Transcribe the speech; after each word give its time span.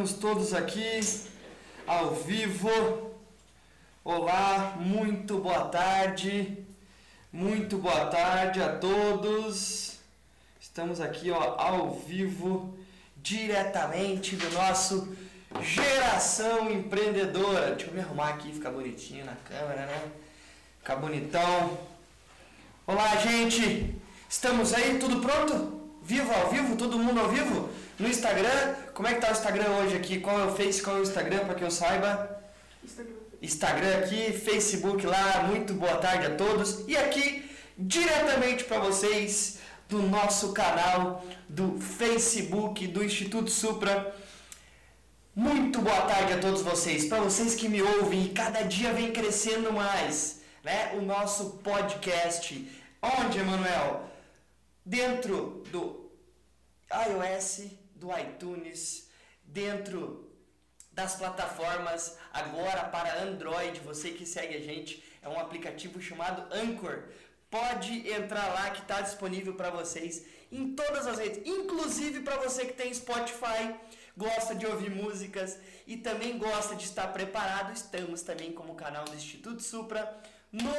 Estamos 0.00 0.12
todos 0.14 0.54
aqui 0.54 0.98
ao 1.86 2.14
vivo. 2.14 2.70
Olá, 4.02 4.74
muito 4.78 5.36
boa 5.38 5.66
tarde. 5.66 6.56
Muito 7.30 7.76
boa 7.76 8.06
tarde 8.06 8.62
a 8.62 8.78
todos. 8.78 9.98
Estamos 10.58 11.02
aqui 11.02 11.30
ó, 11.30 11.54
ao 11.58 11.90
vivo, 11.96 12.78
diretamente 13.18 14.36
do 14.36 14.50
nosso 14.52 15.14
Geração 15.60 16.70
Empreendedora. 16.70 17.74
Deixa 17.74 17.88
eu 17.90 17.92
me 17.92 18.00
arrumar 18.00 18.30
aqui, 18.30 18.54
ficar 18.54 18.70
bonitinho 18.70 19.26
na 19.26 19.36
câmera, 19.36 19.84
né? 19.84 20.02
Ficar 20.78 20.96
bonitão. 20.96 21.78
Olá, 22.86 23.16
gente. 23.16 23.94
Estamos 24.26 24.72
aí, 24.72 24.98
tudo 24.98 25.20
pronto? 25.20 25.79
Vivo 26.02 26.32
ao 26.32 26.50
vivo? 26.50 26.76
Todo 26.76 26.98
mundo 26.98 27.20
ao 27.20 27.28
vivo? 27.28 27.68
No 27.98 28.08
Instagram, 28.08 28.74
como 28.94 29.08
é 29.08 29.14
que 29.14 29.20
tá 29.20 29.28
o 29.28 29.32
Instagram 29.32 29.68
hoje 29.82 29.96
aqui? 29.96 30.20
Qual 30.20 30.40
é 30.40 30.44
o 30.44 30.54
Face, 30.54 30.82
qual 30.82 30.96
é 30.96 31.00
o 31.00 31.02
Instagram, 31.02 31.44
para 31.44 31.54
que 31.54 31.64
eu 31.64 31.70
saiba? 31.70 32.40
Instagram. 32.82 33.14
Instagram 33.42 33.98
aqui, 33.98 34.32
Facebook 34.32 35.06
lá, 35.06 35.44
muito 35.48 35.74
boa 35.74 35.96
tarde 35.96 36.26
a 36.26 36.34
todos. 36.34 36.84
E 36.88 36.96
aqui, 36.96 37.50
diretamente 37.76 38.64
para 38.64 38.78
vocês, 38.78 39.58
do 39.90 40.00
nosso 40.02 40.52
canal 40.52 41.24
do 41.48 41.78
Facebook 41.80 42.86
do 42.86 43.04
Instituto 43.04 43.50
Supra. 43.50 44.14
Muito 45.34 45.80
boa 45.80 46.02
tarde 46.02 46.34
a 46.34 46.38
todos 46.38 46.62
vocês. 46.62 47.06
Para 47.06 47.20
vocês 47.20 47.56
que 47.56 47.68
me 47.68 47.82
ouvem 47.82 48.26
e 48.26 48.28
cada 48.28 48.62
dia 48.62 48.92
vem 48.92 49.12
crescendo 49.12 49.72
mais, 49.72 50.42
né? 50.62 50.92
O 50.94 51.02
nosso 51.02 51.58
podcast. 51.64 52.70
Onde, 53.02 53.38
Emanuel? 53.38 54.04
Dentro 54.84 55.59
do 55.70 56.10
iOS, 56.92 57.70
do 57.94 58.08
iTunes, 58.16 59.08
dentro 59.42 60.30
das 60.92 61.16
plataformas 61.16 62.16
agora 62.32 62.84
para 62.84 63.22
Android, 63.22 63.80
você 63.80 64.10
que 64.10 64.26
segue 64.26 64.56
a 64.56 64.60
gente, 64.60 65.02
é 65.22 65.28
um 65.28 65.38
aplicativo 65.38 66.00
chamado 66.00 66.52
Anchor. 66.52 67.04
Pode 67.48 68.08
entrar 68.08 68.46
lá 68.54 68.70
que 68.70 68.82
está 68.82 69.00
disponível 69.00 69.54
para 69.54 69.70
vocês 69.70 70.24
em 70.52 70.74
todas 70.74 71.06
as 71.06 71.18
redes, 71.18 71.40
inclusive 71.44 72.20
para 72.20 72.36
você 72.36 72.66
que 72.66 72.72
tem 72.72 72.92
Spotify, 72.92 73.74
gosta 74.16 74.54
de 74.54 74.66
ouvir 74.66 74.90
músicas 74.90 75.58
e 75.86 75.96
também 75.96 76.38
gosta 76.38 76.74
de 76.74 76.84
estar 76.84 77.08
preparado. 77.12 77.72
Estamos 77.72 78.22
também 78.22 78.52
como 78.52 78.74
canal 78.74 79.04
do 79.04 79.14
Instituto 79.14 79.62
Supra 79.62 80.20
no 80.52 80.74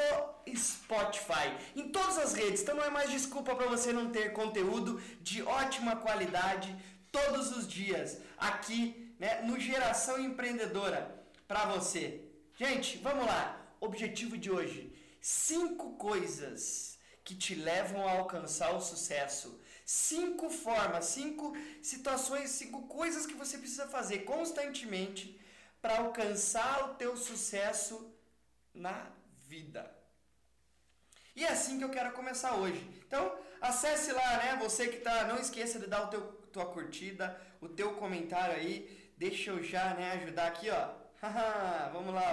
Spotify, 0.56 1.56
em 1.76 1.90
todas 1.90 2.18
as 2.18 2.34
redes. 2.34 2.62
Então 2.62 2.76
não 2.76 2.84
é 2.84 2.90
mais 2.90 3.10
desculpa 3.10 3.56
para 3.56 3.68
você 3.68 3.94
não 3.94 4.12
ter 4.12 4.34
conteúdo 4.34 5.02
de 5.22 5.42
ótima 5.44 5.96
qualidade 5.96 6.76
todos 7.12 7.56
os 7.56 7.68
dias 7.68 8.20
aqui, 8.38 9.14
né, 9.20 9.42
no 9.42 9.60
Geração 9.60 10.20
Empreendedora 10.20 11.24
para 11.48 11.66
você. 11.66 12.22
Gente, 12.58 12.98
vamos 12.98 13.26
lá. 13.26 13.58
Objetivo 13.80 14.38
de 14.38 14.52
hoje: 14.52 14.94
cinco 15.20 15.94
coisas 15.94 16.98
que 17.24 17.36
te 17.36 17.56
levam 17.56 18.08
a 18.08 18.12
alcançar 18.12 18.76
o 18.76 18.82
sucesso. 18.82 19.60
Cinco 19.86 20.50
formas, 20.50 21.06
cinco 21.06 21.54
situações, 21.82 22.52
cinco 22.52 22.84
coisas 22.84 23.26
que 23.26 23.34
você 23.34 23.58
precisa 23.58 23.88
fazer 23.88 24.20
constantemente 24.20 25.40
para 25.82 25.98
alcançar 25.98 26.86
o 26.86 26.94
teu 26.96 27.18
sucesso 27.18 28.14
na 28.74 29.12
vida. 29.52 29.84
E 31.36 31.44
é 31.44 31.50
assim 31.50 31.78
que 31.78 31.84
eu 31.84 31.96
quero 31.98 32.14
começar 32.14 32.56
hoje. 32.56 32.82
Então, 33.06 33.24
acesse 33.60 34.12
lá, 34.14 34.38
né? 34.38 34.56
Você 34.64 34.88
que 34.88 35.00
tá, 35.08 35.26
não 35.26 35.38
esqueça 35.46 35.78
de 35.78 35.88
dar 35.88 36.04
o 36.06 36.08
teu 36.08 36.24
tua 36.54 36.66
curtida, 36.66 37.26
o 37.60 37.68
teu 37.68 37.96
comentário 37.96 38.56
aí. 38.56 39.14
Deixa 39.18 39.52
eu 39.52 39.62
já, 39.62 39.94
né, 39.94 40.14
ajudar 40.14 40.48
aqui, 40.48 40.70
ó. 40.70 40.84
Vamos 41.94 42.14
lá, 42.14 42.28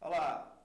ó. 0.00 0.06
Olha 0.06 0.20
lá. 0.20 0.64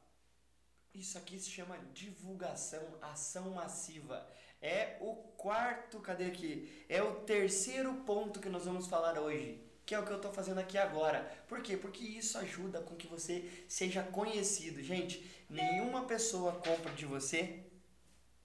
Isso 0.93 1.17
aqui 1.17 1.39
se 1.39 1.49
chama 1.49 1.77
divulgação, 1.93 2.85
ação 3.01 3.51
massiva. 3.51 4.27
É 4.61 4.97
o 5.01 5.15
quarto, 5.45 5.99
cadê 5.99 6.25
aqui? 6.25 6.85
É 6.87 7.01
o 7.01 7.21
terceiro 7.21 7.93
ponto 8.05 8.39
que 8.39 8.49
nós 8.49 8.65
vamos 8.65 8.87
falar 8.87 9.19
hoje, 9.19 9.62
que 9.85 9.93
é 9.93 9.99
o 9.99 10.05
que 10.05 10.11
eu 10.11 10.17
estou 10.17 10.33
fazendo 10.33 10.59
aqui 10.59 10.77
agora. 10.77 11.29
Por 11.47 11.61
quê? 11.61 11.75
Porque 11.75 12.03
isso 12.03 12.37
ajuda 12.37 12.81
com 12.81 12.95
que 12.95 13.07
você 13.07 13.49
seja 13.67 14.01
conhecido. 14.01 14.81
Gente, 14.81 15.29
nenhuma 15.49 16.05
pessoa 16.05 16.53
compra 16.53 16.91
de 16.93 17.05
você 17.05 17.59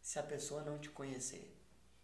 se 0.03 0.19
a 0.19 0.23
pessoa 0.23 0.63
não 0.63 0.79
te 0.79 0.89
conhecer. 0.89 1.55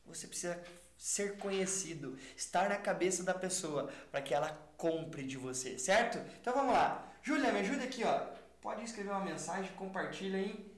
Você 0.07 0.27
precisa 0.27 0.63
ser 0.97 1.39
conhecido, 1.39 2.17
estar 2.37 2.69
na 2.69 2.77
cabeça 2.77 3.23
da 3.23 3.35
pessoa 3.35 3.91
para 4.11 4.23
que 4.23 4.33
ela 4.33 4.51
compre 4.77 5.25
de 5.25 5.37
você, 5.37 5.79
certo? 5.79 6.19
Então 6.41 6.55
vamos 6.55 6.73
lá. 6.73 7.13
Júlia, 7.23 7.53
me 7.53 7.61
ajuda 7.61 7.85
aqui, 7.85 8.05
ó. 8.05 8.27
Pode 8.61 8.85
escrever 8.85 9.11
uma 9.11 9.25
mensagem, 9.25 9.71
compartilha 9.73 10.39
em 10.39 10.71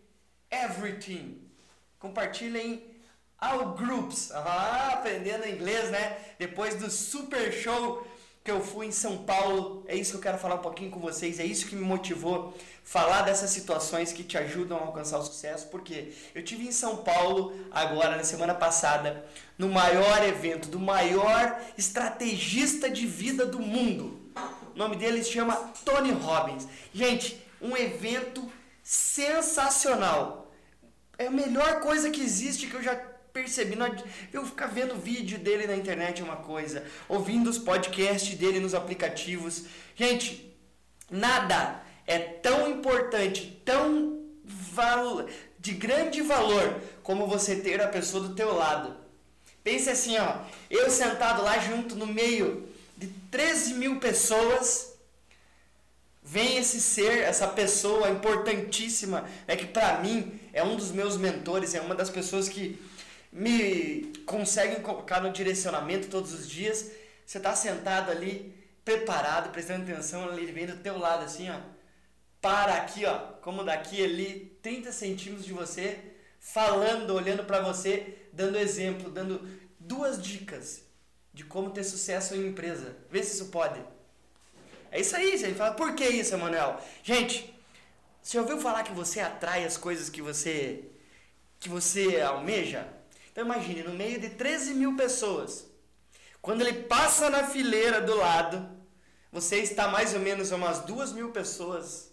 everything. 0.51 1.51
Compartilha 1.99 2.59
em 2.59 2.97
all 3.39 3.75
groups. 3.75 4.31
Ah, 4.33 4.95
aprendendo 4.95 5.47
inglês, 5.47 5.91
né? 5.91 6.35
Depois 6.39 6.77
do 6.77 6.91
super 6.91 7.53
show 7.53 8.07
que 8.47 8.51
eu 8.53 8.63
fui 8.63 8.87
em 8.87 8.93
São 8.93 9.19
Paulo, 9.19 9.85
é 9.89 9.97
isso 9.97 10.13
que 10.13 10.19
eu 10.19 10.23
quero 10.23 10.39
falar 10.39 10.55
um 10.55 10.63
pouquinho 10.63 10.89
com 10.89 11.01
vocês, 11.01 11.41
é 11.41 11.45
isso 11.45 11.67
que 11.67 11.75
me 11.75 11.85
motivou 11.85 12.57
falar 12.85 13.23
dessas 13.23 13.51
situações 13.51 14.13
que 14.13 14.23
te 14.23 14.39
ajudam 14.39 14.79
a 14.79 14.83
alcançar 14.83 15.19
o 15.19 15.25
sucesso, 15.25 15.67
porque 15.67 16.13
eu 16.33 16.45
tive 16.45 16.65
em 16.65 16.71
São 16.71 16.99
Paulo 16.99 17.53
agora 17.73 18.17
na 18.17 18.23
semana 18.23 18.55
passada, 18.55 19.27
no 19.59 19.69
maior 19.69 20.23
evento 20.23 20.69
do 20.69 20.79
maior 20.79 21.61
estrategista 21.77 22.89
de 22.89 23.05
vida 23.05 23.45
do 23.45 23.59
mundo. 23.59 24.17
O 24.73 24.79
nome 24.79 24.95
dele 24.95 25.25
se 25.25 25.33
chama 25.33 25.57
Tony 25.85 26.13
Robbins. 26.13 26.69
Gente, 26.95 27.43
um 27.61 27.77
evento 27.77 28.49
sensacional. 28.81 30.53
É 31.19 31.27
a 31.27 31.33
melhor 31.33 31.81
coisa 31.81 32.11
que 32.11 32.21
existe 32.21 32.69
que 32.69 32.75
eu 32.75 32.83
já 32.83 32.95
percebi. 33.37 33.77
Eu 34.33 34.47
ficar 34.47 34.69
vendo 34.69 34.97
vídeo 34.97 35.39
dele 35.39 35.67
na 35.67 35.77
internet 35.77 36.23
é 36.23 36.25
uma 36.25 36.37
coisa, 36.37 36.85
ouvindo 37.09 37.51
os 37.51 37.59
podcasts 37.59 38.37
dele 38.37 38.59
nos 38.59 38.75
aplicativos. 38.75 39.65
Gente, 39.95 40.57
nada 41.11 41.83
é 42.07 42.19
tão 42.19 42.71
importante, 42.71 43.61
tão 43.65 44.25
de 45.59 45.73
grande 45.73 46.23
valor 46.23 46.81
como 47.03 47.27
você 47.27 47.57
ter 47.57 47.81
a 47.81 47.89
pessoa 47.89 48.29
do 48.29 48.35
teu 48.35 48.55
lado. 48.55 48.97
Pense 49.65 49.91
assim, 49.91 50.17
ó, 50.19 50.39
eu 50.71 50.89
sentado 50.91 51.43
lá 51.43 51.59
junto 51.59 51.97
no 51.97 52.07
meio 52.07 52.69
de 52.97 53.09
13 53.31 53.75
mil 53.75 53.99
pessoas, 53.99 54.95
vem 56.23 56.59
esse 56.59 56.81
ser, 56.81 57.23
essa 57.23 57.49
pessoa 57.49 58.11
importantíssima, 58.11 59.29
é 59.47 59.57
que 59.57 59.67
para 59.67 59.99
mim 60.01 60.39
é 60.53 60.63
um 60.63 60.77
dos 60.77 60.93
meus 60.93 61.17
mentores, 61.17 61.75
é 61.75 61.81
uma 61.81 61.95
das 61.95 62.11
pessoas 62.11 62.49
que 62.49 62.79
me 63.33 64.13
conseguem 64.25 64.81
colocar 64.81 65.21
no 65.21 65.33
direcionamento 65.33 66.09
todos 66.09 66.33
os 66.33 66.49
dias. 66.49 66.91
Você 67.25 67.39
está 67.39 67.55
sentado 67.55 68.11
ali, 68.11 68.55
preparado, 68.85 69.51
prestando 69.51 69.91
atenção, 69.91 70.33
ele 70.37 70.53
vem 70.53 70.67
do 70.67 70.77
teu 70.77 70.99
lado 70.99 71.25
assim, 71.25 71.51
ó 71.51 71.77
para 72.47 72.77
aqui, 72.77 73.05
ó, 73.05 73.19
como 73.43 73.65
daqui 73.65 74.05
ali, 74.05 74.57
30 74.63 74.93
centímetros 74.93 75.45
de 75.45 75.53
você, 75.53 75.99
falando, 76.39 77.13
olhando 77.13 77.43
para 77.43 77.61
você, 77.61 78.19
dando 78.33 78.57
exemplo, 78.57 79.11
dando 79.11 79.49
duas 79.81 80.23
dicas 80.23 80.83
de 81.35 81.43
como 81.43 81.71
ter 81.71 81.83
sucesso 81.83 82.37
em 82.37 82.47
empresa. 82.47 82.97
Vê 83.11 83.21
se 83.21 83.35
isso 83.35 83.47
pode. 83.47 83.81
É 84.93 85.01
isso 85.01 85.17
aí, 85.17 85.37
você 85.37 85.53
fala, 85.55 85.75
por 85.75 85.97
que 85.97 86.07
isso, 86.07 86.35
Emanuel? 86.35 86.81
Gente, 87.03 87.53
você 88.23 88.39
ouviu 88.39 88.61
falar 88.61 88.85
que 88.85 88.93
você 88.93 89.19
atrai 89.19 89.65
as 89.65 89.77
coisas 89.77 90.09
que 90.09 90.23
você 90.23 90.85
que 91.59 91.69
você 91.69 92.21
almeja? 92.21 92.87
Então 93.37 93.45
imagine, 93.45 93.83
no 93.83 93.93
meio 93.93 94.19
de 94.19 94.31
13 94.31 94.73
mil 94.73 94.97
pessoas, 94.97 95.71
quando 96.41 96.63
ele 96.63 96.85
passa 96.85 97.29
na 97.29 97.45
fileira 97.45 98.01
do 98.01 98.17
lado, 98.17 98.67
você 99.31 99.57
está 99.57 99.89
mais 99.89 100.15
ou 100.15 100.21
menos 100.21 100.51
a 100.51 100.57
umas 100.57 100.79
duas 100.87 101.13
mil 101.13 101.31
pessoas 101.33 102.11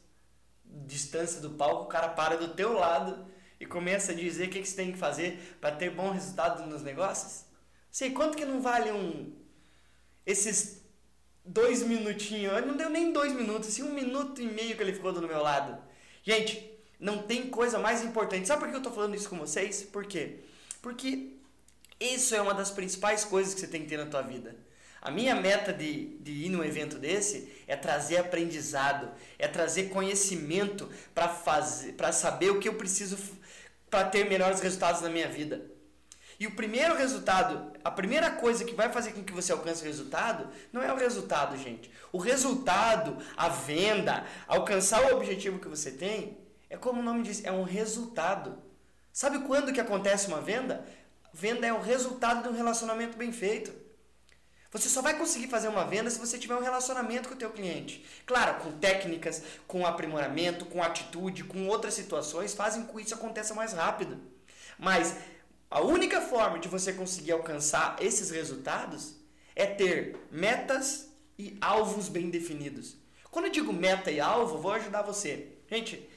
distância 0.65 1.39
do 1.39 1.51
palco, 1.51 1.86
o 1.86 1.88
cara 1.88 2.09
para 2.09 2.36
do 2.36 2.50
teu 2.50 2.74
lado 2.74 3.25
e 3.57 3.65
começa 3.65 4.12
a 4.12 4.15
dizer 4.15 4.47
o 4.47 4.50
que, 4.50 4.59
que 4.59 4.68
você 4.68 4.75
tem 4.75 4.92
que 4.92 4.97
fazer 4.97 5.57
para 5.62 5.74
ter 5.74 5.92
bom 5.92 6.12
resultado 6.12 6.68
nos 6.68 6.81
negócios? 6.81 7.45
Sei, 7.89 8.12
quanto 8.12 8.36
que 8.36 8.44
não 8.44 8.62
vale 8.62 8.92
um... 8.92 9.33
Esses 10.25 10.83
dois 11.45 11.83
minutinhos, 11.83 12.65
não 12.65 12.75
deu 12.75 12.89
nem 12.89 13.13
dois 13.13 13.31
minutos, 13.31 13.69
assim, 13.69 13.83
um 13.83 13.94
minuto 13.94 14.42
e 14.42 14.45
meio 14.45 14.75
que 14.75 14.83
ele 14.83 14.92
ficou 14.92 15.13
do 15.13 15.25
meu 15.25 15.42
lado. 15.42 15.81
Gente, 16.21 16.69
não 17.00 17.19
tem 17.19 17.50
coisa 17.50 17.80
mais 17.80 18.03
importante. 18.03 18.45
Sabe 18.45 18.59
por 18.59 18.68
que 18.68 18.75
eu 18.75 18.80
estou 18.80 18.92
falando 18.92 19.15
isso 19.15 19.30
com 19.30 19.38
vocês? 19.38 19.83
Por 19.83 20.06
quê? 20.06 20.44
Porque 20.83 21.30
isso 21.97 22.35
é 22.35 22.41
uma 22.41 22.53
das 22.53 22.69
principais 22.69 23.24
coisas 23.24 23.53
que 23.53 23.62
você 23.62 23.68
tem 23.68 23.83
que 23.83 23.88
ter 23.88 23.97
na 23.97 24.06
tua 24.06 24.21
vida. 24.21 24.53
A 25.01 25.09
minha 25.09 25.33
meta 25.33 25.71
de, 25.71 26.18
de 26.18 26.31
ir 26.31 26.50
num 26.50 26.63
evento 26.63 27.00
desse 27.00 27.63
é 27.65 27.75
trazer 27.77 28.18
aprendizado, 28.18 29.09
é 29.39 29.47
trazer 29.47 29.85
conhecimento 29.89 30.89
para 31.15 31.30
fazer, 31.30 31.94
para 31.94 32.12
saber 32.12 32.51
o 32.51 32.59
que 32.59 32.68
eu 32.68 32.75
preciso 32.75 33.18
para 33.89 34.09
ter 34.09 34.30
melhores 34.30 34.59
resultados 34.59 35.01
na 35.01 35.09
minha 35.09 35.30
vida. 35.30 35.65
E 36.38 36.47
o 36.47 36.56
primeiro 36.56 36.97
resultado, 36.97 37.71
a 37.81 37.89
primeira 37.89 38.30
coisa 38.31 38.65
que 38.65 38.75
vai 38.75 38.91
fazer 38.91 39.13
com 39.13 39.24
que 39.24 39.31
você 39.31 39.53
alcance 39.53 39.83
o 39.83 39.85
resultado, 39.85 40.50
não 40.74 40.81
é 40.81 40.91
o 40.91 40.97
resultado, 40.97 41.57
gente. 41.57 41.89
O 42.12 42.18
resultado, 42.18 43.18
a 43.38 43.47
venda, 43.47 44.25
alcançar 44.47 45.01
o 45.06 45.15
objetivo 45.15 45.59
que 45.59 45.68
você 45.69 45.91
tem, 45.91 46.38
é 46.69 46.75
como 46.75 47.00
o 47.00 47.03
nome 47.03 47.24
diz, 47.24 47.41
é 47.45 47.51
um 47.53 47.63
resultado. 47.63 48.72
Sabe 49.13 49.45
quando 49.45 49.71
que 49.71 49.80
acontece 49.80 50.27
uma 50.27 50.42
venda? 50.42 50.83
Venda 51.31 51.68
é 51.68 51.71
o 51.71 51.80
resultado 51.80 52.42
de 52.42 52.50
um 52.50 52.57
relacionamento 52.57 53.15
bem 53.15 53.31
feito. 53.31 53.71
Você 54.71 54.89
só 54.89 55.04
vai 55.04 55.15
conseguir 55.15 55.48
fazer 55.48 55.68
uma 55.68 55.86
venda 55.86 56.10
se 56.10 56.18
você 56.18 56.36
tiver 56.39 56.56
um 56.56 56.63
relacionamento 56.63 57.30
com 57.30 57.36
o 57.36 57.38
teu 57.38 57.51
cliente. 57.51 58.04
Claro, 58.25 58.63
com 58.63 58.71
técnicas, 58.71 59.44
com 59.68 59.86
aprimoramento, 59.86 60.65
com 60.65 60.81
atitude, 60.81 61.44
com 61.44 61.68
outras 61.68 61.94
situações, 61.94 62.56
fazem 62.56 62.86
com 62.86 62.98
que 62.98 63.04
isso 63.04 63.13
aconteça 63.13 63.54
mais 63.54 63.71
rápido. 63.74 64.19
Mas 64.80 65.16
a 65.69 65.80
única 65.80 66.19
forma 66.19 66.57
de 66.57 66.68
você 66.68 66.92
conseguir 66.92 67.33
alcançar 67.33 67.95
esses 68.00 68.31
resultados 68.31 69.16
é 69.56 69.68
ter 69.68 70.18
metas 70.31 71.09
e 71.38 71.56
alvos 71.62 72.09
bem 72.09 72.31
definidos. 72.31 72.98
Quando 73.30 73.45
eu 73.45 73.51
digo 73.51 73.71
meta 73.71 74.09
e 74.09 74.19
alvo, 74.19 74.57
vou 74.57 74.71
ajudar 74.71 75.04
você. 75.04 75.50
Gente, 75.69 76.09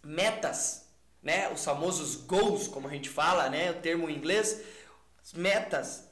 metas, 0.00 0.83
né, 1.24 1.50
os 1.50 1.64
famosos 1.64 2.16
goals, 2.16 2.68
como 2.68 2.86
a 2.86 2.90
gente 2.90 3.08
fala, 3.08 3.48
né, 3.48 3.70
o 3.70 3.80
termo 3.80 4.08
em 4.08 4.14
inglês, 4.14 4.60
metas 5.34 6.04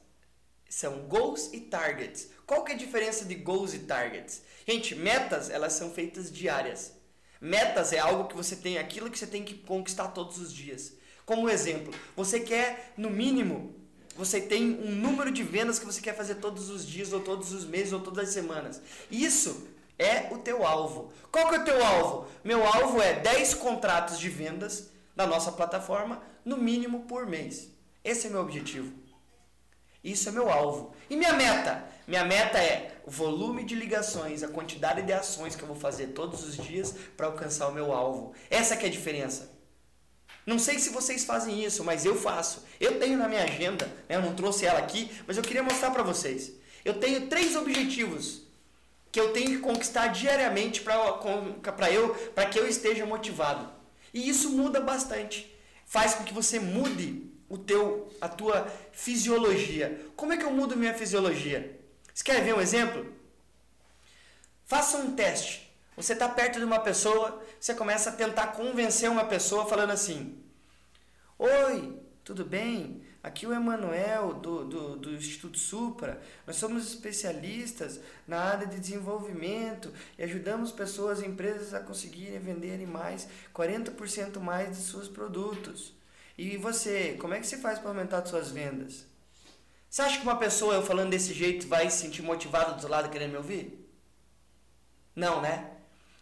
são 0.69 1.01
goals 1.01 1.51
e 1.53 1.61
targets. 1.61 2.31
Qual 2.47 2.65
que 2.65 2.73
é 2.73 2.75
a 2.75 2.79
diferença 2.79 3.27
de 3.27 3.35
goals 3.35 3.75
e 3.75 3.81
targets? 3.81 4.43
Gente, 4.67 4.95
metas, 4.95 5.51
elas 5.51 5.75
são 5.75 5.91
feitas 5.91 6.33
diárias. 6.33 6.93
Metas 7.39 7.93
é 7.93 7.99
algo 7.99 8.27
que 8.27 8.35
você 8.35 8.57
tem, 8.57 8.79
aquilo 8.79 9.11
que 9.11 9.19
você 9.19 9.27
tem 9.27 9.45
que 9.45 9.55
conquistar 9.55 10.09
todos 10.09 10.39
os 10.39 10.53
dias. 10.53 10.95
Como 11.27 11.51
exemplo, 11.51 11.93
você 12.17 12.41
quer, 12.41 12.93
no 12.97 13.11
mínimo, 13.11 13.75
você 14.17 14.41
tem 14.41 14.71
um 14.81 14.93
número 14.93 15.31
de 15.31 15.43
vendas 15.43 15.79
que 15.79 15.85
você 15.85 16.01
quer 16.01 16.17
fazer 16.17 16.37
todos 16.37 16.71
os 16.71 16.87
dias, 16.87 17.13
ou 17.13 17.21
todos 17.21 17.53
os 17.53 17.67
meses, 17.67 17.93
ou 17.93 18.01
todas 18.01 18.29
as 18.29 18.35
semanas. 18.35 18.81
Isso 19.11 19.69
é 19.99 20.33
o 20.33 20.39
teu 20.39 20.65
alvo. 20.67 21.13
Qual 21.31 21.49
que 21.49 21.57
é 21.57 21.59
o 21.59 21.65
teu 21.65 21.85
alvo? 21.85 22.29
Meu 22.43 22.67
alvo 22.67 23.01
é 23.01 23.21
10 23.21 23.55
contratos 23.55 24.19
de 24.19 24.29
vendas 24.31 24.92
da 25.15 25.27
nossa 25.27 25.53
plataforma, 25.53 26.23
no 26.45 26.57
mínimo 26.57 27.01
por 27.01 27.27
mês. 27.27 27.71
Esse 28.05 28.27
é 28.27 28.31
meu 28.31 28.41
objetivo. 28.41 28.93
Isso 30.03 30.29
é 30.29 30.33
meu 30.33 30.51
alvo. 30.51 30.95
E 31.09 31.17
minha 31.17 31.33
meta? 31.33 31.85
Minha 32.07 32.25
meta 32.25 32.59
é 32.59 33.01
o 33.07 33.11
volume 33.11 33.65
de 33.65 33.77
ligações, 33.77 34.43
a 34.43 34.49
quantidade 34.49 35.03
de 35.03 35.13
ações 35.13 35.55
que 35.55 35.63
eu 35.63 35.69
vou 35.69 35.77
fazer 35.77 36.09
todos 36.09 36.45
os 36.45 36.57
dias 36.57 36.95
para 37.17 37.29
alcançar 37.29 37.69
o 37.69 37.73
meu 37.73 37.93
alvo. 37.93 38.35
Essa 38.51 38.77
que 38.77 38.85
é 38.85 38.89
a 38.89 38.93
diferença. 38.93 39.53
Não 40.45 40.59
sei 40.59 40.81
se 40.81 40.91
vocês 40.91 41.25
fazem 41.25 41.65
isso, 41.65 41.85
mas 41.85 42.05
eu 42.05 42.17
faço. 42.17 42.65
Eu 42.81 42.99
tenho 42.99 43.17
na 43.17 43.29
minha 43.29 43.45
agenda, 43.45 43.87
né? 44.09 44.17
eu 44.17 44.23
não 44.23 44.35
trouxe 44.35 44.67
ela 44.67 44.81
aqui, 44.81 45.09
mas 45.27 45.37
eu 45.37 45.43
queria 45.43 45.63
mostrar 45.63 45.93
para 45.93 46.03
vocês. 46.03 46.53
Eu 46.85 46.95
tenho 46.99 47.29
três 47.29 47.55
objetivos 47.55 48.43
que 49.13 49.21
eu 49.21 49.33
tenho 49.33 49.51
que 49.51 49.59
conquistar 49.59 50.09
diariamente 50.09 50.81
para 50.81 51.93
eu, 51.93 52.15
para 52.35 52.47
que 52.47 52.59
eu 52.59 52.67
esteja 52.67 53.07
motivado. 53.07 53.71
E 54.13 54.29
isso 54.29 54.51
muda 54.51 54.81
bastante. 54.81 55.53
Faz 55.87 56.15
com 56.15 56.25
que 56.25 56.35
você 56.35 56.59
mude 56.59 57.31
o 57.49 57.59
teu, 57.59 58.11
a 58.21 58.29
tua 58.29 58.67
fisiologia. 58.93 60.07
Como 60.17 60.33
é 60.33 60.37
que 60.37 60.45
eu 60.45 60.51
mudo 60.51 60.77
minha 60.77 60.95
fisiologia? 60.95 61.79
Você 62.13 62.25
quer 62.25 62.43
ver 62.43 62.55
um 62.55 62.61
exemplo? 62.61 63.13
Faça 64.65 64.99
um 64.99 65.15
teste. 65.15 65.71
Você 65.97 66.15
está 66.15 66.29
perto 66.29 66.59
de 66.59 66.65
uma 66.65 66.81
pessoa, 66.81 67.43
você 67.61 67.75
começa 67.75 68.11
a 68.11 68.15
tentar 68.15 68.49
convencer 68.49 69.11
uma 69.11 69.25
pessoa 69.25 69.67
falando 69.67 69.91
assim: 69.91 70.43
Oi, 71.39 72.01
tudo 72.25 72.45
bem? 72.45 73.03
Aqui 73.23 73.47
o 73.47 73.55
Emanuel 73.55 74.35
do, 74.35 74.65
do, 74.65 74.97
do 74.97 75.15
Instituto 75.15 75.57
Supra. 75.57 76.21
Nós 76.45 76.57
somos 76.57 76.89
especialistas 76.89 78.01
na 78.27 78.41
área 78.41 78.67
de 78.67 78.81
desenvolvimento 78.81 79.93
e 80.19 80.25
ajudamos 80.25 80.73
pessoas 80.73 81.23
e 81.23 81.27
empresas 81.27 81.73
a 81.73 81.79
conseguirem 81.81 82.41
venderem 82.41 82.87
mais, 82.87 83.29
40% 83.55 84.41
mais 84.41 84.77
de 84.77 84.83
seus 84.83 85.09
produtos. 85.09 85.95
E 86.37 86.57
você, 86.57 87.17
como 87.21 87.35
é 87.35 87.39
que 87.39 87.47
você 87.47 87.59
faz 87.59 87.79
para 87.79 87.91
aumentar 87.91 88.19
as 88.19 88.29
suas 88.29 88.51
vendas? 88.51 89.07
Você 89.89 90.03
acha 90.03 90.17
que 90.17 90.25
uma 90.25 90.39
pessoa 90.39 90.75
eu 90.75 90.83
falando 90.83 91.11
desse 91.11 91.33
jeito 91.33 91.69
vai 91.69 91.89
se 91.91 91.99
sentir 91.99 92.23
motivada 92.23 92.71
do 92.71 92.75
outro 92.75 92.89
lado 92.89 93.11
querendo 93.11 93.33
me 93.33 93.37
ouvir? 93.37 93.89
Não, 95.15 95.41
né? 95.41 95.71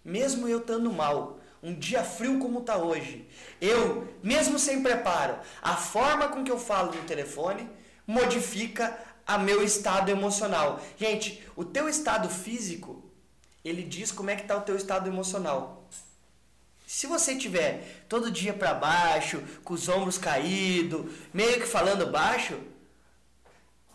Mesmo 0.04 0.46
eu 0.48 0.58
estando 0.58 0.92
mal, 0.92 1.39
um 1.62 1.74
dia 1.74 2.02
frio 2.02 2.38
como 2.38 2.60
está 2.60 2.76
hoje, 2.76 3.28
eu, 3.60 4.08
mesmo 4.22 4.58
sem 4.58 4.82
preparo, 4.82 5.38
a 5.60 5.76
forma 5.76 6.28
com 6.28 6.42
que 6.42 6.50
eu 6.50 6.58
falo 6.58 6.94
no 6.94 7.02
telefone 7.02 7.68
modifica 8.06 8.98
a 9.26 9.38
meu 9.38 9.62
estado 9.62 10.10
emocional. 10.10 10.80
Gente, 10.96 11.42
o 11.54 11.64
teu 11.64 11.88
estado 11.88 12.28
físico, 12.28 13.04
ele 13.64 13.82
diz 13.82 14.10
como 14.10 14.30
é 14.30 14.36
que 14.36 14.42
está 14.42 14.56
o 14.56 14.62
teu 14.62 14.74
estado 14.74 15.08
emocional. 15.08 15.86
Se 16.86 17.06
você 17.06 17.36
tiver 17.36 18.04
todo 18.08 18.32
dia 18.32 18.52
para 18.52 18.74
baixo, 18.74 19.40
com 19.62 19.74
os 19.74 19.88
ombros 19.88 20.18
caídos, 20.18 21.06
meio 21.32 21.60
que 21.60 21.66
falando 21.66 22.10
baixo, 22.10 22.58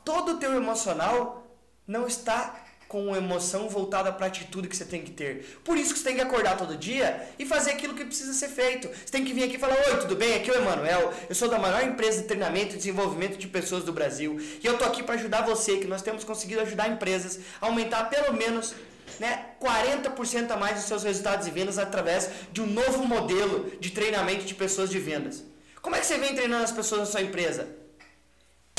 todo 0.06 0.34
o 0.34 0.38
teu 0.38 0.54
emocional 0.54 1.46
não 1.86 2.08
está 2.08 2.65
com 2.88 3.16
emoção 3.16 3.68
voltada 3.68 4.12
para 4.12 4.26
a 4.26 4.28
atitude 4.28 4.68
que 4.68 4.76
você 4.76 4.86
tem 4.86 5.02
que 5.02 5.12
ter. 5.12 5.60
Por 5.64 5.78
isso 5.78 5.94
que 5.94 6.00
você 6.00 6.06
tem 6.06 6.16
que 6.16 6.22
acordar 6.22 6.58
todo 6.58 6.78
dia 6.78 7.28
e 7.38 7.46
fazer 7.46 7.72
aquilo 7.72 7.94
que 7.94 8.06
precisa 8.06 8.34
ser 8.34 8.50
feito. 8.50 8.88
Você 8.88 9.12
tem 9.12 9.26
que 9.26 9.34
vir 9.34 9.44
aqui 9.44 9.56
e 9.56 9.60
falar: 9.60 9.76
Oi, 9.76 9.98
tudo 10.02 10.16
bem? 10.16 10.36
Aqui 10.36 10.50
é 10.50 10.54
o 10.54 10.58
Emanuel. 10.58 11.14
Eu 11.28 11.36
sou 11.36 11.50
da 11.50 11.58
maior 11.58 11.84
empresa 11.84 12.22
de 12.22 12.28
treinamento 12.28 12.76
e 12.76 12.78
desenvolvimento 12.78 13.38
de 13.38 13.48
pessoas 13.48 13.84
do 13.84 13.92
Brasil. 13.92 14.40
E 14.64 14.66
eu 14.66 14.78
tô 14.78 14.86
aqui 14.86 15.04
para 15.04 15.16
ajudar 15.16 15.42
você, 15.42 15.78
que 15.78 15.88
nós 15.88 16.02
temos 16.02 16.24
conseguido 16.24 16.62
ajudar 16.62 16.90
empresas 16.90 17.40
a 17.60 17.66
aumentar 17.66 18.06
pelo 18.06 18.34
menos 18.34 18.76
né, 19.20 19.46
40% 19.62 20.52
a 20.52 20.58
mais 20.58 20.76
dos 20.76 20.86
seus 20.86 21.04
resultados 21.04 21.46
de 21.46 21.52
vendas 21.52 21.78
através 21.78 22.30
de 22.52 22.62
um 22.62 22.66
novo 22.66 23.06
modelo 23.06 23.72
de 23.80 23.92
treinamento 23.92 24.46
de 24.46 24.54
pessoas 24.54 24.90
de 24.90 25.00
vendas. 25.00 25.44
Como 25.82 25.96
é 25.96 26.00
que 26.00 26.06
você 26.06 26.18
vem 26.18 26.34
treinando 26.34 26.64
as 26.64 26.72
pessoas 26.72 27.02
na 27.02 27.06
sua 27.06 27.22
empresa? 27.22 27.68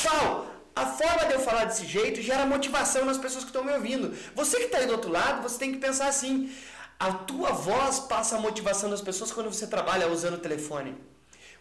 Qual? 0.00 0.56
A 0.76 0.84
forma 0.84 1.25
de 1.25 1.32
eu 1.32 1.40
falar 1.40 1.64
desse 1.64 1.87
jeito 1.87 2.20
gera 2.20 2.44
motivação 2.44 3.06
nas 3.06 3.17
pessoas 3.17 3.44
que 3.44 3.49
estão 3.49 3.64
me 3.64 3.73
ouvindo. 3.73 4.14
Você 4.34 4.58
que 4.58 4.64
está 4.64 4.76
aí 4.76 4.87
do 4.87 4.93
outro 4.93 5.11
lado, 5.11 5.43
você 5.43 5.58
tem 5.58 5.73
que 5.73 5.78
pensar 5.78 6.06
assim: 6.06 6.55
a 7.00 7.12
tua 7.12 7.50
voz 7.52 8.00
passa 8.00 8.37
a 8.37 8.40
motivação 8.40 8.90
das 8.90 9.00
pessoas 9.00 9.32
quando 9.32 9.50
você 9.50 9.67
trabalha 9.67 10.06
usando 10.08 10.34
o 10.34 10.38
telefone. 10.38 10.94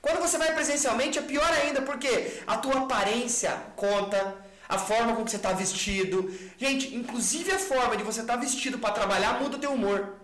Quando 0.01 0.19
você 0.19 0.37
vai 0.37 0.53
presencialmente 0.53 1.17
é 1.17 1.21
pior 1.21 1.49
ainda, 1.49 1.81
porque 1.81 2.41
a 2.45 2.57
tua 2.57 2.81
aparência 2.81 3.51
conta, 3.77 4.35
a 4.67 4.77
forma 4.77 5.15
com 5.15 5.23
que 5.23 5.31
você 5.31 5.37
está 5.37 5.53
vestido. 5.53 6.37
Gente, 6.57 6.93
inclusive 6.93 7.53
a 7.53 7.59
forma 7.59 7.95
de 7.95 8.03
você 8.03 8.19
estar 8.19 8.33
tá 8.33 8.39
vestido 8.39 8.77
para 8.77 8.93
trabalhar 8.93 9.39
muda 9.41 9.55
o 9.55 9.59
teu 9.59 9.71
humor. 9.71 10.15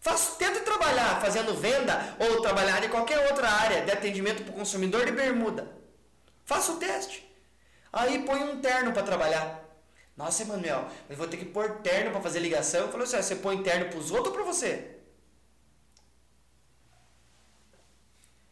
Faz, 0.00 0.36
tenta 0.38 0.60
trabalhar 0.60 1.20
fazendo 1.20 1.52
venda 1.52 2.16
ou 2.20 2.40
trabalhar 2.42 2.82
em 2.84 2.88
qualquer 2.88 3.28
outra 3.28 3.48
área 3.50 3.82
de 3.82 3.90
atendimento 3.90 4.44
para 4.44 4.52
o 4.52 4.56
consumidor 4.56 5.04
de 5.04 5.10
bermuda. 5.10 5.68
Faça 6.44 6.70
o 6.70 6.76
teste. 6.76 7.27
Aí 7.92 8.22
põe 8.24 8.42
um 8.42 8.60
terno 8.60 8.92
para 8.92 9.02
trabalhar. 9.02 9.64
Nossa, 10.16 10.42
Emanuel, 10.42 10.88
eu 11.08 11.16
vou 11.16 11.28
ter 11.28 11.36
que 11.36 11.44
pôr 11.44 11.78
terno 11.80 12.10
para 12.10 12.20
fazer 12.20 12.40
ligação. 12.40 12.80
Eu 12.80 12.88
falei 12.88 13.06
assim, 13.06 13.22
você 13.22 13.36
põe 13.36 13.62
terno 13.62 13.88
para 13.88 13.98
os 13.98 14.10
outros 14.10 14.28
ou 14.28 14.32
para 14.34 14.42
você? 14.42 14.96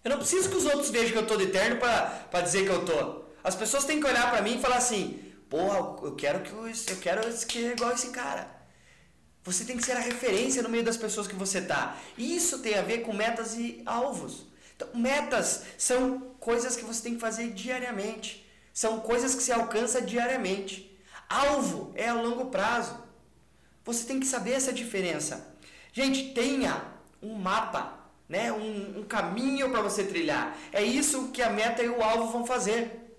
Eu 0.05 0.11
não 0.11 0.19
preciso 0.19 0.49
que 0.49 0.57
os 0.57 0.65
outros 0.65 0.91
vejam 0.91 1.11
que 1.11 1.19
eu 1.19 1.23
estou 1.23 1.37
de 1.37 1.49
terno 1.49 1.81
para 1.81 2.41
dizer 2.41 2.65
que 2.65 2.71
eu 2.71 2.83
estou. 2.83 3.35
As 3.43 3.57
pessoas 3.57 3.85
têm 3.85 4.01
que 4.01 4.07
olhar 4.07 4.31
para 4.31 4.41
mim 4.41 4.57
e 4.57 4.61
falar 4.61 4.77
assim, 4.77 5.21
porra, 5.51 5.79
eu 6.07 6.15
quero 6.15 6.43
que 6.43 6.53
eu, 6.53 6.69
eu 6.69 6.97
quero 7.01 7.33
ser 7.33 7.73
igual 7.73 7.91
esse 7.91 8.11
cara. 8.11 8.49
Você 9.43 9.65
tem 9.65 9.77
que 9.77 9.85
ser 9.85 9.97
a 9.97 10.01
referência 10.01 10.63
no 10.63 10.69
meio 10.69 10.85
das 10.85 10.97
pessoas 10.97 11.27
que 11.27 11.35
você 11.35 11.61
tá. 11.61 11.97
Isso 12.17 12.61
tem 12.61 12.77
a 12.77 12.83
ver 12.83 12.99
com 12.99 13.13
metas 13.13 13.55
e 13.55 13.83
alvos. 13.85 14.47
Então, 14.77 14.89
metas 14.95 15.65
são 15.77 16.21
coisas 16.39 16.77
que 16.77 16.85
você 16.85 17.03
tem 17.03 17.15
que 17.15 17.21
fazer 17.21 17.51
diariamente. 17.51 18.46
São 18.77 19.01
coisas 19.01 19.35
que 19.35 19.43
se 19.43 19.51
alcança 19.51 20.03
diariamente. 20.03 20.95
Alvo 21.31 21.93
é 21.95 22.09
a 22.09 22.13
longo 22.13 22.51
prazo. 22.51 22.95
Você 23.87 24.05
tem 24.05 24.21
que 24.21 24.27
saber 24.27 24.53
essa 24.53 24.71
diferença. 24.71 25.57
Gente, 25.95 26.35
tenha 26.35 26.85
um 27.23 27.37
mapa, 27.37 27.99
né? 28.29 28.53
um, 28.53 29.01
um 29.01 29.05
caminho 29.05 29.71
para 29.71 29.81
você 29.81 30.05
trilhar. 30.05 30.55
É 30.71 30.83
isso 30.85 31.29
que 31.29 31.41
a 31.41 31.49
meta 31.49 31.83
e 31.83 31.89
o 31.89 32.03
alvo 32.03 32.31
vão 32.31 32.45
fazer. 32.45 33.17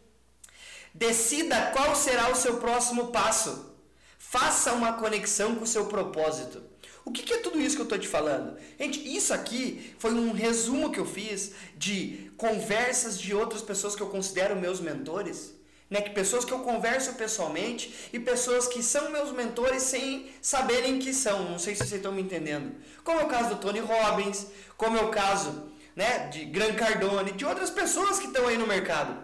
Decida 0.93 1.71
qual 1.71 1.95
será 1.95 2.29
o 2.29 2.35
seu 2.35 2.57
próximo 2.57 3.07
passo. 3.07 3.73
Faça 4.19 4.73
uma 4.73 4.93
conexão 4.93 5.55
com 5.55 5.63
o 5.63 5.67
seu 5.75 5.87
propósito. 5.87 6.61
O 7.03 7.11
que, 7.11 7.23
que 7.23 7.33
é 7.33 7.37
tudo 7.37 7.59
isso 7.59 7.75
que 7.75 7.81
eu 7.81 7.85
estou 7.85 7.97
te 7.97 8.07
falando? 8.07 8.59
Gente, 8.79 8.99
isso 9.15 9.33
aqui 9.33 9.95
foi 9.97 10.13
um 10.13 10.33
resumo 10.33 10.91
que 10.91 10.99
eu 10.99 11.05
fiz 11.05 11.53
de 11.75 12.26
conversas 12.37 13.19
de 13.19 13.33
outras 13.33 13.61
pessoas 13.61 13.95
que 13.95 14.01
eu 14.01 14.09
considero 14.09 14.55
meus 14.55 14.79
mentores. 14.79 15.55
Né, 15.89 16.01
que 16.01 16.09
pessoas 16.09 16.43
que 16.43 16.51
eu 16.51 16.59
converso 16.59 17.13
pessoalmente 17.13 18.09
e 18.11 18.19
pessoas 18.19 18.67
que 18.67 18.83
são 18.83 19.09
meus 19.09 19.31
mentores 19.31 19.83
sem 19.83 20.29
saberem 20.41 20.99
que 20.99 21.13
são. 21.13 21.49
Não 21.49 21.57
sei 21.57 21.75
se 21.75 21.79
vocês 21.79 21.93
estão 21.93 22.11
me 22.11 22.21
entendendo. 22.21 22.75
Como 23.05 23.21
é 23.21 23.23
o 23.23 23.27
caso 23.29 23.51
do 23.51 23.61
Tony 23.61 23.79
Robbins, 23.79 24.47
como 24.75 24.97
é 24.97 25.01
o 25.01 25.09
caso 25.09 25.71
né, 25.95 26.27
de 26.27 26.43
Gran 26.43 26.73
Cardone, 26.73 27.31
de 27.31 27.45
outras 27.45 27.69
pessoas 27.69 28.19
que 28.19 28.27
estão 28.27 28.47
aí 28.47 28.57
no 28.57 28.67
mercado. 28.67 29.17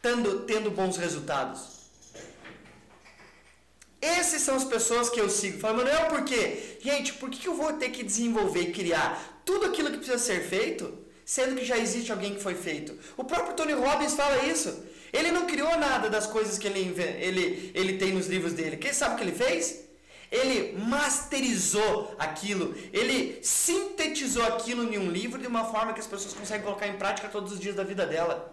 tendo, 0.00 0.42
tendo 0.42 0.70
bons 0.70 0.96
resultados? 0.96 1.74
Essas 4.00 4.42
são 4.42 4.54
as 4.54 4.64
pessoas 4.64 5.10
que 5.10 5.20
eu 5.20 5.28
sigo. 5.28 5.58
Fala, 5.58 5.78
Manuel, 5.78 6.06
por 6.06 6.24
quê? 6.24 6.78
Gente, 6.80 7.14
por 7.14 7.28
que 7.28 7.48
eu 7.48 7.54
vou 7.54 7.72
ter 7.72 7.90
que 7.90 8.04
desenvolver 8.04 8.60
e 8.60 8.72
criar 8.72 9.42
tudo 9.44 9.66
aquilo 9.66 9.90
que 9.90 9.96
precisa 9.96 10.18
ser 10.18 10.46
feito, 10.46 11.03
sendo 11.24 11.56
que 11.56 11.64
já 11.64 11.78
existe 11.78 12.10
alguém 12.12 12.34
que 12.34 12.42
foi 12.42 12.54
feito? 12.54 12.98
O 13.16 13.24
próprio 13.24 13.54
Tony 13.54 13.72
Robbins 13.72 14.14
fala 14.14 14.44
isso. 14.44 14.84
Ele 15.12 15.30
não 15.30 15.46
criou 15.46 15.78
nada 15.78 16.10
das 16.10 16.26
coisas 16.26 16.58
que 16.58 16.66
ele, 16.66 16.80
ele, 17.20 17.70
ele 17.74 17.98
tem 17.98 18.12
nos 18.12 18.26
livros 18.26 18.52
dele. 18.52 18.76
Quem 18.76 18.92
sabe 18.92 19.14
o 19.14 19.18
que 19.18 19.24
ele 19.24 19.32
fez? 19.32 19.84
Ele 20.30 20.76
masterizou 20.76 22.16
aquilo, 22.18 22.74
ele 22.92 23.38
sintetizou 23.40 24.44
aquilo 24.44 24.82
em 24.92 24.98
um 24.98 25.08
livro 25.08 25.40
de 25.40 25.46
uma 25.46 25.64
forma 25.66 25.92
que 25.92 26.00
as 26.00 26.06
pessoas 26.06 26.34
conseguem 26.34 26.64
colocar 26.64 26.88
em 26.88 26.96
prática 26.96 27.28
todos 27.28 27.52
os 27.52 27.60
dias 27.60 27.76
da 27.76 27.84
vida 27.84 28.04
dela. 28.04 28.52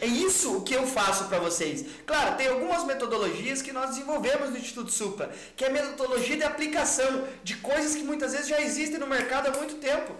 É 0.00 0.06
isso 0.06 0.62
que 0.62 0.74
eu 0.74 0.86
faço 0.86 1.24
para 1.24 1.38
vocês. 1.38 1.84
Claro, 2.06 2.36
tem 2.36 2.48
algumas 2.48 2.84
metodologias 2.84 3.60
que 3.60 3.70
nós 3.70 3.90
desenvolvemos 3.90 4.48
no 4.48 4.56
Instituto 4.56 4.90
Supra, 4.90 5.30
que 5.54 5.62
é 5.64 5.68
a 5.68 5.72
metodologia 5.72 6.38
de 6.38 6.42
aplicação 6.42 7.28
de 7.44 7.56
coisas 7.56 7.94
que 7.94 8.02
muitas 8.02 8.32
vezes 8.32 8.48
já 8.48 8.60
existem 8.60 8.98
no 8.98 9.06
mercado 9.06 9.48
há 9.48 9.56
muito 9.58 9.74
tempo. 9.74 10.14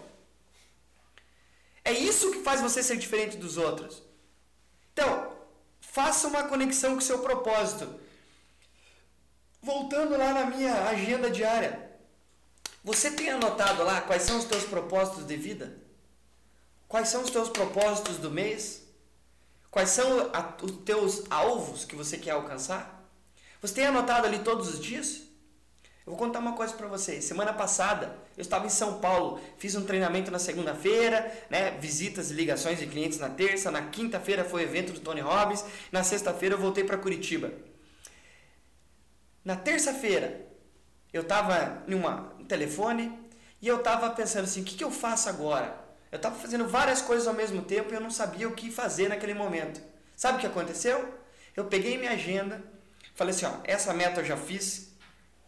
É 1.83 1.93
isso 1.93 2.31
que 2.31 2.43
faz 2.43 2.61
você 2.61 2.83
ser 2.83 2.99
diferente 2.99 3.39
dos 3.39 3.57
outros. 3.57 4.03
Então, 4.93 5.33
faça 5.81 6.29
uma 6.29 6.45
conexão 6.45 6.93
com 6.93 6.99
o 6.99 7.03
seu 7.03 7.21
propósito. 7.21 7.89
Voltando 9.63 10.17
lá 10.17 10.35
na 10.35 10.45
minha 10.45 10.89
agenda 10.89 11.31
diária. 11.31 11.91
Você 12.85 13.11
tem 13.11 13.31
anotado 13.31 13.83
lá 13.83 14.03
quais 14.03 14.23
são 14.23 14.39
os 14.39 14.45
teus 14.45 14.65
propósitos 14.65 15.27
de 15.27 15.37
vida? 15.37 15.79
Quais 16.87 17.09
são 17.09 17.23
os 17.23 17.31
teus 17.31 17.49
propósitos 17.49 18.19
do 18.19 18.31
mês? 18.31 18.80
Quais 19.71 19.91
são 19.91 20.31
a, 20.33 20.57
os 20.63 20.73
teus 20.85 21.25
alvos 21.31 21.85
que 21.85 21.95
você 21.95 22.19
quer 22.19 22.33
alcançar? 22.33 23.09
Você 23.63 23.75
tem 23.75 23.87
anotado 23.87 24.27
ali 24.27 24.41
todos 24.41 24.69
os 24.69 24.81
dias? 24.81 25.23
Eu 26.07 26.17
vou 26.17 26.17
contar 26.17 26.41
uma 26.41 26.55
coisa 26.55 26.73
para 26.73 26.89
vocês. 26.89 27.25
Semana 27.25 27.53
passada 27.53 28.17
eu 28.37 28.43
estava 28.43 28.67
em 28.67 28.71
São 28.71 29.01
Paulo, 29.01 29.41
fiz 29.59 29.77
um 29.77 29.85
treinamento 29.85 30.31
na 30.31 30.39
segunda-feira, 30.39 31.31
né, 31.49 31.73
visitas 31.73 32.31
e 32.31 32.35
ligações 32.35 32.79
de 32.79 32.87
clientes 32.87 33.19
na 33.19 33.29
terça, 33.29 33.71
na 33.71 33.83
quinta-feira 33.83 34.45
foi 34.45 34.63
o 34.63 34.65
evento 34.65 34.93
do 34.93 35.01
Tony 35.01 35.21
Robbins, 35.21 35.65
na 35.93 36.03
sexta-feira 36.03 36.55
eu 36.55 36.59
voltei 36.59 36.83
para 36.83 36.99
Curitiba. 36.99 37.53
Na 39.45 39.55
terça-feira 39.55 40.47
eu 41.13 41.23
estava 41.23 41.85
em 41.87 41.95
uma, 41.95 42.35
um 42.41 42.45
telefone 42.45 43.17
e 43.63 43.69
eu 43.69 43.77
estava 43.77 44.11
pensando 44.11 44.45
assim, 44.45 44.63
o 44.63 44.65
que, 44.65 44.77
que 44.77 44.85
eu 44.85 44.91
faço 44.91 45.29
agora? 45.29 45.90
Eu 46.11 46.17
estava 46.17 46.35
fazendo 46.35 46.67
várias 46.67 47.01
coisas 47.01 47.27
ao 47.29 47.35
mesmo 47.35 47.63
tempo 47.63 47.93
e 47.93 47.95
eu 47.95 48.01
não 48.01 48.11
sabia 48.11 48.49
o 48.49 48.53
que 48.53 48.71
fazer 48.71 49.09
naquele 49.09 49.35
momento. 49.35 49.81
Sabe 50.17 50.39
o 50.39 50.41
que 50.41 50.47
aconteceu? 50.47 51.15
Eu 51.57 51.65
peguei 51.67 51.97
minha 51.99 52.13
agenda, 52.13 52.63
falei 53.15 53.35
assim, 53.35 53.47
ó, 53.47 53.53
essa 53.65 53.95
meta 53.95 54.21
eu 54.21 54.25
já 54.25 54.37
fiz, 54.37 54.93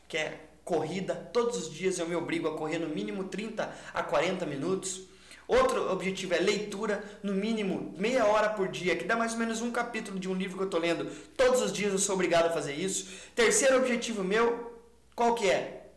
que 0.08 0.16
é 0.16 0.40
corrida, 0.64 1.14
todos 1.32 1.56
os 1.56 1.74
dias 1.74 1.98
eu 1.98 2.06
me 2.06 2.14
obrigo 2.14 2.48
a 2.48 2.56
correr 2.56 2.78
no 2.78 2.88
mínimo 2.88 3.24
30 3.24 3.74
a 3.92 4.02
40 4.02 4.46
minutos. 4.46 5.02
Outro 5.48 5.90
objetivo 5.92 6.34
é 6.34 6.38
leitura, 6.38 7.04
no 7.22 7.34
mínimo 7.34 7.92
meia 7.98 8.24
hora 8.24 8.48
por 8.48 8.68
dia, 8.68 8.96
que 8.96 9.04
dá 9.04 9.16
mais 9.16 9.32
ou 9.32 9.38
menos 9.38 9.60
um 9.60 9.72
capítulo 9.72 10.18
de 10.18 10.28
um 10.28 10.34
livro 10.34 10.56
que 10.56 10.62
eu 10.62 10.66
estou 10.66 10.80
lendo. 10.80 11.04
Todos 11.36 11.60
os 11.60 11.72
dias 11.72 11.92
eu 11.92 11.98
sou 11.98 12.14
obrigado 12.14 12.46
a 12.46 12.50
fazer 12.50 12.74
isso. 12.74 13.10
Terceiro 13.34 13.76
objetivo 13.76 14.22
meu, 14.22 14.80
qual 15.14 15.34
que 15.34 15.50
é? 15.50 15.90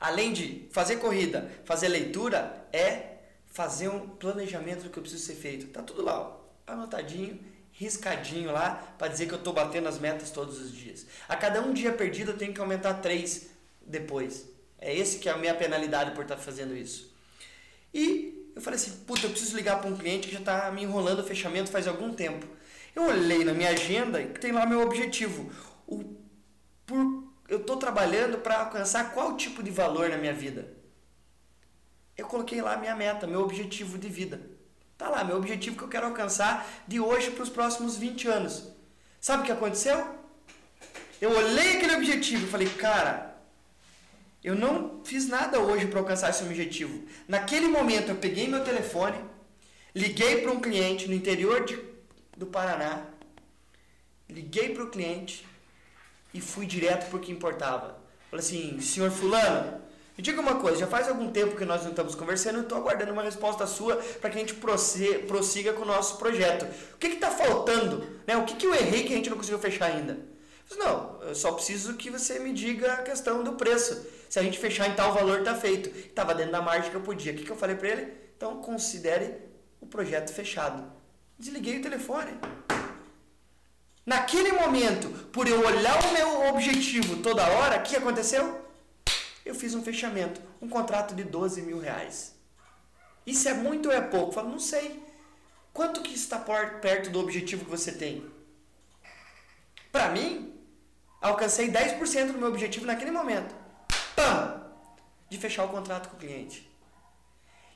Além 0.00 0.32
de 0.32 0.66
fazer 0.72 0.96
corrida, 0.96 1.48
fazer 1.64 1.88
leitura, 1.88 2.66
é 2.72 3.11
fazer 3.52 3.88
um 3.88 4.08
planejamento 4.08 4.84
do 4.84 4.90
que 4.90 4.98
eu 4.98 5.02
preciso 5.02 5.24
ser 5.24 5.34
feito. 5.34 5.66
Tá 5.68 5.82
tudo 5.82 6.02
lá, 6.02 6.20
ó, 6.20 6.40
anotadinho, 6.66 7.38
riscadinho 7.70 8.50
lá, 8.50 8.94
para 8.98 9.08
dizer 9.08 9.26
que 9.26 9.34
eu 9.34 9.38
estou 9.38 9.52
batendo 9.52 9.88
as 9.88 9.98
metas 9.98 10.30
todos 10.30 10.58
os 10.58 10.72
dias. 10.72 11.06
A 11.28 11.36
cada 11.36 11.60
um 11.60 11.72
dia 11.72 11.92
perdido 11.92 12.32
eu 12.32 12.38
tenho 12.38 12.54
que 12.54 12.60
aumentar 12.60 12.94
três 12.94 13.50
depois. 13.82 14.48
É 14.78 14.94
esse 14.94 15.18
que 15.18 15.28
é 15.28 15.32
a 15.32 15.36
minha 15.36 15.54
penalidade 15.54 16.12
por 16.12 16.22
estar 16.22 16.36
tá 16.36 16.42
fazendo 16.42 16.74
isso. 16.74 17.14
E 17.92 18.50
eu 18.56 18.62
falei 18.62 18.78
assim, 18.78 19.04
puta, 19.06 19.26
eu 19.26 19.30
preciso 19.30 19.54
ligar 19.54 19.80
para 19.80 19.90
um 19.90 19.96
cliente 19.96 20.28
que 20.28 20.34
já 20.34 20.40
está 20.40 20.70
me 20.70 20.82
enrolando 20.82 21.20
o 21.20 21.24
fechamento 21.24 21.70
faz 21.70 21.86
algum 21.86 22.12
tempo. 22.12 22.46
Eu 22.96 23.04
olhei 23.04 23.44
na 23.44 23.52
minha 23.52 23.70
agenda 23.70 24.20
e 24.20 24.28
tem 24.28 24.50
lá 24.50 24.64
meu 24.64 24.80
objetivo. 24.80 25.50
O, 25.86 26.16
por, 26.86 27.24
eu 27.48 27.58
estou 27.58 27.76
trabalhando 27.76 28.38
para 28.38 28.60
alcançar 28.60 29.12
qual 29.12 29.36
tipo 29.36 29.62
de 29.62 29.70
valor 29.70 30.08
na 30.08 30.16
minha 30.16 30.32
vida 30.32 30.81
eu 32.16 32.26
coloquei 32.26 32.60
lá 32.60 32.76
minha 32.76 32.94
meta, 32.94 33.26
meu 33.26 33.40
objetivo 33.40 33.98
de 33.98 34.08
vida. 34.08 34.40
Tá 34.96 35.08
lá, 35.08 35.24
meu 35.24 35.36
objetivo 35.36 35.76
que 35.76 35.82
eu 35.82 35.88
quero 35.88 36.06
alcançar 36.06 36.66
de 36.86 37.00
hoje 37.00 37.30
para 37.30 37.42
os 37.42 37.48
próximos 37.48 37.96
20 37.96 38.28
anos. 38.28 38.68
Sabe 39.20 39.42
o 39.42 39.46
que 39.46 39.52
aconteceu? 39.52 40.22
Eu 41.20 41.30
olhei 41.30 41.76
aquele 41.76 41.96
objetivo 41.96 42.44
e 42.44 42.48
falei, 42.50 42.68
cara, 42.68 43.36
eu 44.42 44.54
não 44.54 45.00
fiz 45.04 45.28
nada 45.28 45.60
hoje 45.60 45.86
para 45.86 46.00
alcançar 46.00 46.30
esse 46.30 46.42
objetivo. 46.42 47.04
Naquele 47.28 47.68
momento 47.68 48.10
eu 48.10 48.16
peguei 48.16 48.48
meu 48.48 48.64
telefone, 48.64 49.18
liguei 49.94 50.40
para 50.40 50.52
um 50.52 50.60
cliente 50.60 51.08
no 51.08 51.14
interior 51.14 51.64
de, 51.64 51.78
do 52.36 52.46
Paraná, 52.46 53.06
liguei 54.28 54.74
para 54.74 54.84
o 54.84 54.90
cliente 54.90 55.46
e 56.32 56.40
fui 56.40 56.66
direto 56.66 57.08
para 57.08 57.16
o 57.16 57.20
que 57.20 57.32
importava. 57.32 58.00
Falei 58.30 58.44
assim, 58.44 58.80
senhor 58.80 59.10
fulano, 59.10 59.81
me 60.16 60.22
diga 60.22 60.40
uma 60.40 60.56
coisa, 60.56 60.80
já 60.80 60.86
faz 60.86 61.08
algum 61.08 61.30
tempo 61.30 61.56
que 61.56 61.64
nós 61.64 61.82
não 61.82 61.90
estamos 61.90 62.14
conversando, 62.14 62.56
eu 62.56 62.62
estou 62.62 62.76
aguardando 62.76 63.12
uma 63.12 63.22
resposta 63.22 63.66
sua 63.66 63.96
para 64.20 64.28
que 64.28 64.36
a 64.36 64.40
gente 64.40 64.54
prossiga 64.54 65.72
com 65.72 65.82
o 65.82 65.86
nosso 65.86 66.18
projeto. 66.18 66.66
O 66.94 66.98
que 66.98 67.06
está 67.06 67.30
faltando? 67.30 68.06
Né? 68.26 68.36
O 68.36 68.44
que, 68.44 68.56
que 68.56 68.66
eu 68.66 68.74
errei 68.74 69.04
que 69.04 69.12
a 69.14 69.16
gente 69.16 69.30
não 69.30 69.38
conseguiu 69.38 69.58
fechar 69.58 69.86
ainda? 69.86 70.12
Eu 70.12 70.76
disse, 70.76 70.78
não, 70.78 71.22
eu 71.22 71.34
só 71.34 71.52
preciso 71.52 71.94
que 71.94 72.10
você 72.10 72.38
me 72.38 72.52
diga 72.52 72.92
a 72.92 73.02
questão 73.02 73.42
do 73.42 73.52
preço. 73.52 74.06
Se 74.28 74.38
a 74.38 74.42
gente 74.42 74.58
fechar 74.58 74.88
em 74.88 74.94
tal 74.94 75.12
valor, 75.12 75.40
está 75.40 75.54
feito. 75.54 75.88
Estava 75.90 76.34
dentro 76.34 76.52
da 76.52 76.62
margem 76.62 76.90
que 76.90 76.96
eu 76.96 77.02
podia. 77.02 77.32
O 77.32 77.36
que, 77.36 77.44
que 77.44 77.50
eu 77.50 77.56
falei 77.56 77.76
para 77.76 77.88
ele? 77.88 78.12
Então, 78.36 78.56
considere 78.62 79.34
o 79.80 79.86
projeto 79.86 80.32
fechado. 80.32 80.84
Desliguei 81.38 81.78
o 81.78 81.82
telefone. 81.82 82.32
Naquele 84.04 84.52
momento, 84.52 85.08
por 85.30 85.46
eu 85.46 85.64
olhar 85.64 86.04
o 86.04 86.12
meu 86.12 86.48
objetivo 86.48 87.16
toda 87.16 87.46
hora, 87.46 87.78
o 87.78 87.82
que 87.82 87.96
aconteceu? 87.96 88.61
Eu 89.44 89.54
fiz 89.54 89.74
um 89.74 89.82
fechamento, 89.82 90.40
um 90.60 90.68
contrato 90.68 91.14
de 91.14 91.24
12 91.24 91.62
mil 91.62 91.78
reais. 91.78 92.34
Isso 93.26 93.48
é 93.48 93.54
muito 93.54 93.88
ou 93.88 93.94
é 93.94 94.00
pouco? 94.00 94.28
Eu 94.28 94.32
falo, 94.32 94.48
não 94.48 94.58
sei. 94.58 95.02
Quanto 95.72 96.02
que 96.02 96.14
está 96.14 96.38
perto 96.38 97.10
do 97.10 97.20
objetivo 97.20 97.64
que 97.64 97.70
você 97.70 97.92
tem? 97.92 98.30
Para 99.90 100.10
mim, 100.10 100.54
alcancei 101.20 101.70
10% 101.70 102.32
do 102.32 102.38
meu 102.38 102.48
objetivo 102.48 102.86
naquele 102.86 103.10
momento. 103.10 103.54
Pam! 104.14 104.62
De 105.28 105.38
fechar 105.38 105.64
o 105.64 105.68
contrato 105.68 106.08
com 106.08 106.16
o 106.16 106.20
cliente. 106.20 106.70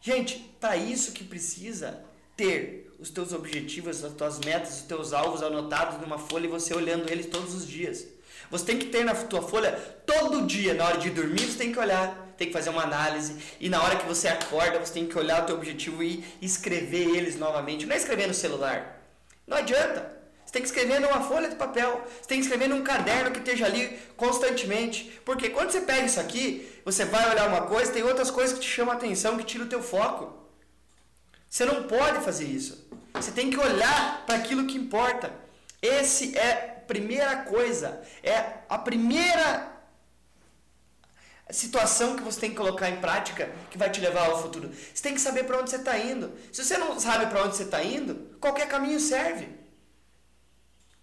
Gente, 0.00 0.38
para 0.60 0.76
isso 0.76 1.12
que 1.12 1.24
precisa 1.24 2.04
ter 2.36 2.94
os 2.98 3.10
teus 3.10 3.32
objetivos, 3.32 4.04
as 4.04 4.12
tuas 4.12 4.38
metas, 4.40 4.80
os 4.80 4.82
teus 4.82 5.12
alvos 5.12 5.42
anotados 5.42 6.00
numa 6.00 6.18
folha 6.18 6.46
e 6.46 6.50
você 6.50 6.74
olhando 6.74 7.10
eles 7.10 7.26
todos 7.26 7.54
os 7.54 7.66
dias. 7.66 8.06
Você 8.50 8.64
tem 8.64 8.78
que 8.78 8.86
ter 8.86 9.04
na 9.04 9.14
tua 9.14 9.42
folha 9.42 9.72
todo 10.06 10.46
dia, 10.46 10.74
na 10.74 10.86
hora 10.86 10.98
de 10.98 11.10
dormir, 11.10 11.40
você 11.40 11.58
tem 11.58 11.72
que 11.72 11.78
olhar, 11.78 12.34
tem 12.36 12.46
que 12.48 12.52
fazer 12.52 12.70
uma 12.70 12.82
análise. 12.82 13.36
E 13.58 13.68
na 13.68 13.82
hora 13.82 13.96
que 13.96 14.06
você 14.06 14.28
acorda, 14.28 14.78
você 14.78 14.92
tem 14.92 15.06
que 15.06 15.18
olhar 15.18 15.42
o 15.42 15.46
teu 15.46 15.56
objetivo 15.56 16.02
e 16.02 16.24
escrever 16.40 17.16
eles 17.16 17.36
novamente. 17.36 17.86
Não 17.86 17.94
é 17.94 17.98
escrever 17.98 18.26
no 18.26 18.34
celular. 18.34 19.02
Não 19.46 19.56
adianta. 19.56 20.16
Você 20.44 20.52
tem 20.52 20.62
que 20.62 20.68
escrever 20.68 21.00
numa 21.00 21.22
folha 21.22 21.48
de 21.48 21.56
papel. 21.56 22.06
Você 22.20 22.28
tem 22.28 22.38
que 22.38 22.44
escrever 22.44 22.68
num 22.68 22.84
caderno 22.84 23.32
que 23.32 23.38
esteja 23.40 23.66
ali 23.66 23.98
constantemente. 24.16 25.20
Porque 25.24 25.50
quando 25.50 25.70
você 25.70 25.80
pega 25.80 26.06
isso 26.06 26.20
aqui, 26.20 26.68
você 26.84 27.04
vai 27.04 27.28
olhar 27.28 27.48
uma 27.48 27.62
coisa, 27.62 27.92
tem 27.92 28.04
outras 28.04 28.30
coisas 28.30 28.56
que 28.56 28.64
te 28.64 28.70
chamam 28.70 28.94
a 28.94 28.96
atenção, 28.96 29.36
que 29.36 29.44
tiram 29.44 29.66
o 29.66 29.68
teu 29.68 29.82
foco. 29.82 30.46
Você 31.50 31.64
não 31.64 31.84
pode 31.84 32.24
fazer 32.24 32.44
isso. 32.44 32.86
Você 33.14 33.32
tem 33.32 33.50
que 33.50 33.58
olhar 33.58 34.24
para 34.24 34.36
aquilo 34.36 34.66
que 34.66 34.76
importa. 34.76 35.32
Esse 35.82 36.36
é 36.38 36.75
primeira 36.86 37.36
coisa, 37.38 38.00
é 38.22 38.60
a 38.68 38.78
primeira 38.78 39.76
situação 41.50 42.16
que 42.16 42.22
você 42.22 42.40
tem 42.40 42.50
que 42.50 42.56
colocar 42.56 42.90
em 42.90 43.00
prática 43.00 43.50
que 43.70 43.78
vai 43.78 43.90
te 43.90 44.00
levar 44.00 44.26
ao 44.26 44.42
futuro. 44.42 44.70
Você 44.72 45.02
tem 45.02 45.14
que 45.14 45.20
saber 45.20 45.44
para 45.44 45.58
onde 45.58 45.70
você 45.70 45.76
está 45.76 45.96
indo. 45.98 46.32
Se 46.52 46.64
você 46.64 46.76
não 46.76 46.98
sabe 46.98 47.26
para 47.26 47.44
onde 47.44 47.56
você 47.56 47.62
está 47.62 47.82
indo, 47.82 48.36
qualquer 48.40 48.68
caminho 48.68 48.98
serve. 48.98 49.48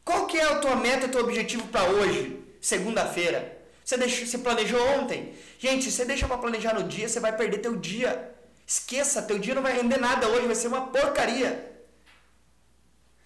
Qual 0.03 0.27
que 0.27 0.37
é 0.37 0.43
a 0.43 0.59
tua 0.59 0.75
meta, 0.75 1.05
o 1.05 1.09
teu 1.09 1.21
objetivo 1.21 1.67
para 1.67 1.85
hoje, 1.85 2.43
segunda-feira? 2.59 3.57
Você, 3.85 3.97
deixou, 3.97 4.27
você 4.27 4.37
planejou 4.37 4.85
ontem? 4.99 5.33
Gente, 5.57 5.85
se 5.85 5.91
você 5.91 6.05
deixa 6.05 6.27
para 6.27 6.37
planejar 6.37 6.73
no 6.73 6.83
dia, 6.83 7.07
você 7.07 7.19
vai 7.19 7.35
perder 7.35 7.59
teu 7.59 7.75
dia. 7.77 8.33
Esqueça, 8.65 9.21
teu 9.21 9.39
dia 9.39 9.55
não 9.55 9.61
vai 9.61 9.73
render 9.73 9.97
nada 9.97 10.27
hoje, 10.27 10.45
vai 10.45 10.55
ser 10.55 10.67
uma 10.67 10.87
porcaria. 10.87 11.73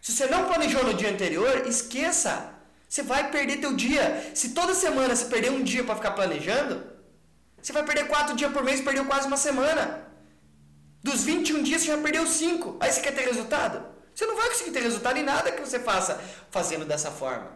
Se 0.01 0.11
você 0.11 0.27
não 0.27 0.45
planejou 0.45 0.83
no 0.83 0.93
dia 0.93 1.09
anterior, 1.09 1.67
esqueça. 1.67 2.53
Você 2.87 3.03
vai 3.03 3.29
perder 3.29 3.57
teu 3.57 3.75
dia. 3.75 4.31
Se 4.33 4.49
toda 4.49 4.73
semana 4.73 5.15
você 5.15 5.25
perder 5.25 5.51
um 5.51 5.63
dia 5.63 5.83
para 5.83 5.95
ficar 5.95 6.11
planejando, 6.11 6.85
você 7.61 7.73
vai 7.73 7.83
perder 7.83 8.07
quatro 8.07 8.35
dias 8.35 8.51
por 8.51 8.63
mês, 8.63 8.81
perdeu 8.81 9.05
quase 9.05 9.27
uma 9.27 9.37
semana. 9.37 10.07
Dos 11.03 11.23
21 11.23 11.63
dias 11.63 11.81
você 11.81 11.87
já 11.87 11.97
perdeu 11.97 12.25
cinco. 12.25 12.77
Aí 12.79 12.91
você 12.91 13.01
quer 13.01 13.13
ter 13.13 13.25
resultado? 13.25 13.85
Você 14.13 14.25
não 14.25 14.35
vai 14.35 14.47
conseguir 14.49 14.71
ter 14.71 14.81
resultado 14.81 15.17
em 15.17 15.23
nada 15.23 15.51
que 15.51 15.61
você 15.61 15.79
faça 15.79 16.19
fazendo 16.49 16.85
dessa 16.85 17.11
forma. 17.11 17.51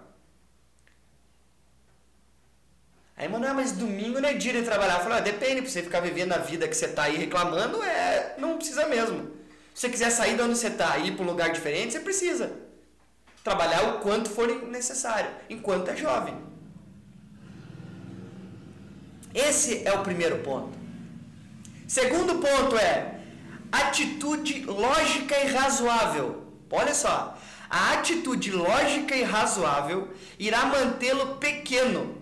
Aí, 3.16 3.28
mano, 3.28 3.48
ah, 3.48 3.54
mas 3.54 3.72
domingo 3.72 4.20
não 4.20 4.30
é 4.30 4.34
dia 4.34 4.54
de 4.54 4.64
trabalhar. 4.64 4.96
Eu 4.98 5.04
falei, 5.04 5.18
ah, 5.20 5.22
depende, 5.22 5.62
pra 5.62 5.70
você 5.70 5.84
ficar 5.84 6.00
vivendo 6.00 6.34
a 6.34 6.38
vida 6.38 6.68
que 6.68 6.76
você 6.76 6.88
tá 6.88 7.04
aí 7.04 7.18
reclamando, 7.18 7.82
é, 7.84 8.36
não 8.38 8.58
precisa 8.58 8.88
mesmo. 8.88 9.32
Se 9.74 9.82
você 9.82 9.90
quiser 9.90 10.12
sair 10.12 10.36
de 10.36 10.42
onde 10.42 10.58
você 10.58 10.70
tá 10.70 10.98
e 10.98 11.08
ir 11.08 11.16
para 11.16 11.24
um 11.24 11.28
lugar 11.28 11.52
diferente, 11.52 11.94
você 11.94 12.00
precisa. 12.00 12.52
Trabalhar 13.44 13.96
o 13.96 14.00
quanto 14.00 14.30
for 14.30 14.48
necessário, 14.68 15.32
enquanto 15.50 15.90
é 15.90 15.96
jovem. 15.96 16.36
Esse 19.34 19.88
é 19.88 19.94
o 19.94 20.04
primeiro 20.04 20.40
ponto. 20.40 20.78
Segundo 21.88 22.36
ponto 22.36 22.78
é 22.78 23.20
atitude 23.72 24.64
lógica 24.66 25.38
e 25.40 25.48
razoável. 25.48 26.48
Olha 26.70 26.94
só, 26.94 27.38
a 27.70 27.94
atitude 27.94 28.52
lógica 28.52 29.16
e 29.16 29.24
razoável 29.24 30.10
irá 30.38 30.66
mantê-lo 30.66 31.38
pequeno 31.38 32.22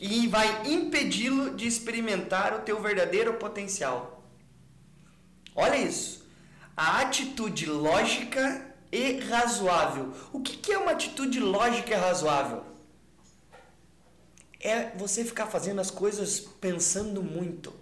e 0.00 0.26
vai 0.26 0.66
impedi-lo 0.66 1.54
de 1.54 1.66
experimentar 1.66 2.54
o 2.54 2.60
teu 2.60 2.82
verdadeiro 2.82 3.34
potencial. 3.34 4.24
Olha 5.54 5.76
isso. 5.76 6.21
A 6.76 7.00
atitude 7.00 7.66
lógica 7.66 8.74
e 8.90 9.18
razoável. 9.20 10.12
O 10.32 10.40
que, 10.40 10.56
que 10.56 10.72
é 10.72 10.78
uma 10.78 10.92
atitude 10.92 11.40
lógica 11.40 11.90
e 11.90 11.94
razoável? 11.94 12.64
É 14.60 14.90
você 14.96 15.24
ficar 15.24 15.46
fazendo 15.46 15.80
as 15.80 15.90
coisas 15.90 16.40
pensando 16.40 17.22
muito, 17.22 17.74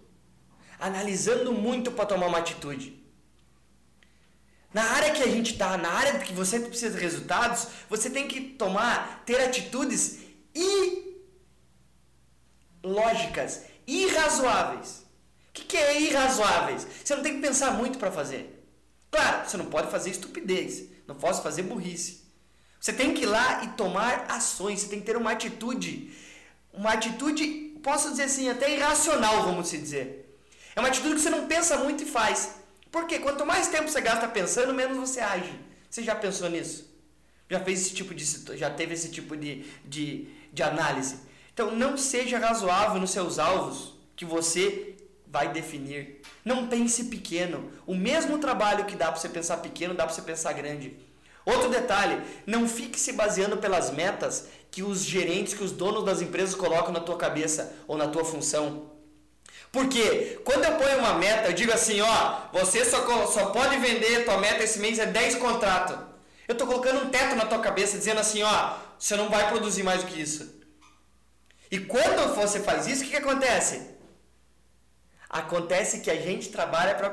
analisando 0.78 1.52
muito 1.52 1.90
para 1.90 2.06
tomar 2.06 2.26
uma 2.26 2.38
atitude. 2.38 2.99
Na 4.73 4.85
área 4.85 5.12
que 5.12 5.23
a 5.23 5.26
gente 5.26 5.52
está, 5.52 5.76
na 5.76 5.90
área 5.90 6.20
que 6.20 6.32
você 6.32 6.61
precisa 6.61 6.97
de 6.97 7.02
resultados, 7.02 7.66
você 7.88 8.09
tem 8.09 8.28
que 8.28 8.40
tomar, 8.40 9.25
ter 9.26 9.40
atitudes 9.40 10.20
e 10.54 11.18
lógicas, 12.82 13.64
irrazoáveis. 13.87 15.04
O 15.49 15.52
que, 15.52 15.64
que 15.64 15.76
é 15.76 16.00
irrazoáveis? 16.00 16.87
Você 17.04 17.14
não 17.16 17.23
tem 17.23 17.35
que 17.35 17.40
pensar 17.40 17.73
muito 17.73 17.99
para 17.99 18.12
fazer. 18.12 18.60
Claro, 19.11 19.49
você 19.49 19.57
não 19.57 19.67
pode 19.67 19.90
fazer 19.90 20.11
estupidez, 20.11 20.85
não 21.07 21.14
posso 21.14 21.43
fazer 21.43 21.62
burrice. 21.62 22.21
Você 22.81 22.93
tem 22.93 23.12
que 23.12 23.23
ir 23.23 23.26
lá 23.26 23.64
e 23.64 23.69
tomar 23.69 24.26
ações, 24.29 24.81
você 24.81 24.88
tem 24.88 25.00
que 25.00 25.07
ter 25.07 25.17
uma 25.17 25.33
atitude, 25.33 26.12
uma 26.73 26.93
atitude, 26.93 27.79
posso 27.83 28.11
dizer 28.11 28.25
assim, 28.25 28.49
até 28.49 28.75
irracional, 28.75 29.43
vamos 29.43 29.71
dizer. 29.71 30.38
É 30.75 30.81
uma 30.81 30.88
atitude 30.88 31.17
que 31.17 31.21
você 31.21 31.31
não 31.31 31.47
pensa 31.47 31.76
muito 31.76 32.05
e 32.05 32.07
faz. 32.07 32.55
Porque 32.90 33.19
quanto 33.19 33.45
mais 33.45 33.69
tempo 33.69 33.88
você 33.88 34.00
gasta 34.00 34.26
pensando, 34.29 34.73
menos 34.73 34.97
você 34.97 35.21
age. 35.21 35.52
Você 35.88 36.02
já 36.02 36.14
pensou 36.14 36.49
nisso? 36.49 36.88
Já 37.49 37.61
fez 37.61 37.81
esse 37.81 37.95
tipo 37.95 38.14
de 38.14 38.25
já 38.57 38.71
teve 38.71 38.95
esse 38.95 39.11
tipo 39.11 39.37
de, 39.37 39.64
de, 39.85 40.29
de 40.52 40.62
análise? 40.62 41.19
Então 41.52 41.73
não 41.73 41.97
seja 41.97 42.38
razoável 42.38 43.00
nos 43.00 43.11
seus 43.11 43.38
alvos 43.38 43.95
que 44.14 44.25
você 44.25 44.95
vai 45.30 45.52
definir. 45.52 46.20
Não 46.44 46.66
pense 46.66 47.04
pequeno. 47.04 47.70
O 47.87 47.94
mesmo 47.94 48.38
trabalho 48.38 48.84
que 48.84 48.96
dá 48.96 49.06
para 49.06 49.20
você 49.20 49.28
pensar 49.28 49.58
pequeno, 49.58 49.94
dá 49.94 50.04
para 50.04 50.14
você 50.14 50.22
pensar 50.22 50.52
grande. 50.52 50.96
Outro 51.46 51.70
detalhe, 51.70 52.20
não 52.46 52.68
fique 52.68 52.99
se 52.99 53.12
baseando 53.12 53.56
pelas 53.56 53.90
metas 53.90 54.49
que 54.70 54.82
os 54.82 55.02
gerentes, 55.02 55.54
que 55.54 55.64
os 55.64 55.72
donos 55.72 56.04
das 56.04 56.20
empresas 56.20 56.54
colocam 56.54 56.92
na 56.92 57.00
tua 57.00 57.16
cabeça 57.16 57.72
ou 57.88 57.96
na 57.96 58.08
tua 58.08 58.25
função. 58.25 58.90
Porque 59.72 60.40
quando 60.44 60.64
eu 60.64 60.76
ponho 60.76 60.99
uma 60.99 61.14
meta, 61.14 61.49
eu 61.49 61.52
digo 61.52 61.72
assim, 61.72 62.00
ó, 62.00 62.40
você 62.52 62.84
só, 62.84 63.26
só 63.26 63.46
pode 63.46 63.76
vender, 63.78 64.25
tua 64.25 64.38
meta 64.38 64.64
esse 64.64 64.80
mês 64.80 64.99
é 64.99 65.06
10 65.06 65.37
contratos. 65.37 65.96
Eu 66.46 66.52
estou 66.52 66.66
colocando 66.66 67.04
um 67.04 67.10
teto 67.10 67.37
na 67.37 67.46
tua 67.46 67.60
cabeça 67.60 67.96
dizendo 67.96 68.20
assim, 68.20 68.42
ó, 68.42 68.75
você 68.99 69.16
não 69.16 69.28
vai 69.30 69.49
produzir 69.49 69.84
mais 69.84 70.02
do 70.02 70.08
que 70.08 70.20
isso. 70.20 70.60
E 71.70 71.78
quando 71.78 72.34
você 72.34 72.58
faz 72.60 72.88
isso, 72.88 73.02
o 73.02 73.04
que, 73.04 73.12
que 73.12 73.16
acontece? 73.16 73.90
Acontece 75.30 76.00
que 76.00 76.10
a 76.10 76.21
gente 76.21 76.49
trabalha 76.49 76.97
para 76.97 77.06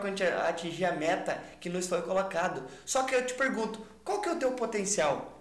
atingir 0.49 0.85
a 0.85 0.91
meta 0.91 1.39
que 1.61 1.69
nos 1.69 1.85
foi 1.85 2.01
colocado. 2.01 2.63
Só 2.83 3.03
que 3.03 3.13
eu 3.13 3.23
te 3.23 3.35
pergunto, 3.35 3.79
qual 4.03 4.19
que 4.19 4.27
é 4.27 4.31
o 4.31 4.39
teu 4.39 4.53
potencial? 4.53 5.39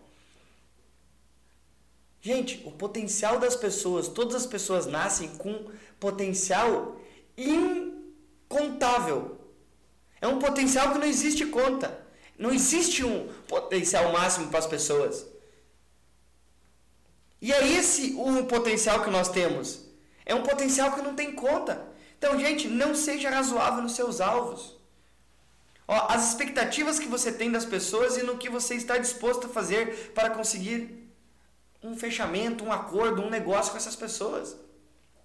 Gente, 2.21 2.63
o 2.67 2.71
potencial 2.71 3.39
das 3.39 3.57
pessoas, 3.57 4.09
todas 4.09 4.35
as 4.35 4.45
pessoas 4.45 4.85
nascem 4.85 5.39
com 5.39 5.71
potencial 5.99 7.01
incontável. 7.35 9.41
É 10.21 10.29
um 10.29 10.39
potencial 10.39 10.93
que 10.93 10.99
não 10.99 11.07
existe 11.07 11.47
conta. 11.47 11.99
Não 12.39 12.53
existe 12.53 13.03
um 13.03 13.27
potencial 13.49 14.13
máximo 14.13 14.49
para 14.49 14.59
as 14.59 14.67
pessoas. 14.67 15.25
E 17.41 17.55
é 17.55 17.67
esse 17.67 18.13
o 18.19 18.45
potencial 18.45 19.03
que 19.03 19.09
nós 19.09 19.31
temos. 19.31 19.81
É 20.27 20.35
um 20.35 20.43
potencial 20.43 20.93
que 20.93 21.01
não 21.01 21.15
tem 21.15 21.33
conta. 21.33 21.96
Então, 22.19 22.39
gente, 22.39 22.69
não 22.69 22.95
seja 22.95 23.31
razoável 23.31 23.83
nos 23.83 23.93
seus 23.93 24.21
alvos. 24.21 24.77
Ó, 25.89 26.07
as 26.09 26.31
expectativas 26.31 26.99
que 26.99 27.07
você 27.07 27.31
tem 27.31 27.51
das 27.51 27.65
pessoas 27.65 28.17
e 28.17 28.23
no 28.23 28.39
que 28.39 28.49
você 28.49 28.75
está 28.75 28.99
disposto 28.99 29.47
a 29.47 29.51
fazer 29.51 30.13
para 30.15 30.31
conseguir 30.31 31.07
um 31.83 31.97
fechamento, 31.97 32.65
um 32.65 32.73
acordo, 32.73 33.23
um 33.23 33.31
negócio 33.31 33.71
com 33.71 33.79
essas 33.79 33.95
pessoas. 33.95 34.57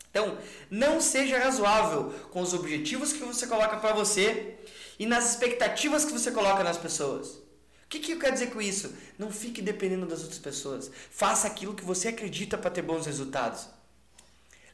Então, 0.10 0.38
não 0.70 1.00
seja 1.00 1.40
razoável 1.40 2.14
com 2.32 2.42
os 2.42 2.54
objetivos 2.54 3.14
que 3.14 3.20
você 3.20 3.48
coloca 3.48 3.78
para 3.78 3.94
você 3.94 4.58
e 5.00 5.06
nas 5.06 5.32
expectativas 5.32 6.06
que 6.06 6.12
você 6.12 6.32
coloca 6.32 6.64
nas 6.64 6.78
pessoas. 6.78 7.30
O 7.30 7.88
que, 7.90 8.00
que 8.00 8.12
eu 8.12 8.20
quero 8.20 8.34
dizer 8.34 8.52
com 8.52 8.62
isso? 8.62 8.94
Não 9.18 9.32
fique 9.32 9.62
dependendo 9.62 10.06
das 10.06 10.22
outras 10.22 10.40
pessoas. 10.40 10.92
Faça 11.10 11.48
aquilo 11.48 11.74
que 11.74 11.84
você 11.84 12.10
acredita 12.10 12.58
para 12.58 12.70
ter 12.70 12.82
bons 12.82 13.06
resultados. 13.06 13.68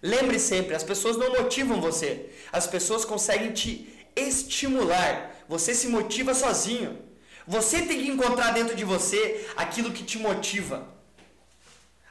Lembre 0.01 0.39
sempre, 0.39 0.75
as 0.75 0.83
pessoas 0.83 1.17
não 1.17 1.31
motivam 1.31 1.81
você. 1.81 2.29
As 2.51 2.67
pessoas 2.67 3.03
conseguem 3.03 3.51
te 3.51 3.71
estimular. 4.15 5.35
Você 5.47 5.73
se 5.73 5.87
motiva 5.87 6.33
sozinho. 6.33 7.01
Você 7.47 7.81
tem 7.83 7.99
que 7.99 8.09
encontrar 8.09 8.51
dentro 8.51 8.75
de 8.75 8.83
você 8.83 9.47
aquilo 9.55 9.91
que 9.91 10.03
te 10.03 10.17
motiva. 10.17 10.87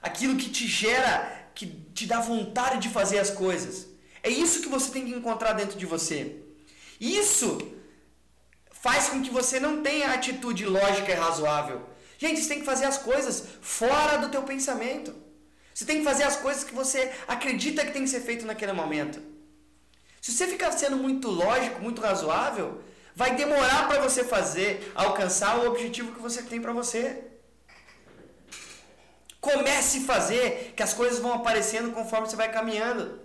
Aquilo 0.03 0.37
que 0.37 0.49
te 0.49 0.66
gera 0.66 1.37
que 1.55 1.66
te 1.66 2.07
dá 2.07 2.20
vontade 2.20 2.79
de 2.81 2.88
fazer 2.88 3.18
as 3.18 3.31
coisas. 3.31 3.87
É 4.22 4.29
isso 4.29 4.61
que 4.62 4.68
você 4.68 4.90
tem 4.90 5.07
que 5.07 5.14
encontrar 5.14 5.53
dentro 5.53 5.79
de 5.79 5.87
você. 5.87 6.37
Isso 7.01 7.59
faz 8.70 9.09
com 9.09 9.22
que 9.22 9.31
você 9.31 9.59
não 9.59 9.83
tenha 9.83 10.12
atitude 10.12 10.64
lógica 10.64 11.12
e 11.12 11.14
razoável. 11.14 11.81
Gente, 12.18 12.40
você 12.40 12.49
tem 12.49 12.61
que 12.61 12.64
fazer 12.64 12.85
as 12.87 12.99
coisas 12.99 13.44
fora 13.61 14.16
do 14.18 14.29
teu 14.29 14.42
pensamento. 14.42 15.14
Você 15.77 15.85
tem 15.85 15.99
que 15.99 16.05
fazer 16.05 16.23
as 16.23 16.37
coisas 16.37 16.65
que 16.65 16.75
você 16.75 17.12
acredita 17.29 17.85
que 17.85 17.93
tem 17.93 18.05
que 18.05 18.09
ser 18.09 18.21
feito 18.21 18.47
naquele 18.47 18.73
momento. 18.73 19.21
Se 20.23 20.33
você 20.33 20.47
ficar 20.47 20.73
sendo 20.73 20.97
muito 20.97 21.29
lógico, 21.29 21.83
muito 21.83 22.01
razoável, 22.01 22.83
vai 23.15 23.37
demorar 23.37 23.87
para 23.87 24.01
você 24.01 24.25
fazer, 24.25 24.91
alcançar 24.95 25.59
o 25.59 25.67
objetivo 25.67 26.15
que 26.15 26.23
você 26.23 26.43
tem 26.43 26.62
para 26.62 26.73
você. 26.73 27.25
Comece 29.39 29.99
a 29.99 30.05
fazer, 30.05 30.73
que 30.75 30.83
as 30.83 30.95
coisas 30.95 31.19
vão 31.19 31.35
aparecendo 31.35 31.93
conforme 31.93 32.27
você 32.27 32.37
vai 32.37 32.51
caminhando. 32.51 33.21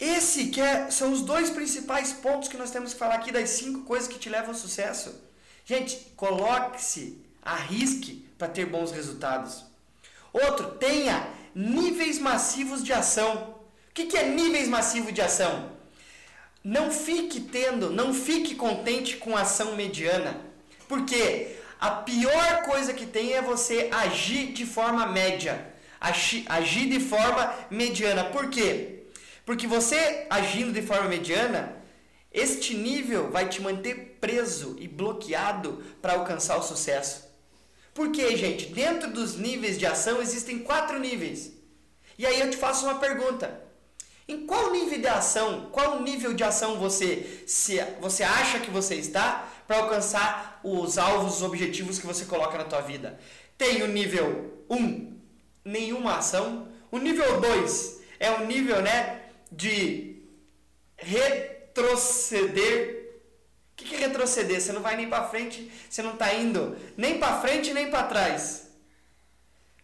Esse 0.00 0.48
que 0.48 0.60
é, 0.60 0.90
são 0.90 1.12
os 1.12 1.22
dois 1.22 1.48
principais 1.48 2.12
pontos 2.12 2.48
que 2.48 2.56
nós 2.56 2.72
temos 2.72 2.92
que 2.92 2.98
falar 2.98 3.14
aqui 3.14 3.30
das 3.30 3.50
cinco 3.50 3.82
coisas 3.82 4.08
que 4.08 4.18
te 4.18 4.28
levam 4.28 4.48
ao 4.48 4.56
sucesso. 4.56 5.14
Gente, 5.64 5.94
coloque-se, 6.16 7.24
arrisque 7.40 8.27
para 8.38 8.48
ter 8.48 8.64
bons 8.64 8.92
resultados. 8.92 9.64
Outro, 10.32 10.70
tenha 10.72 11.28
níveis 11.54 12.18
massivos 12.18 12.84
de 12.84 12.92
ação. 12.92 13.56
O 13.90 13.94
que, 13.94 14.06
que 14.06 14.16
é 14.16 14.28
níveis 14.28 14.68
massivos 14.68 15.12
de 15.12 15.20
ação? 15.20 15.72
Não 16.62 16.90
fique 16.90 17.40
tendo, 17.40 17.90
não 17.90 18.14
fique 18.14 18.54
contente 18.54 19.16
com 19.16 19.36
ação 19.36 19.74
mediana. 19.74 20.40
Por 20.86 21.04
quê? 21.04 21.56
A 21.80 21.90
pior 21.90 22.62
coisa 22.62 22.92
que 22.92 23.06
tem 23.06 23.34
é 23.34 23.42
você 23.42 23.88
agir 23.92 24.52
de 24.52 24.66
forma 24.66 25.06
média, 25.06 25.72
agir 26.00 26.88
de 26.88 27.00
forma 27.00 27.54
mediana. 27.70 28.24
Por 28.24 28.50
quê? 28.50 29.04
Porque 29.44 29.66
você 29.66 30.26
agindo 30.28 30.72
de 30.72 30.82
forma 30.82 31.08
mediana, 31.08 31.76
este 32.32 32.74
nível 32.74 33.30
vai 33.30 33.48
te 33.48 33.62
manter 33.62 34.18
preso 34.20 34.76
e 34.78 34.86
bloqueado 34.86 35.82
para 36.02 36.14
alcançar 36.14 36.58
o 36.58 36.62
sucesso. 36.62 37.27
Por 37.98 38.10
quê, 38.12 38.36
gente? 38.36 38.66
Dentro 38.66 39.10
dos 39.10 39.34
níveis 39.34 39.76
de 39.76 39.84
ação 39.84 40.22
existem 40.22 40.60
quatro 40.60 41.00
níveis. 41.00 41.50
E 42.16 42.24
aí 42.24 42.38
eu 42.38 42.48
te 42.48 42.56
faço 42.56 42.86
uma 42.86 43.00
pergunta. 43.00 43.60
Em 44.28 44.46
qual 44.46 44.70
nível 44.70 45.00
de 45.00 45.08
ação, 45.08 45.68
qual 45.72 46.00
nível 46.00 46.32
de 46.32 46.44
ação 46.44 46.78
você 46.78 47.42
se 47.44 47.82
você 48.00 48.22
acha 48.22 48.60
que 48.60 48.70
você 48.70 48.94
está 48.94 49.48
para 49.66 49.78
alcançar 49.78 50.60
os 50.62 50.96
alvos, 50.96 51.38
os 51.38 51.42
objetivos 51.42 51.98
que 51.98 52.06
você 52.06 52.24
coloca 52.24 52.56
na 52.56 52.62
tua 52.62 52.82
vida. 52.82 53.18
Tem 53.56 53.82
o 53.82 53.88
nível 53.88 54.64
1, 54.70 54.76
um, 54.76 55.18
nenhuma 55.64 56.18
ação. 56.18 56.68
O 56.92 56.98
nível 56.98 57.40
2 57.40 58.00
é 58.20 58.30
o 58.30 58.46
nível, 58.46 58.80
né, 58.80 59.22
de 59.50 60.22
retroceder 60.96 62.97
que, 63.78 63.84
que 63.84 63.94
é 63.94 63.98
retroceder? 63.98 64.60
Você 64.60 64.72
não 64.72 64.82
vai 64.82 64.96
nem 64.96 65.08
para 65.08 65.28
frente, 65.28 65.70
você 65.88 66.02
não 66.02 66.14
está 66.14 66.34
indo 66.34 66.76
nem 66.96 67.18
para 67.18 67.40
frente 67.40 67.72
nem 67.72 67.90
para 67.90 68.02
trás. 68.02 68.70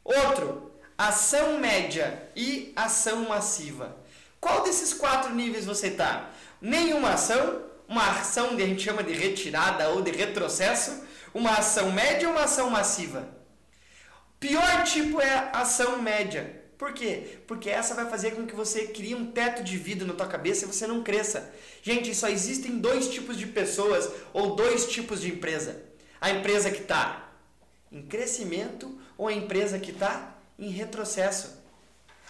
Outro, 0.02 0.72
ação 0.98 1.58
média 1.58 2.28
e 2.34 2.72
ação 2.74 3.28
massiva. 3.28 3.96
Qual 4.40 4.64
desses 4.64 4.92
quatro 4.92 5.32
níveis 5.34 5.64
você 5.64 5.86
está? 5.86 6.30
Nenhuma 6.60 7.12
ação, 7.12 7.62
uma 7.88 8.06
ação 8.10 8.56
que 8.56 8.62
a 8.62 8.66
gente 8.66 8.82
chama 8.82 9.02
de 9.02 9.12
retirada 9.12 9.88
ou 9.90 10.02
de 10.02 10.10
retrocesso, 10.10 11.04
uma 11.32 11.52
ação 11.52 11.92
média 11.92 12.28
ou 12.28 12.34
uma 12.34 12.44
ação 12.44 12.68
massiva. 12.68 13.28
Pior 14.40 14.82
tipo 14.84 15.20
é 15.20 15.50
ação 15.52 16.02
média. 16.02 16.63
Por 16.78 16.92
quê? 16.92 17.38
Porque 17.46 17.70
essa 17.70 17.94
vai 17.94 18.08
fazer 18.10 18.32
com 18.32 18.46
que 18.46 18.54
você 18.54 18.86
crie 18.88 19.14
um 19.14 19.30
teto 19.30 19.62
de 19.62 19.76
vida 19.76 20.04
na 20.04 20.12
tua 20.12 20.26
cabeça 20.26 20.64
e 20.64 20.68
você 20.68 20.86
não 20.86 21.02
cresça. 21.02 21.52
Gente, 21.82 22.14
só 22.14 22.28
existem 22.28 22.78
dois 22.78 23.08
tipos 23.08 23.36
de 23.36 23.46
pessoas 23.46 24.10
ou 24.32 24.56
dois 24.56 24.86
tipos 24.86 25.20
de 25.20 25.28
empresa. 25.28 25.82
A 26.20 26.30
empresa 26.30 26.70
que 26.70 26.82
está 26.82 27.32
em 27.92 28.02
crescimento 28.02 28.98
ou 29.16 29.28
a 29.28 29.32
empresa 29.32 29.78
que 29.78 29.92
está 29.92 30.36
em 30.58 30.68
retrocesso. 30.68 31.62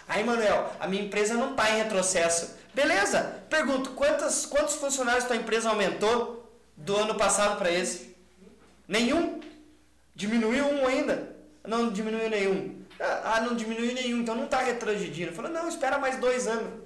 Aí, 0.07 0.23
Manuel, 0.23 0.71
a 0.79 0.87
minha 0.87 1.03
empresa 1.03 1.33
não 1.33 1.51
está 1.51 1.71
em 1.71 1.77
retrocesso. 1.77 2.55
Beleza, 2.73 3.43
pergunto, 3.49 3.91
quantos, 3.91 4.45
quantos 4.45 4.75
funcionários 4.75 5.25
tua 5.25 5.35
empresa 5.35 5.69
aumentou 5.69 6.53
do 6.77 6.95
ano 6.95 7.15
passado 7.15 7.57
para 7.57 7.71
esse? 7.71 8.15
Nenhum? 8.87 9.39
Diminuiu 10.13 10.65
um 10.67 10.85
ainda? 10.85 11.35
Não 11.65 11.89
diminuiu 11.91 12.29
nenhum. 12.29 12.74
Ah, 12.99 13.41
não 13.41 13.55
diminuiu 13.55 13.93
nenhum, 13.93 14.21
então 14.21 14.35
não 14.35 14.45
está 14.45 14.59
retrogredindo. 14.59 15.33
Falou, 15.33 15.51
não, 15.51 15.67
espera 15.67 15.97
mais 15.97 16.17
dois 16.17 16.47
anos. 16.47 16.83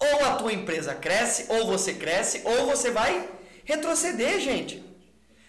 Ou 0.00 0.24
a 0.26 0.36
tua 0.36 0.52
empresa 0.52 0.94
cresce, 0.94 1.46
ou 1.48 1.66
você 1.66 1.94
cresce, 1.94 2.42
ou 2.44 2.66
você 2.66 2.90
vai 2.90 3.28
retroceder, 3.64 4.40
gente. 4.40 4.84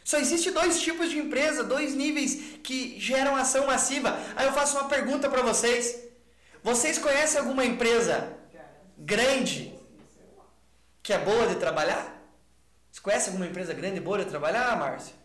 Só 0.03 0.17
existe 0.17 0.49
dois 0.49 0.81
tipos 0.81 1.09
de 1.09 1.19
empresa, 1.19 1.63
dois 1.63 1.93
níveis 1.93 2.57
que 2.63 2.99
geram 2.99 3.35
ação 3.35 3.67
massiva. 3.67 4.17
Aí 4.35 4.45
eu 4.47 4.53
faço 4.53 4.77
uma 4.77 4.89
pergunta 4.89 5.29
para 5.29 5.43
vocês. 5.43 6.03
Vocês 6.63 6.97
conhecem 6.97 7.39
alguma 7.39 7.63
empresa 7.63 8.35
grande 8.97 9.73
que 11.03 11.13
é 11.13 11.17
boa 11.19 11.47
de 11.47 11.55
trabalhar? 11.55 12.19
Você 12.91 13.01
conhece 13.01 13.29
alguma 13.29 13.45
empresa 13.45 13.73
grande 13.73 13.97
e 13.97 14.01
boa 14.01 14.17
de 14.17 14.25
trabalhar, 14.25 14.75
Márcio? 14.77 15.18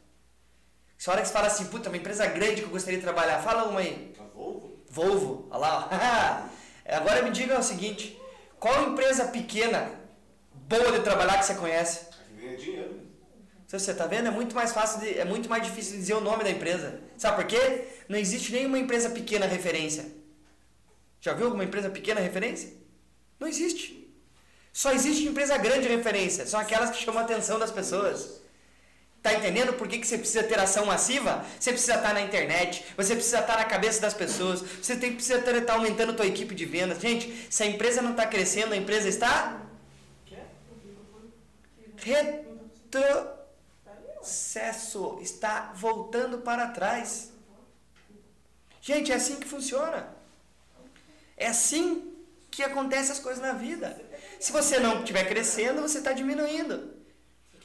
Se 1.04 1.10
hora 1.10 1.20
que 1.20 1.28
você 1.28 1.34
fala 1.34 1.48
assim, 1.48 1.66
puta, 1.66 1.90
uma 1.90 1.98
empresa 1.98 2.24
grande 2.24 2.62
que 2.62 2.66
eu 2.66 2.70
gostaria 2.70 2.98
de 2.98 3.04
trabalhar, 3.04 3.42
fala 3.42 3.64
uma 3.64 3.80
aí. 3.80 4.14
A 4.18 4.22
Volvo? 4.22 4.72
Volvo, 4.88 5.48
olha 5.50 5.58
lá. 5.60 6.50
Agora 6.88 7.20
me 7.20 7.30
diga 7.30 7.60
o 7.60 7.62
seguinte, 7.62 8.18
qual 8.58 8.88
empresa 8.88 9.26
pequena, 9.26 9.90
boa 10.50 10.92
de 10.92 11.00
trabalhar 11.00 11.36
que 11.36 11.44
você 11.44 11.56
conhece? 11.56 12.06
A 12.08 12.24
que 12.24 12.40
ganha 12.40 12.56
dinheiro. 12.56 13.00
Você 13.68 13.90
está 13.90 14.06
vendo? 14.06 14.28
É 14.28 14.30
muito 14.30 14.54
mais 14.54 14.72
fácil, 14.72 15.00
de, 15.00 15.18
é 15.18 15.26
muito 15.26 15.46
mais 15.46 15.62
difícil 15.62 15.98
dizer 15.98 16.14
o 16.14 16.22
nome 16.22 16.42
da 16.42 16.48
empresa. 16.48 16.98
Sabe 17.18 17.36
por 17.36 17.44
quê? 17.48 17.86
Não 18.08 18.18
existe 18.18 18.50
nenhuma 18.50 18.78
empresa 18.78 19.10
pequena 19.10 19.44
referência. 19.44 20.06
Já 21.20 21.34
viu 21.34 21.44
alguma 21.48 21.64
empresa 21.64 21.90
pequena 21.90 22.18
referência? 22.18 22.72
Não 23.38 23.46
existe. 23.46 24.10
Só 24.72 24.90
existe 24.90 25.26
empresa 25.26 25.58
grande 25.58 25.86
referência. 25.86 26.46
São 26.46 26.58
aquelas 26.58 26.88
que 26.88 26.96
chamam 26.96 27.20
a 27.20 27.24
atenção 27.24 27.58
das 27.58 27.70
pessoas. 27.70 28.42
Tá 29.24 29.32
entendendo 29.32 29.72
por 29.72 29.88
que, 29.88 29.98
que 29.98 30.06
você 30.06 30.18
precisa 30.18 30.42
ter 30.42 30.58
ação 30.58 30.84
massiva? 30.84 31.46
Você 31.58 31.72
precisa 31.72 31.94
estar 31.94 32.12
na 32.12 32.20
internet, 32.20 32.84
você 32.94 33.14
precisa 33.14 33.38
estar 33.38 33.56
na 33.56 33.64
cabeça 33.64 33.98
das 33.98 34.12
pessoas, 34.12 34.60
você 34.60 34.96
tem, 34.96 35.14
precisa 35.14 35.38
estar, 35.38 35.56
estar 35.56 35.72
aumentando 35.72 36.12
a 36.12 36.14
tua 36.14 36.26
equipe 36.26 36.54
de 36.54 36.66
vendas. 36.66 37.00
Gente, 37.00 37.46
se 37.48 37.62
a 37.62 37.66
empresa 37.66 38.02
não 38.02 38.10
está 38.10 38.26
crescendo, 38.26 38.74
a 38.74 38.76
empresa 38.76 39.08
está 39.08 39.62
retrocesso, 44.20 45.18
está 45.22 45.72
voltando 45.74 46.40
para 46.40 46.68
trás. 46.68 47.32
Gente, 48.82 49.10
é 49.10 49.14
assim 49.14 49.36
que 49.36 49.48
funciona. 49.48 50.06
É 51.34 51.46
assim 51.46 52.14
que 52.50 52.62
acontecem 52.62 53.12
as 53.12 53.20
coisas 53.20 53.42
na 53.42 53.54
vida. 53.54 53.98
Se 54.38 54.52
você 54.52 54.78
não 54.78 54.98
estiver 54.98 55.26
crescendo, 55.26 55.80
você 55.80 55.96
está 55.96 56.12
diminuindo. 56.12 57.02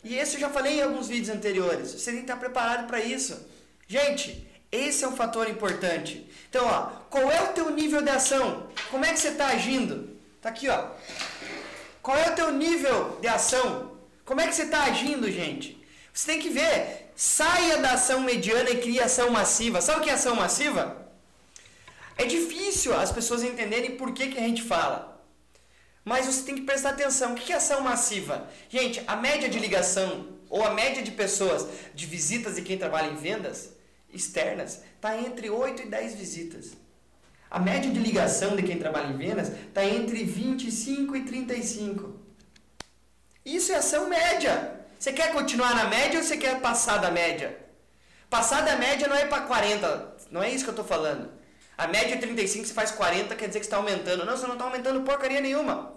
E 0.04 0.16
esse 0.16 0.36
eu 0.36 0.42
já 0.42 0.50
falei 0.50 0.80
em 0.80 0.82
alguns 0.82 1.08
vídeos 1.08 1.36
anteriores. 1.36 1.92
Você 1.92 2.12
tem 2.12 2.22
que 2.22 2.22
estar 2.22 2.38
preparado 2.38 2.88
para 2.88 3.02
isso. 3.02 3.46
Gente, 3.88 4.48
esse 4.72 5.04
é 5.04 5.08
um 5.08 5.16
fator 5.16 5.50
importante. 5.50 6.30
Então, 6.50 6.66
ó, 6.66 6.84
qual 7.10 7.32
é 7.32 7.42
o 7.44 7.54
teu 7.54 7.70
nível 7.70 8.02
de 8.02 8.10
ação? 8.10 8.68
Como 8.92 9.04
é 9.04 9.12
que 9.12 9.20
você 9.20 9.30
está 9.30 9.48
agindo? 9.48 10.18
Tá 10.42 10.50
aqui, 10.50 10.70
ó. 10.70 10.92
Qual 12.02 12.18
é 12.18 12.32
o 12.32 12.36
teu 12.36 12.52
nível 12.52 13.18
de 13.20 13.28
ação? 13.28 13.98
Como 14.24 14.40
é 14.40 14.48
que 14.48 14.56
você 14.56 14.64
está 14.64 14.84
agindo, 14.84 15.30
gente? 15.32 15.78
Você 16.14 16.28
tem 16.32 16.40
que 16.40 16.50
ver. 16.50 17.12
Saia 17.16 17.78
da 17.78 17.94
ação 17.94 18.22
mediana 18.22 18.70
e 18.70 18.78
crie 18.78 19.02
ação 19.02 19.30
massiva. 19.32 19.82
Sabe 19.82 20.00
o 20.00 20.04
que 20.04 20.10
é 20.10 20.14
ação 20.14 20.36
massiva? 20.36 21.08
É 22.18 22.26
difícil 22.26 22.94
as 22.94 23.12
pessoas 23.12 23.44
entenderem 23.44 23.98
por 23.98 24.14
que, 24.14 24.28
que 24.28 24.38
a 24.38 24.42
gente 24.42 24.62
fala. 24.62 25.19
Mas 26.04 26.26
você 26.26 26.44
tem 26.44 26.56
que 26.56 26.62
prestar 26.62 26.90
atenção. 26.92 27.34
O 27.34 27.36
que 27.36 27.52
é 27.52 27.56
ação 27.56 27.82
massiva? 27.82 28.50
Gente, 28.70 29.02
a 29.06 29.16
média 29.16 29.50
de 29.50 29.60
ligação 29.60 30.28
ou 30.50 30.64
a 30.64 30.74
média 30.74 31.04
de 31.04 31.12
pessoas 31.12 31.68
de 31.94 32.06
visitas 32.06 32.56
de 32.56 32.62
quem 32.62 32.78
trabalha 32.78 33.12
em 33.12 33.16
vendas 33.16 33.74
externas 34.12 34.82
está 34.96 35.18
entre 35.18 35.50
8 35.50 35.84
e 35.84 35.86
10 35.86 36.16
visitas. 36.16 36.72
A 37.50 37.60
média 37.60 37.90
de 37.92 38.00
ligação 38.00 38.56
de 38.56 38.64
quem 38.64 38.78
trabalha 38.78 39.08
em 39.08 39.18
vendas 39.18 39.50
está 39.50 39.84
entre 39.84 40.24
25 40.24 41.16
e 41.16 41.24
35. 41.24 42.20
Isso 43.46 43.72
é 43.72 43.76
ação 43.76 44.08
média. 44.08 44.80
Você 45.00 45.14
quer 45.14 45.32
continuar 45.32 45.74
na 45.74 45.86
média 45.86 46.20
ou 46.20 46.24
você 46.24 46.38
quer 46.38 46.60
passar 46.60 46.98
da 46.98 47.10
média? 47.10 47.58
Passar 48.30 48.62
da 48.62 48.76
média 48.76 49.08
não 49.08 49.16
é 49.16 49.26
para 49.26 49.44
40, 49.44 50.18
não 50.30 50.44
é 50.44 50.52
isso 50.52 50.64
que 50.64 50.70
eu 50.70 50.74
estou 50.74 50.86
falando. 50.86 51.32
A 51.80 51.88
média 51.88 52.16
é 52.16 52.18
35, 52.18 52.68
você 52.68 52.74
faz 52.74 52.92
40, 52.92 53.34
quer 53.38 53.48
dizer 53.48 53.62
que 53.62 53.66
está 53.66 53.78
aumentando. 53.78 54.26
Não, 54.26 54.36
você 54.36 54.46
não 54.46 54.56
está 54.56 54.66
aumentando 54.66 55.00
porcaria 55.04 55.40
nenhuma. 55.40 55.94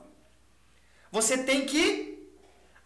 Você 1.10 1.38
tem 1.38 1.66
que 1.66 2.30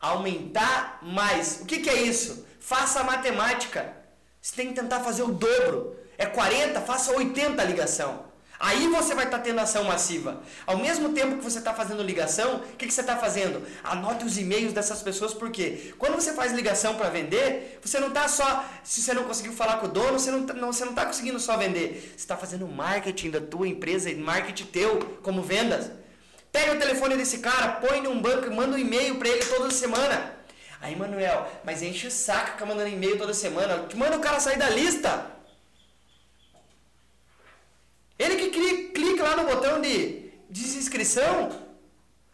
aumentar 0.01 1.01
mais. 1.03 1.61
O 1.61 1.67
que, 1.67 1.81
que 1.81 1.91
é 1.91 2.01
isso? 2.01 2.47
Faça 2.59 3.01
a 3.01 3.05
matemática. 3.05 3.95
Você 4.41 4.57
tem 4.57 4.69
que 4.69 4.81
tentar 4.81 5.01
fazer 5.01 5.25
o 5.25 5.29
dobro. 5.29 5.95
É 6.17 6.25
40, 6.25 6.81
faça 6.81 7.13
80 7.13 7.63
ligação. 7.65 8.25
Aí 8.59 8.89
você 8.89 9.15
vai 9.15 9.27
estar 9.27 9.39
tá 9.39 9.45
tendo 9.45 9.61
ação 9.61 9.85
massiva. 9.85 10.41
Ao 10.67 10.79
mesmo 10.79 11.11
tempo 11.11 11.37
que 11.37 11.45
você 11.45 11.59
está 11.59 11.75
fazendo 11.75 12.03
ligação, 12.03 12.57
o 12.57 12.77
que, 12.77 12.87
que 12.87 12.93
você 12.93 13.03
está 13.03 13.17
fazendo? 13.17 13.63
Anote 13.85 14.25
os 14.25 14.39
e-mails 14.39 14.73
dessas 14.73 15.03
pessoas, 15.03 15.35
porque 15.35 15.95
quando 15.99 16.15
você 16.15 16.33
faz 16.33 16.53
ligação 16.53 16.95
para 16.95 17.11
vender, 17.11 17.79
você 17.83 18.01
não 18.01 18.09
está 18.09 18.27
só. 18.29 18.65
Se 18.83 19.03
você 19.03 19.13
não 19.13 19.25
conseguiu 19.25 19.53
falar 19.53 19.77
com 19.77 19.87
o 19.87 19.91
dono, 19.91 20.19
você 20.19 20.31
não 20.31 20.43
está 20.43 20.55
não, 20.55 20.71
não 20.71 20.95
tá 20.95 21.05
conseguindo 21.05 21.39
só 21.39 21.57
vender. 21.57 22.13
Você 22.17 22.23
está 22.23 22.37
fazendo 22.37 22.67
marketing 22.67 23.31
da 23.31 23.41
tua 23.41 23.69
empresa, 23.69 24.11
marketing 24.15 24.67
teu, 24.67 25.19
como 25.23 25.43
vendas. 25.43 25.91
Pega 26.51 26.73
o 26.73 26.79
telefone 26.79 27.17
desse 27.17 27.39
cara, 27.39 27.73
põe 27.73 28.01
num 28.01 28.21
banco 28.21 28.47
e 28.47 28.51
manda 28.51 28.77
um 28.77 28.79
e-mail 28.79 29.17
para 29.17 29.29
ele 29.29 29.45
toda 29.45 29.71
semana. 29.71 30.35
Aí, 30.81 30.97
Manuel, 30.97 31.51
mas 31.65 31.83
enche 31.83 32.07
o 32.07 32.11
saco 32.11 32.53
ficar 32.53 32.65
mandando 32.65 32.89
e-mail 32.89 33.19
toda 33.19 33.35
semana. 33.35 33.87
Manda 33.95 34.17
o 34.17 34.21
cara 34.21 34.41
sair 34.41 34.59
da 34.59 34.71
lista. 34.71 35.36
Ele 38.19 38.37
que 38.37 38.89
clica 38.89 39.23
lá 39.23 39.37
no 39.37 39.45
botão 39.45 39.81
de 39.81 40.31
desinscrição, 40.49 41.51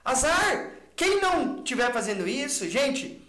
azar. 0.05 0.73
Quem 0.95 1.21
não 1.21 1.59
estiver 1.59 1.93
fazendo 1.93 2.29
isso, 2.29 2.69
gente, 2.69 3.21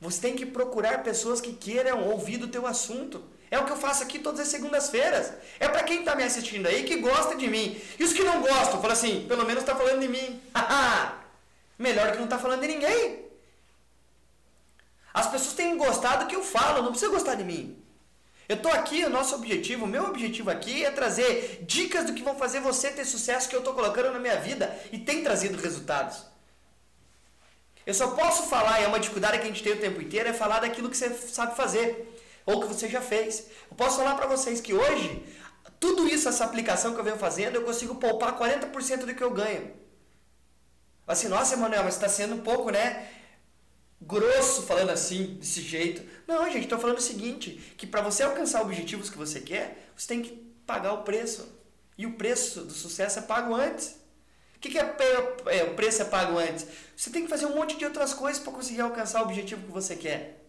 você 0.00 0.20
tem 0.20 0.36
que 0.36 0.46
procurar 0.46 1.02
pessoas 1.02 1.40
que 1.40 1.52
queiram 1.52 2.08
ouvir 2.08 2.36
do 2.36 2.48
teu 2.48 2.66
assunto. 2.66 3.24
É 3.50 3.58
o 3.58 3.64
que 3.64 3.72
eu 3.72 3.76
faço 3.76 4.02
aqui 4.02 4.18
todas 4.18 4.40
as 4.40 4.48
segundas-feiras. 4.48 5.32
É 5.58 5.68
para 5.68 5.82
quem 5.84 6.00
está 6.00 6.14
me 6.14 6.22
assistindo 6.22 6.66
aí 6.66 6.84
que 6.84 6.96
gosta 6.96 7.34
de 7.36 7.48
mim. 7.48 7.80
E 7.98 8.04
os 8.04 8.12
que 8.12 8.22
não 8.22 8.40
gostam, 8.40 8.80
fala 8.80 8.92
assim, 8.92 9.24
pelo 9.26 9.46
menos 9.46 9.62
está 9.62 9.74
falando 9.74 10.00
de 10.00 10.08
mim. 10.08 10.40
Melhor 11.78 12.12
que 12.12 12.18
não 12.18 12.24
está 12.24 12.38
falando 12.38 12.60
de 12.60 12.68
ninguém. 12.68 13.24
As 15.14 15.28
pessoas 15.30 15.54
têm 15.54 15.76
gostado 15.78 16.26
que 16.26 16.36
eu 16.36 16.42
falo, 16.42 16.82
não 16.82 16.90
precisa 16.90 17.10
gostar 17.10 17.36
de 17.36 17.44
mim. 17.44 17.82
Eu 18.48 18.56
estou 18.56 18.70
aqui, 18.70 19.04
o 19.04 19.10
nosso 19.10 19.34
objetivo, 19.34 19.84
o 19.84 19.88
meu 19.88 20.04
objetivo 20.04 20.50
aqui 20.50 20.84
é 20.84 20.90
trazer 20.90 21.64
dicas 21.66 22.04
do 22.04 22.14
que 22.14 22.22
vão 22.22 22.36
fazer 22.36 22.60
você 22.60 22.90
ter 22.90 23.04
sucesso 23.04 23.48
que 23.48 23.56
eu 23.56 23.60
estou 23.60 23.74
colocando 23.74 24.12
na 24.12 24.20
minha 24.20 24.36
vida 24.36 24.78
e 24.92 24.98
tem 24.98 25.24
trazido 25.24 25.60
resultados. 25.60 26.24
Eu 27.84 27.94
só 27.94 28.08
posso 28.08 28.44
falar, 28.44 28.80
e 28.80 28.84
é 28.84 28.88
uma 28.88 29.00
dificuldade 29.00 29.38
que 29.38 29.44
a 29.44 29.48
gente 29.48 29.62
tem 29.62 29.72
o 29.72 29.80
tempo 29.80 30.00
inteiro, 30.00 30.28
é 30.28 30.32
falar 30.32 30.60
daquilo 30.60 30.90
que 30.90 30.96
você 30.96 31.10
sabe 31.10 31.56
fazer, 31.56 32.20
ou 32.44 32.60
que 32.60 32.66
você 32.68 32.88
já 32.88 33.00
fez. 33.00 33.46
Eu 33.70 33.76
posso 33.76 33.96
falar 33.98 34.14
para 34.14 34.26
vocês 34.26 34.60
que 34.60 34.72
hoje, 34.74 35.24
tudo 35.80 36.08
isso, 36.08 36.28
essa 36.28 36.44
aplicação 36.44 36.94
que 36.94 37.00
eu 37.00 37.04
venho 37.04 37.16
fazendo, 37.16 37.56
eu 37.56 37.62
consigo 37.62 37.96
poupar 37.96 38.38
40% 38.38 39.04
do 39.04 39.14
que 39.14 39.22
eu 39.22 39.30
ganho. 39.30 39.72
Assim, 41.06 41.28
nossa, 41.28 41.54
Emanuel, 41.54 41.84
mas 41.84 41.94
está 41.94 42.08
sendo 42.08 42.42
pouco, 42.42 42.70
né? 42.70 43.08
Grosso 44.00 44.62
falando 44.62 44.90
assim, 44.90 45.36
desse 45.38 45.60
jeito. 45.60 46.02
Não, 46.26 46.44
gente, 46.50 46.64
estou 46.64 46.78
falando 46.78 46.98
o 46.98 47.02
seguinte, 47.02 47.74
que 47.76 47.86
para 47.86 48.02
você 48.02 48.22
alcançar 48.22 48.62
objetivos 48.62 49.10
que 49.10 49.18
você 49.18 49.40
quer, 49.40 49.90
você 49.96 50.08
tem 50.08 50.22
que 50.22 50.32
pagar 50.66 50.92
o 50.92 51.02
preço. 51.02 51.46
E 51.96 52.06
o 52.06 52.14
preço 52.14 52.62
do 52.62 52.72
sucesso 52.72 53.18
é 53.18 53.22
pago 53.22 53.54
antes. 53.54 53.96
O 54.56 54.58
que, 54.58 54.70
que 54.70 54.78
é, 54.78 54.96
é, 55.46 55.64
o 55.64 55.74
preço 55.74 56.02
é 56.02 56.04
pago 56.04 56.38
antes? 56.38 56.66
Você 56.96 57.10
tem 57.10 57.22
que 57.22 57.28
fazer 57.28 57.46
um 57.46 57.54
monte 57.54 57.76
de 57.76 57.84
outras 57.84 58.12
coisas 58.12 58.42
para 58.42 58.52
conseguir 58.52 58.80
alcançar 58.80 59.22
o 59.22 59.24
objetivo 59.24 59.66
que 59.66 59.72
você 59.72 59.96
quer. 59.96 60.42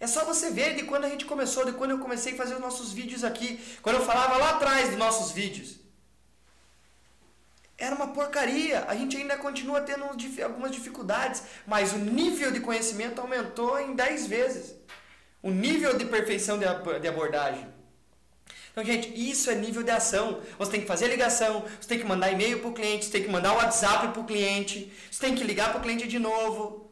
É 0.00 0.06
só 0.06 0.24
você 0.24 0.50
ver 0.50 0.76
de 0.76 0.84
quando 0.84 1.04
a 1.04 1.08
gente 1.08 1.24
começou, 1.24 1.64
de 1.64 1.72
quando 1.72 1.90
eu 1.90 1.98
comecei 1.98 2.34
a 2.34 2.36
fazer 2.36 2.54
os 2.54 2.60
nossos 2.60 2.92
vídeos 2.92 3.24
aqui, 3.24 3.60
quando 3.82 3.96
eu 3.96 4.04
falava 4.04 4.36
lá 4.36 4.50
atrás 4.50 4.90
dos 4.90 4.98
nossos 4.98 5.32
vídeos. 5.32 5.76
Era 7.78 7.94
uma 7.94 8.08
porcaria. 8.08 8.84
A 8.88 8.94
gente 8.96 9.16
ainda 9.16 9.36
continua 9.36 9.80
tendo 9.80 10.04
algumas 10.04 10.72
dificuldades, 10.72 11.44
mas 11.64 11.92
o 11.92 11.98
nível 11.98 12.50
de 12.50 12.58
conhecimento 12.58 13.20
aumentou 13.20 13.78
em 13.78 13.94
10 13.94 14.26
vezes. 14.26 14.74
O 15.40 15.52
nível 15.52 15.96
de 15.96 16.04
perfeição 16.04 16.58
de 16.58 17.08
abordagem. 17.08 17.66
Então, 18.72 18.84
gente, 18.84 19.08
isso 19.14 19.48
é 19.50 19.54
nível 19.54 19.84
de 19.84 19.90
ação. 19.92 20.40
Você 20.58 20.72
tem 20.72 20.80
que 20.80 20.86
fazer 20.86 21.06
ligação, 21.06 21.64
você 21.80 21.88
tem 21.88 21.98
que 21.98 22.04
mandar 22.04 22.32
e-mail 22.32 22.58
para 22.60 22.68
o 22.68 22.72
cliente, 22.72 23.04
você 23.04 23.12
tem 23.12 23.22
que 23.22 23.30
mandar 23.30 23.52
um 23.52 23.56
WhatsApp 23.56 24.08
para 24.08 24.20
o 24.20 24.24
cliente, 24.24 24.92
você 25.10 25.20
tem 25.20 25.34
que 25.36 25.44
ligar 25.44 25.70
para 25.70 25.78
o 25.78 25.82
cliente 25.82 26.08
de 26.08 26.18
novo. 26.18 26.90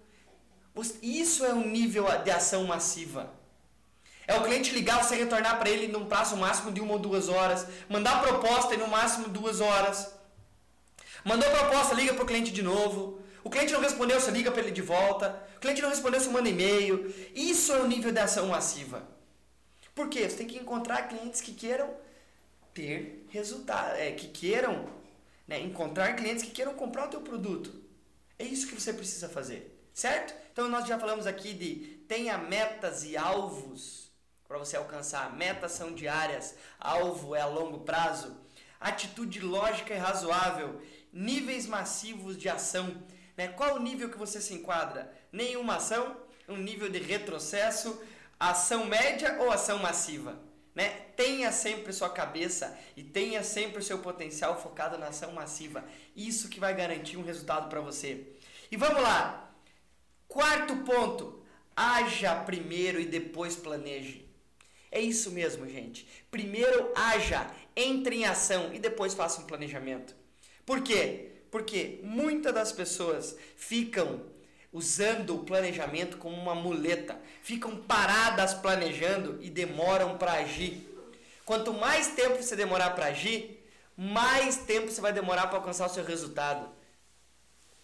Isso 1.03 1.44
é 1.44 1.53
um 1.53 1.66
nível 1.66 2.07
de 2.22 2.31
ação 2.31 2.64
massiva. 2.64 3.33
É 4.27 4.35
o 4.35 4.42
cliente 4.42 4.72
ligar, 4.72 5.03
você 5.03 5.14
retornar 5.14 5.59
para 5.59 5.70
ele 5.70 5.87
num 5.87 6.07
prazo 6.07 6.37
máximo 6.37 6.72
de 6.72 6.81
uma 6.81 6.94
ou 6.94 6.99
duas 6.99 7.29
horas, 7.29 7.66
mandar 7.88 8.20
proposta 8.20 8.75
em 8.75 8.79
no 8.79 8.88
máximo 8.88 9.29
duas 9.29 9.61
horas. 9.61 10.15
Mandou 11.26 11.50
proposta, 11.50 11.92
liga 11.92 12.14
para 12.14 12.22
o 12.22 12.26
cliente 12.26 12.52
de 12.52 12.62
novo. 12.62 13.20
O 13.42 13.50
cliente 13.50 13.72
não 13.72 13.80
respondeu, 13.80 14.20
você 14.20 14.30
liga 14.30 14.52
para 14.52 14.62
ele 14.62 14.70
de 14.70 14.80
volta. 14.80 15.44
O 15.56 15.58
cliente 15.58 15.82
não 15.82 15.88
respondeu, 15.88 16.20
você 16.20 16.28
manda 16.30 16.48
e-mail. 16.48 17.12
Isso 17.34 17.72
é 17.72 17.80
o 17.80 17.88
nível 17.88 18.12
de 18.12 18.20
ação 18.20 18.46
massiva. 18.46 19.02
Por 19.92 20.08
quê? 20.08 20.30
Você 20.30 20.36
tem 20.36 20.46
que 20.46 20.56
encontrar 20.56 21.08
clientes 21.08 21.40
que 21.40 21.52
queiram 21.52 21.92
ter 22.72 23.26
resultado, 23.30 23.96
é, 23.96 24.12
que 24.12 24.28
queiram 24.28 24.88
né, 25.48 25.58
encontrar 25.58 26.14
clientes 26.14 26.44
que 26.44 26.52
queiram 26.52 26.74
comprar 26.74 27.06
o 27.06 27.10
teu 27.10 27.20
produto. 27.20 27.74
É 28.38 28.44
isso 28.44 28.68
que 28.68 28.80
você 28.80 28.92
precisa 28.92 29.28
fazer, 29.28 29.76
certo? 29.92 30.32
Então 30.52 30.68
nós 30.68 30.86
já 30.86 30.96
falamos 30.96 31.26
aqui 31.26 31.52
de 31.54 32.04
tenha 32.06 32.38
metas 32.38 33.02
e 33.02 33.16
alvos 33.16 34.12
para 34.46 34.58
você 34.58 34.76
alcançar. 34.76 35.34
Metas 35.34 35.72
são 35.72 35.92
diárias, 35.92 36.54
alvo 36.78 37.34
é 37.34 37.40
a 37.40 37.46
longo 37.46 37.80
prazo. 37.80 38.36
Atitude 38.78 39.40
lógica 39.40 39.94
e 39.94 39.98
razoável 39.98 40.80
níveis 41.16 41.66
massivos 41.66 42.37
de 42.37 42.48
ação. 42.48 43.02
Né? 43.37 43.48
Qual 43.48 43.76
o 43.76 43.83
nível 43.83 44.11
que 44.11 44.18
você 44.18 44.40
se 44.40 44.52
enquadra? 44.52 45.11
Nenhuma 45.33 45.76
ação, 45.76 46.16
um 46.46 46.57
nível 46.57 46.90
de 46.90 46.98
retrocesso, 46.98 48.00
ação 48.38 48.85
média 48.85 49.38
ou 49.40 49.50
ação 49.50 49.79
massiva? 49.79 50.38
Né? 50.74 50.90
Tenha 51.16 51.50
sempre 51.50 51.90
sua 51.94 52.11
cabeça 52.11 52.79
e 52.94 53.02
tenha 53.02 53.42
sempre 53.42 53.79
o 53.79 53.83
seu 53.83 54.00
potencial 54.00 54.61
focado 54.61 54.98
na 54.98 55.09
ação 55.09 55.33
massiva. 55.33 55.83
Isso 56.14 56.50
que 56.50 56.61
vai 56.61 56.74
garantir 56.74 57.16
um 57.16 57.24
resultado 57.24 57.70
para 57.70 57.81
você. 57.81 58.35
E 58.70 58.76
vamos 58.76 59.02
lá. 59.02 59.55
Quarto 60.29 60.76
ponto: 60.79 61.42
haja 61.74 62.35
primeiro 62.44 63.00
e 63.00 63.07
depois 63.07 63.57
planeje. 63.57 64.29
É 64.90 65.00
isso 65.00 65.31
mesmo, 65.31 65.66
gente. 65.66 66.07
Primeiro 66.31 66.92
haja, 66.94 67.50
entre 67.74 68.16
em 68.16 68.24
ação 68.26 68.74
e 68.74 68.79
depois 68.79 69.14
faça 69.14 69.40
um 69.40 69.46
planejamento. 69.46 70.14
Por 70.66 70.83
quê? 70.83 71.29
Porque 71.50 72.00
muitas 72.02 72.52
das 72.52 72.72
pessoas 72.72 73.37
ficam 73.57 74.20
usando 74.72 75.37
o 75.37 75.44
planejamento 75.44 76.18
como 76.18 76.37
uma 76.37 76.55
muleta, 76.55 77.18
ficam 77.40 77.76
paradas 77.76 78.52
planejando 78.52 79.38
e 79.40 79.48
demoram 79.48 80.18
para 80.18 80.33
agir. 80.33 80.92
Quanto 81.44 81.72
mais 81.72 82.09
tempo 82.09 82.42
você 82.42 82.57
demorar 82.57 82.90
para 82.90 83.07
agir, 83.07 83.64
mais 83.96 84.57
tempo 84.57 84.90
você 84.90 85.00
vai 85.00 85.12
demorar 85.12 85.46
para 85.46 85.59
alcançar 85.59 85.87
o 85.87 85.94
seu 85.94 86.05
resultado. 86.05 86.68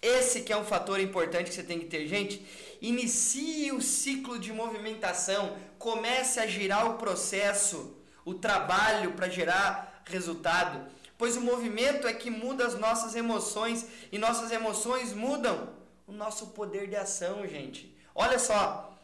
Esse 0.03 0.43
que 0.43 0.53
é 0.53 0.57
um 0.57 0.65
fator 0.65 0.99
importante 0.99 1.49
que 1.49 1.55
você 1.55 1.63
tem 1.63 1.79
que 1.79 1.87
ter, 1.87 2.09
gente. 2.09 2.45
Inicie 2.81 3.71
o 3.71 3.81
ciclo 3.81 4.37
de 4.37 4.53
movimentação, 4.53 5.57
comece 5.79 6.41
a 6.41 6.47
girar 6.49 6.91
o 6.91 6.99
processo, 6.99 7.97
o 8.25 8.35
trabalho 8.35 9.13
para 9.13 9.29
gerar 9.29 10.03
resultado 10.05 10.91
pois 11.23 11.37
o 11.37 11.41
movimento 11.41 12.09
é 12.09 12.13
que 12.13 12.29
muda 12.29 12.67
as 12.67 12.77
nossas 12.77 13.15
emoções 13.15 13.87
e 14.11 14.19
nossas 14.19 14.51
emoções 14.51 15.13
mudam 15.13 15.73
o 16.05 16.11
nosso 16.11 16.49
poder 16.49 16.89
de 16.89 16.97
ação, 16.97 17.47
gente. 17.47 17.97
Olha 18.13 18.41
só, 18.41 18.99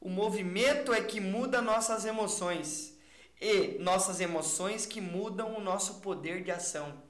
o 0.00 0.08
movimento 0.08 0.94
é 0.94 1.02
que 1.02 1.20
muda 1.20 1.60
nossas 1.60 2.06
emoções 2.06 2.96
e 3.38 3.76
nossas 3.80 4.18
emoções 4.18 4.86
que 4.86 4.98
mudam 4.98 5.58
o 5.58 5.60
nosso 5.60 5.96
poder 5.96 6.42
de 6.42 6.50
ação. 6.50 7.02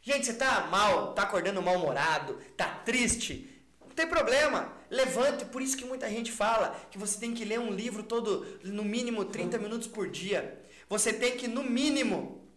Gente, 0.00 0.24
você 0.24 0.32
tá 0.32 0.66
mal, 0.70 1.12
tá 1.12 1.24
acordando 1.24 1.60
mal-humorado, 1.60 2.38
tá 2.56 2.70
triste, 2.86 3.62
não 3.82 3.90
tem 3.90 4.06
problema. 4.06 4.72
Levante, 4.88 5.44
por 5.44 5.60
isso 5.60 5.76
que 5.76 5.84
muita 5.84 6.08
gente 6.08 6.32
fala 6.32 6.74
que 6.90 6.96
você 6.96 7.20
tem 7.20 7.34
que 7.34 7.44
ler 7.44 7.60
um 7.60 7.70
livro 7.70 8.02
todo 8.02 8.46
no 8.64 8.82
mínimo 8.82 9.26
30 9.26 9.58
minutos 9.58 9.86
por 9.86 10.08
dia. 10.08 10.58
Você 10.88 11.12
tem 11.12 11.36
que 11.36 11.46
no 11.46 11.62
mínimo 11.62 12.47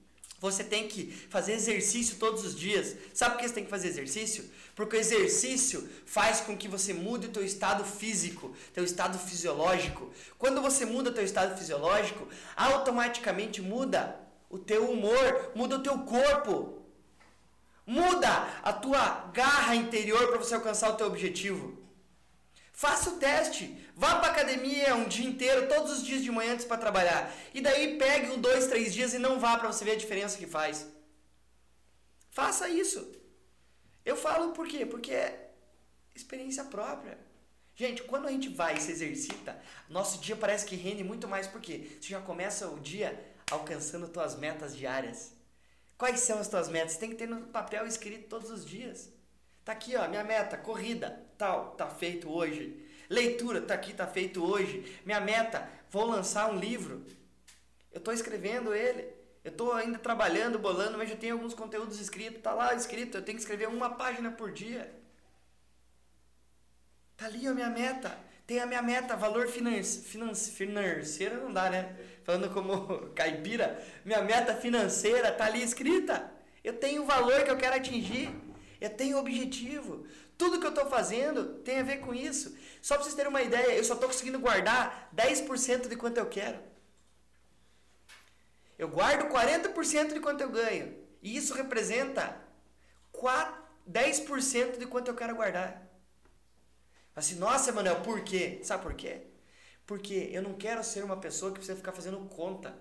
você 0.41 0.63
tem 0.63 0.87
que 0.87 1.11
fazer 1.29 1.53
exercício 1.53 2.17
todos 2.17 2.43
os 2.43 2.59
dias. 2.59 2.95
Sabe 3.13 3.35
por 3.35 3.41
que 3.41 3.47
você 3.47 3.53
tem 3.53 3.63
que 3.63 3.69
fazer 3.69 3.89
exercício? 3.89 4.43
Porque 4.75 4.97
o 4.97 4.99
exercício 4.99 5.87
faz 6.03 6.41
com 6.41 6.57
que 6.57 6.67
você 6.67 6.93
mude 6.93 7.27
o 7.27 7.31
teu 7.31 7.45
estado 7.45 7.85
físico, 7.85 8.51
teu 8.73 8.83
estado 8.83 9.19
fisiológico. 9.19 10.11
Quando 10.39 10.59
você 10.59 10.83
muda 10.83 11.11
o 11.11 11.13
teu 11.13 11.23
estado 11.23 11.55
fisiológico, 11.55 12.27
automaticamente 12.55 13.61
muda 13.61 14.19
o 14.49 14.57
teu 14.57 14.89
humor, 14.89 15.51
muda 15.53 15.75
o 15.75 15.83
teu 15.83 15.99
corpo. 15.99 16.79
Muda 17.85 18.47
a 18.63 18.73
tua 18.73 19.29
garra 19.31 19.75
interior 19.75 20.27
para 20.27 20.37
você 20.39 20.55
alcançar 20.55 20.89
o 20.89 20.95
teu 20.95 21.05
objetivo. 21.05 21.77
Faça 22.73 23.11
o 23.11 23.17
teste. 23.17 23.77
Vá 24.01 24.15
para 24.15 24.31
academia 24.31 24.95
um 24.95 25.07
dia 25.07 25.29
inteiro, 25.29 25.67
todos 25.67 25.91
os 25.91 26.03
dias 26.03 26.23
de 26.23 26.31
manhã 26.31 26.53
antes 26.53 26.65
para 26.65 26.81
trabalhar. 26.81 27.31
E 27.53 27.61
daí 27.61 27.99
pegue 27.99 28.31
um, 28.31 28.41
dois, 28.41 28.65
três 28.65 28.91
dias 28.91 29.13
e 29.13 29.19
não 29.19 29.39
vá 29.39 29.59
para 29.59 29.71
você 29.71 29.85
ver 29.85 29.91
a 29.91 29.95
diferença 29.95 30.39
que 30.39 30.47
faz. 30.47 30.87
Faça 32.31 32.67
isso. 32.67 33.13
Eu 34.03 34.17
falo 34.17 34.53
por 34.53 34.67
quê? 34.67 34.87
Porque 34.87 35.11
é 35.11 35.51
experiência 36.15 36.63
própria. 36.63 37.15
Gente, 37.75 38.01
quando 38.01 38.27
a 38.27 38.31
gente 38.31 38.49
vai 38.49 38.75
e 38.75 38.81
se 38.81 38.91
exercita, 38.91 39.61
nosso 39.87 40.19
dia 40.19 40.35
parece 40.35 40.65
que 40.65 40.75
rende 40.75 41.03
muito 41.03 41.27
mais 41.27 41.45
porque 41.45 41.87
você 42.01 42.09
já 42.09 42.21
começa 42.21 42.67
o 42.69 42.79
dia 42.79 43.23
alcançando 43.51 44.11
suas 44.11 44.35
metas 44.35 44.75
diárias. 44.75 45.31
Quais 45.95 46.21
são 46.21 46.39
as 46.39 46.47
tuas 46.47 46.69
metas? 46.69 46.97
Tem 46.97 47.11
que 47.11 47.17
ter 47.17 47.27
no 47.27 47.41
papel 47.43 47.85
escrito 47.85 48.27
todos 48.27 48.49
os 48.49 48.65
dias. 48.65 49.11
Tá 49.63 49.73
aqui, 49.73 49.95
ó, 49.95 50.07
minha 50.07 50.23
meta, 50.23 50.57
corrida, 50.57 51.23
tal, 51.37 51.75
tá 51.75 51.87
feito 51.87 52.27
hoje. 52.31 52.89
Leitura, 53.11 53.59
tá 53.59 53.73
aqui, 53.73 53.93
tá 53.93 54.07
feito 54.07 54.41
hoje. 54.41 54.97
Minha 55.05 55.19
meta, 55.19 55.69
vou 55.89 56.05
lançar 56.05 56.49
um 56.49 56.57
livro. 56.57 57.05
Eu 57.91 57.97
estou 57.97 58.13
escrevendo 58.13 58.73
ele. 58.73 59.05
Eu 59.43 59.51
estou 59.51 59.73
ainda 59.73 59.99
trabalhando, 59.99 60.57
bolando, 60.57 60.97
mas 60.97 61.09
já 61.09 61.17
tenho 61.17 61.33
alguns 61.33 61.53
conteúdos 61.53 61.99
escritos. 61.99 62.41
Tá 62.41 62.53
lá 62.53 62.73
escrito, 62.73 63.17
eu 63.17 63.21
tenho 63.21 63.35
que 63.35 63.41
escrever 63.41 63.67
uma 63.67 63.89
página 63.89 64.31
por 64.31 64.49
dia. 64.53 64.89
Tá 67.17 67.25
ali 67.25 67.45
a 67.45 67.53
minha 67.53 67.69
meta. 67.69 68.17
Tem 68.47 68.61
a 68.61 68.65
minha 68.65 68.81
meta, 68.81 69.17
valor 69.17 69.49
financeiro, 69.49 70.33
financeiro 70.35 71.43
não 71.43 71.51
dá, 71.51 71.69
né? 71.69 71.93
Falando 72.23 72.49
como 72.53 73.09
caipira, 73.13 73.77
minha 74.05 74.21
meta 74.21 74.55
financeira 74.55 75.33
tá 75.33 75.47
ali 75.47 75.61
escrita. 75.61 76.31
Eu 76.63 76.73
tenho 76.77 77.03
o 77.03 77.05
valor 77.05 77.43
que 77.43 77.51
eu 77.51 77.57
quero 77.57 77.75
atingir. 77.75 78.29
Eu 78.79 78.89
tenho 78.89 79.17
objetivo. 79.19 80.05
Tudo 80.41 80.59
que 80.59 80.65
eu 80.65 80.71
estou 80.71 80.87
fazendo 80.87 81.59
tem 81.59 81.77
a 81.81 81.83
ver 81.83 81.97
com 81.97 82.15
isso. 82.15 82.57
Só 82.81 82.95
para 82.95 83.03
vocês 83.03 83.13
terem 83.13 83.29
uma 83.29 83.43
ideia, 83.43 83.75
eu 83.75 83.83
só 83.83 83.93
estou 83.93 84.09
conseguindo 84.09 84.39
guardar 84.39 85.11
10% 85.15 85.87
de 85.87 85.95
quanto 85.95 86.17
eu 86.17 86.25
quero. 86.25 86.59
Eu 88.75 88.87
guardo 88.87 89.31
40% 89.31 90.13
de 90.15 90.19
quanto 90.19 90.41
eu 90.41 90.49
ganho. 90.49 90.97
E 91.21 91.37
isso 91.37 91.53
representa 91.53 92.41
4, 93.11 93.61
10% 93.87 94.79
de 94.79 94.87
quanto 94.87 95.09
eu 95.09 95.15
quero 95.15 95.35
guardar. 95.35 95.87
Assim, 97.15 97.35
nossa, 97.35 97.69
Emanuel, 97.69 98.01
por 98.01 98.23
quê? 98.23 98.61
Sabe 98.63 98.81
por 98.81 98.95
quê? 98.95 99.27
Porque 99.85 100.31
eu 100.33 100.41
não 100.41 100.55
quero 100.55 100.83
ser 100.83 101.03
uma 101.03 101.17
pessoa 101.17 101.51
que 101.51 101.59
precisa 101.59 101.77
ficar 101.77 101.91
fazendo 101.91 102.17
conta. 102.29 102.75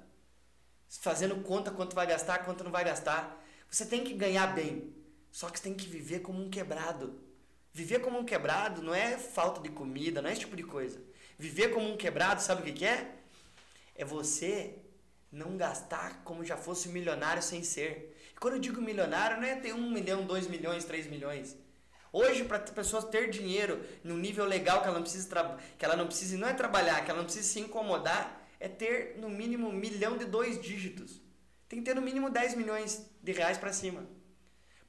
Fazendo 0.88 1.36
conta 1.42 1.70
quanto 1.70 1.94
vai 1.94 2.06
gastar, 2.06 2.38
quanto 2.46 2.64
não 2.64 2.70
vai 2.70 2.84
gastar. 2.86 3.38
Você 3.68 3.84
tem 3.84 4.02
que 4.02 4.14
ganhar 4.14 4.46
bem. 4.54 4.96
Só 5.30 5.50
que 5.50 5.58
você 5.58 5.64
tem 5.64 5.74
que 5.74 5.86
viver 5.86 6.20
como 6.20 6.42
um 6.42 6.48
quebrado. 6.48 7.28
Viver 7.72 8.00
como 8.00 8.18
um 8.18 8.24
quebrado 8.24 8.82
não 8.82 8.94
é 8.94 9.16
falta 9.16 9.60
de 9.60 9.68
comida, 9.68 10.20
não 10.20 10.28
é 10.28 10.32
esse 10.32 10.42
tipo 10.42 10.56
de 10.56 10.62
coisa. 10.62 11.00
Viver 11.38 11.68
como 11.68 11.88
um 11.88 11.96
quebrado, 11.96 12.42
sabe 12.42 12.62
o 12.62 12.64
que, 12.64 12.72
que 12.72 12.84
é? 12.84 13.14
É 13.94 14.04
você 14.04 14.78
não 15.30 15.56
gastar 15.56 16.22
como 16.24 16.44
já 16.44 16.56
fosse 16.56 16.88
milionário 16.88 17.42
sem 17.42 17.62
ser. 17.62 18.16
E 18.34 18.38
quando 18.38 18.54
eu 18.54 18.60
digo 18.60 18.80
milionário, 18.80 19.36
não 19.36 19.44
é 19.44 19.54
ter 19.54 19.72
um 19.72 19.90
milhão, 19.90 20.26
dois 20.26 20.48
milhões, 20.48 20.84
três 20.84 21.06
milhões. 21.06 21.56
Hoje, 22.12 22.44
para 22.44 22.56
a 22.56 22.60
pessoa 22.60 23.02
ter 23.02 23.30
dinheiro 23.30 23.80
no 24.02 24.16
nível 24.16 24.44
legal 24.44 24.80
que 24.80 24.88
ela 24.88 24.96
não 24.96 25.02
precisa 25.02 25.58
que 25.78 25.84
ela 25.84 25.94
não 25.94 26.06
precisa 26.06 26.36
não 26.36 26.48
é 26.48 26.52
trabalhar, 26.52 27.04
que 27.04 27.10
ela 27.10 27.18
não 27.18 27.26
precisa 27.26 27.46
se 27.46 27.60
incomodar, 27.60 28.48
é 28.58 28.68
ter 28.68 29.16
no 29.18 29.28
mínimo 29.28 29.68
um 29.68 29.72
milhão 29.72 30.18
de 30.18 30.24
dois 30.24 30.60
dígitos. 30.60 31.20
Tem 31.68 31.78
que 31.78 31.84
ter 31.84 31.94
no 31.94 32.02
mínimo 32.02 32.28
10 32.28 32.56
milhões 32.56 33.08
de 33.22 33.30
reais 33.30 33.56
para 33.56 33.72
cima. 33.72 34.04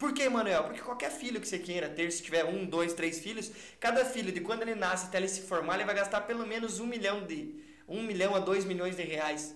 Por 0.02 0.14
que, 0.16 0.28
Manuel? 0.28 0.64
Porque 0.64 0.82
qualquer 0.82 1.12
filho 1.12 1.40
que 1.40 1.48
você 1.48 1.60
queira 1.60 1.88
ter, 1.88 2.12
se 2.12 2.24
tiver 2.24 2.44
um, 2.44 2.66
dois, 2.66 2.92
três 2.92 3.20
filhos, 3.20 3.52
cada 3.80 4.04
filho, 4.04 4.32
de 4.32 4.42
quando 4.42 4.64
ele 4.64 4.74
nasce 4.74 5.06
até 5.06 5.20
ele 5.20 5.28
se 5.28 5.42
formar, 5.42 5.76
ele 5.76 5.86
vai 5.86 5.94
gastar 5.94 6.22
pelo 6.22 6.44
menos 6.48 6.80
um 6.80 6.88
milhão 6.88 7.24
de. 7.24 7.64
um 7.88 8.02
milhão 8.02 8.36
a 8.36 8.40
dois 8.40 8.66
milhões 8.66 8.96
de 8.96 9.04
reais 9.04 9.56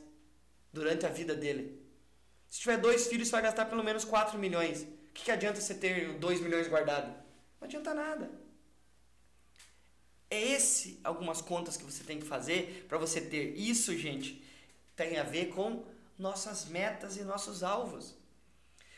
durante 0.71 1.03
a 1.03 1.09
vida 1.09 1.33
dele. 1.33 1.81
Se 2.47 2.59
tiver 2.59 2.77
dois 2.77 3.07
filhos, 3.07 3.27
você 3.27 3.31
vai 3.31 3.41
gastar 3.41 3.65
pelo 3.65 3.83
menos 3.83 4.05
4 4.05 4.37
milhões. 4.37 4.83
O 4.83 5.13
que, 5.15 5.23
que 5.23 5.31
adianta 5.31 5.59
você 5.59 5.73
ter 5.73 6.13
2 6.19 6.39
milhões 6.41 6.67
guardado? 6.67 7.07
Não 7.59 7.65
adianta 7.65 7.95
nada. 7.95 8.29
É 10.29 10.39
esse 10.39 10.99
algumas 11.03 11.41
contas 11.41 11.75
que 11.75 11.83
você 11.83 12.03
tem 12.03 12.19
que 12.19 12.27
fazer 12.27 12.85
para 12.87 12.99
você 12.99 13.19
ter. 13.19 13.55
Isso, 13.57 13.97
gente, 13.97 14.43
tem 14.95 15.17
a 15.17 15.23
ver 15.23 15.47
com 15.47 15.83
nossas 16.19 16.65
metas 16.65 17.17
e 17.17 17.23
nossos 17.23 17.63
alvos. 17.63 18.15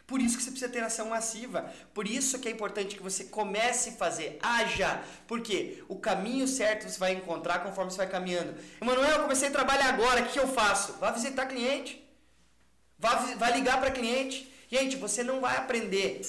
Por 0.08 0.22
isso 0.22 0.38
que 0.38 0.44
você 0.44 0.52
precisa 0.52 0.72
ter 0.72 0.82
ação 0.82 1.10
massiva. 1.10 1.70
Por 1.94 2.08
isso 2.08 2.40
que 2.40 2.48
é 2.48 2.52
importante 2.52 2.96
que 2.96 3.04
você 3.04 3.26
comece 3.26 3.90
a 3.90 3.94
fazer, 3.94 4.40
haja. 4.42 5.04
Porque 5.28 5.84
o 5.90 6.00
caminho 6.00 6.48
certo 6.48 6.90
você 6.90 6.98
vai 6.98 7.12
encontrar 7.12 7.60
conforme 7.60 7.92
você 7.92 7.98
vai 7.98 8.10
caminhando. 8.10 8.56
Emanuel, 8.82 9.18
eu 9.18 9.24
comecei 9.24 9.50
a 9.50 9.52
trabalhar 9.52 9.90
agora, 9.90 10.22
o 10.22 10.30
que 10.30 10.40
eu 10.40 10.48
faço? 10.48 10.94
Vá 10.94 11.12
visitar 11.12 11.46
cliente. 11.46 12.02
Vá, 12.98 13.16
vá 13.36 13.50
ligar 13.50 13.82
para 13.82 13.92
cliente. 13.92 14.50
Gente, 14.72 14.96
você 14.96 15.24
não 15.24 15.42
vai 15.42 15.58
aprender 15.58 16.22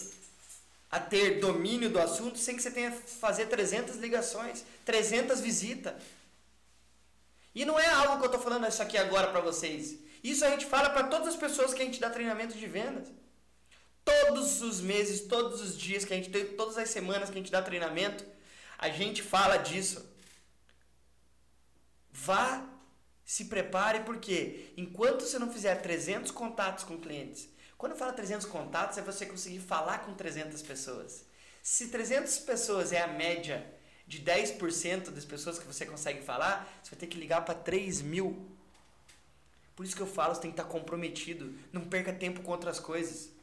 a 0.91 0.99
ter 0.99 1.39
domínio 1.39 1.89
do 1.89 2.01
assunto 2.01 2.37
sem 2.37 2.57
que 2.57 2.63
você 2.63 2.73
tenha 2.73 2.91
que 2.91 3.09
fazer 3.09 3.47
300 3.47 3.95
ligações, 3.97 4.65
300 4.85 5.41
visitas. 5.41 5.95
E 7.55 7.65
não 7.65 7.79
é 7.79 7.87
algo 7.87 8.19
que 8.19 8.23
eu 8.25 8.27
estou 8.27 8.41
falando 8.41 8.67
isso 8.67 8.83
aqui 8.83 8.99
agora 8.99 9.29
para 9.29 9.41
vocês. 9.41 9.99
Isso 10.25 10.45
a 10.45 10.51
gente 10.51 10.67
fala 10.67 10.91
para 10.91 11.05
todas 11.05 11.29
as 11.29 11.37
pessoas 11.37 11.73
que 11.73 11.81
a 11.81 11.85
gente 11.85 12.01
dá 12.01 12.11
treinamento 12.11 12.59
de 12.59 12.67
vendas. 12.67 13.07
Todos 14.49 14.63
os 14.63 14.81
meses, 14.81 15.21
todos 15.21 15.61
os 15.61 15.77
dias 15.77 16.07
que 16.07 16.15
a 16.15 16.17
gente 16.17 16.31
tem, 16.31 16.47
todas 16.47 16.79
as 16.79 16.89
semanas 16.89 17.29
que 17.29 17.35
a 17.35 17.39
gente 17.39 17.53
dá 17.53 17.61
treinamento, 17.61 18.25
a 18.79 18.89
gente 18.89 19.23
fala 19.23 19.59
disso. 19.59 20.09
Vá, 22.11 22.67
se 23.27 23.45
prepare, 23.45 24.01
porque 24.05 24.73
enquanto 24.75 25.21
você 25.21 25.39
não 25.39 25.53
fizer 25.53 25.75
300 25.77 26.33
contatos 26.33 26.83
com 26.83 26.99
clientes, 26.99 27.47
quando 27.77 27.93
eu 27.93 27.99
falo 27.99 28.15
300 28.15 28.47
contatos, 28.47 28.97
é 28.97 29.03
você 29.03 29.27
conseguir 29.27 29.61
falar 29.61 29.99
com 29.99 30.15
300 30.15 30.63
pessoas. 30.63 31.27
Se 31.63 31.89
300 31.89 32.39
pessoas 32.39 32.91
é 32.91 33.03
a 33.03 33.07
média 33.07 33.71
de 34.07 34.23
10% 34.23 35.11
das 35.11 35.27
pessoas 35.27 35.59
que 35.59 35.67
você 35.67 35.85
consegue 35.85 36.23
falar, 36.23 36.67
você 36.83 36.93
vai 36.93 37.01
ter 37.01 37.07
que 37.07 37.19
ligar 37.19 37.45
para 37.45 37.55
3 37.55 38.01
mil. 38.01 38.51
Por 39.77 39.85
isso 39.85 39.95
que 39.95 40.03
eu 40.03 40.07
falo, 40.07 40.35
você 40.35 40.41
tem 40.41 40.51
que 40.51 40.59
estar 40.59 40.73
comprometido. 40.73 41.55
Não 41.71 41.83
perca 41.83 42.15
tempo 42.15 42.41
com 42.41 42.51
outras 42.51 42.81
coisas. 42.81 43.37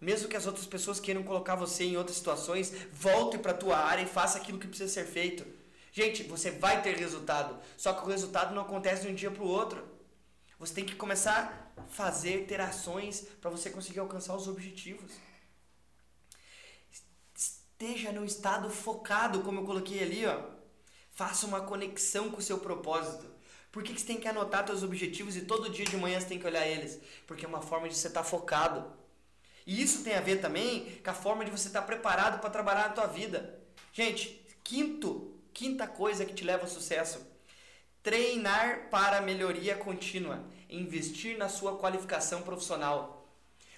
Mesmo 0.00 0.28
que 0.28 0.36
as 0.36 0.46
outras 0.46 0.66
pessoas 0.66 1.00
queiram 1.00 1.22
colocar 1.22 1.56
você 1.56 1.84
em 1.84 1.96
outras 1.96 2.16
situações, 2.16 2.72
volte 2.92 3.36
para 3.38 3.50
a 3.50 3.56
tua 3.56 3.76
área 3.78 4.02
e 4.02 4.06
faça 4.06 4.38
aquilo 4.38 4.58
que 4.58 4.68
precisa 4.68 4.92
ser 4.92 5.04
feito. 5.04 5.44
Gente, 5.92 6.22
você 6.22 6.50
vai 6.50 6.80
ter 6.82 6.96
resultado, 6.96 7.58
só 7.76 7.92
que 7.92 8.04
o 8.04 8.10
resultado 8.10 8.54
não 8.54 8.62
acontece 8.62 9.02
de 9.02 9.08
um 9.08 9.14
dia 9.14 9.30
para 9.30 9.42
o 9.42 9.48
outro. 9.48 9.84
Você 10.58 10.74
tem 10.74 10.84
que 10.84 10.94
começar 10.94 11.72
a 11.76 11.82
fazer, 11.82 12.46
ter 12.46 12.60
ações 12.60 13.26
para 13.40 13.50
você 13.50 13.70
conseguir 13.70 14.00
alcançar 14.00 14.34
os 14.34 14.46
objetivos. 14.46 15.12
Esteja 17.34 18.12
no 18.12 18.24
estado 18.24 18.68
focado, 18.70 19.42
como 19.42 19.60
eu 19.60 19.64
coloquei 19.64 20.02
ali, 20.02 20.26
ó. 20.26 20.40
Faça 21.12 21.46
uma 21.46 21.60
conexão 21.60 22.30
com 22.30 22.38
o 22.38 22.42
seu 22.42 22.58
propósito. 22.58 23.26
Por 23.70 23.82
que, 23.82 23.92
que 23.92 24.00
você 24.00 24.06
tem 24.06 24.20
que 24.20 24.26
anotar 24.28 24.66
seus 24.66 24.82
objetivos 24.82 25.36
e 25.36 25.42
todo 25.42 25.70
dia 25.70 25.84
de 25.84 25.96
manhã 25.96 26.18
você 26.20 26.26
tem 26.26 26.38
que 26.38 26.46
olhar 26.46 26.66
eles? 26.66 27.00
Porque 27.26 27.44
é 27.44 27.48
uma 27.48 27.60
forma 27.62 27.88
de 27.88 27.96
você 27.96 28.08
estar 28.08 28.24
focado. 28.24 28.97
E 29.68 29.82
isso 29.82 30.02
tem 30.02 30.14
a 30.14 30.20
ver 30.22 30.40
também 30.40 30.98
com 31.04 31.10
a 31.10 31.12
forma 31.12 31.44
de 31.44 31.50
você 31.50 31.68
estar 31.68 31.82
preparado 31.82 32.40
para 32.40 32.48
trabalhar 32.48 32.88
na 32.88 32.94
tua 32.94 33.06
vida. 33.06 33.60
Gente, 33.92 34.42
quinto, 34.64 35.38
quinta 35.52 35.86
coisa 35.86 36.24
que 36.24 36.32
te 36.32 36.42
leva 36.42 36.62
ao 36.62 36.70
sucesso. 36.70 37.20
Treinar 38.02 38.88
para 38.90 39.20
melhoria 39.20 39.76
contínua. 39.76 40.42
Investir 40.70 41.36
na 41.36 41.50
sua 41.50 41.76
qualificação 41.76 42.40
profissional. 42.40 43.28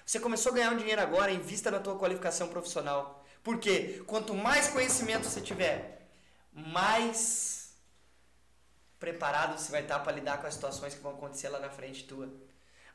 Você 0.05 0.17
começou 0.17 0.53
a 0.53 0.55
ganhar 0.55 0.71
um 0.71 0.77
dinheiro 0.77 1.01
agora, 1.01 1.29
invista 1.29 1.69
na 1.69 1.81
tua 1.81 1.97
qualificação 1.97 2.47
profissional. 2.47 3.25
Porque 3.43 4.01
quanto 4.07 4.33
mais 4.33 4.69
conhecimento 4.69 5.25
você 5.25 5.41
tiver, 5.41 6.09
mais 6.53 7.75
preparado 8.97 9.59
você 9.59 9.69
vai 9.69 9.81
estar 9.81 9.99
para 9.99 10.13
lidar 10.13 10.39
com 10.39 10.47
as 10.47 10.53
situações 10.53 10.93
que 10.93 11.01
vão 11.01 11.15
acontecer 11.15 11.49
lá 11.49 11.59
na 11.59 11.69
frente 11.69 12.05
tua 12.05 12.29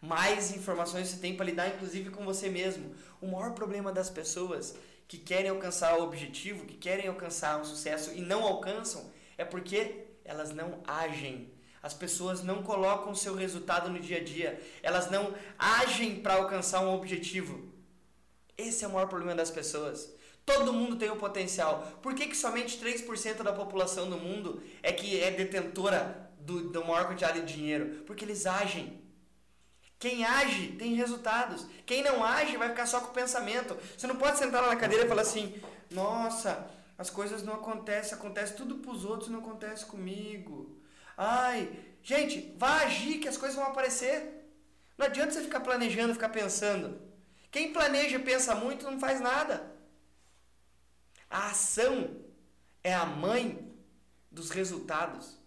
mais 0.01 0.55
informações 0.55 1.09
você 1.09 1.17
tem 1.17 1.37
para 1.37 1.47
lidar, 1.47 1.69
inclusive 1.69 2.11
com 2.11 2.25
você 2.25 2.49
mesmo. 2.49 2.95
O 3.21 3.27
maior 3.27 3.53
problema 3.53 3.93
das 3.93 4.11
pessoas 4.11 4.77
que 5.09 5.19
querem 5.19 5.51
alcançar 5.51 5.99
o 5.99 6.03
objetivo, 6.03 6.67
que 6.67 6.77
querem 6.77 7.09
alcançar 7.09 7.61
um 7.61 7.65
sucesso 7.65 8.13
e 8.15 8.21
não 8.21 8.43
alcançam, 8.45 9.11
é 9.39 9.45
porque 9.45 10.07
elas 10.25 10.53
não 10.53 10.81
agem. 10.87 11.53
As 11.83 11.95
pessoas 11.95 12.43
não 12.43 12.63
colocam 12.63 13.15
seu 13.15 13.35
resultado 13.35 13.89
no 13.89 14.01
dia 14.01 14.19
a 14.19 14.25
dia. 14.25 14.61
Elas 14.83 15.11
não 15.11 15.33
agem 15.57 16.17
para 16.21 16.35
alcançar 16.35 16.81
um 16.81 16.93
objetivo. 16.93 17.73
Esse 18.59 18.85
é 18.85 18.89
o 18.89 18.93
maior 18.93 19.07
problema 19.07 19.37
das 19.37 19.51
pessoas. 19.51 20.13
Todo 20.45 20.73
mundo 20.73 20.97
tem 20.97 21.11
o 21.11 21.17
potencial. 21.17 21.87
Por 22.03 22.15
que, 22.15 22.27
que 22.27 22.37
somente 22.37 22.79
3% 22.79 23.43
da 23.43 23.53
população 23.53 24.09
do 24.09 24.17
mundo 24.17 24.63
é 24.83 24.93
que 24.93 25.21
é 25.21 25.31
detentora 25.31 26.31
do, 26.41 26.71
do 26.71 26.85
maior 26.85 27.07
quantidade 27.07 27.41
de 27.41 27.55
dinheiro? 27.55 28.03
Porque 28.07 28.25
eles 28.25 28.47
agem. 28.47 29.06
Quem 29.99 30.25
age 30.25 30.73
tem 30.73 30.95
resultados. 30.95 31.67
Quem 31.87 32.03
não 32.03 32.23
age 32.23 32.57
vai 32.57 32.69
ficar 32.69 32.87
só 32.87 33.01
com 33.01 33.11
o 33.11 33.15
pensamento. 33.15 33.77
Você 33.97 34.07
não 34.07 34.17
pode 34.17 34.39
sentar 34.39 34.63
lá 34.63 34.69
na 34.69 34.77
cadeira 34.77 35.05
e 35.05 35.09
falar 35.09 35.23
assim: 35.23 35.61
nossa, 35.91 36.71
as 36.99 37.11
coisas 37.11 37.43
não 37.43 37.55
acontecem, 37.55 38.17
acontece 38.17 38.55
tudo 38.55 38.77
para 38.77 38.91
os 38.91 39.05
outros, 39.05 39.31
não 39.31 39.41
acontece 39.41 39.87
comigo. 39.87 40.79
Ai, 41.17 41.71
gente, 42.03 42.55
vá 42.59 42.83
agir 42.83 43.19
que 43.19 43.29
as 43.29 43.37
coisas 43.37 43.57
vão 43.57 43.67
aparecer. 43.67 44.45
Não 44.99 45.07
adianta 45.07 45.33
você 45.33 45.43
ficar 45.43 45.61
planejando, 45.61 46.15
ficar 46.15 46.29
pensando. 46.29 47.01
Quem 47.51 47.73
planeja 47.73 48.19
pensa 48.19 48.55
muito 48.55 48.91
não 48.91 49.01
faz 49.01 49.21
nada. 49.21 49.75
A 51.29 51.51
ação 51.51 52.17
é 52.83 52.95
a 52.95 53.05
mãe 53.07 53.75
dos 54.31 54.51
resultados. 54.51 55.39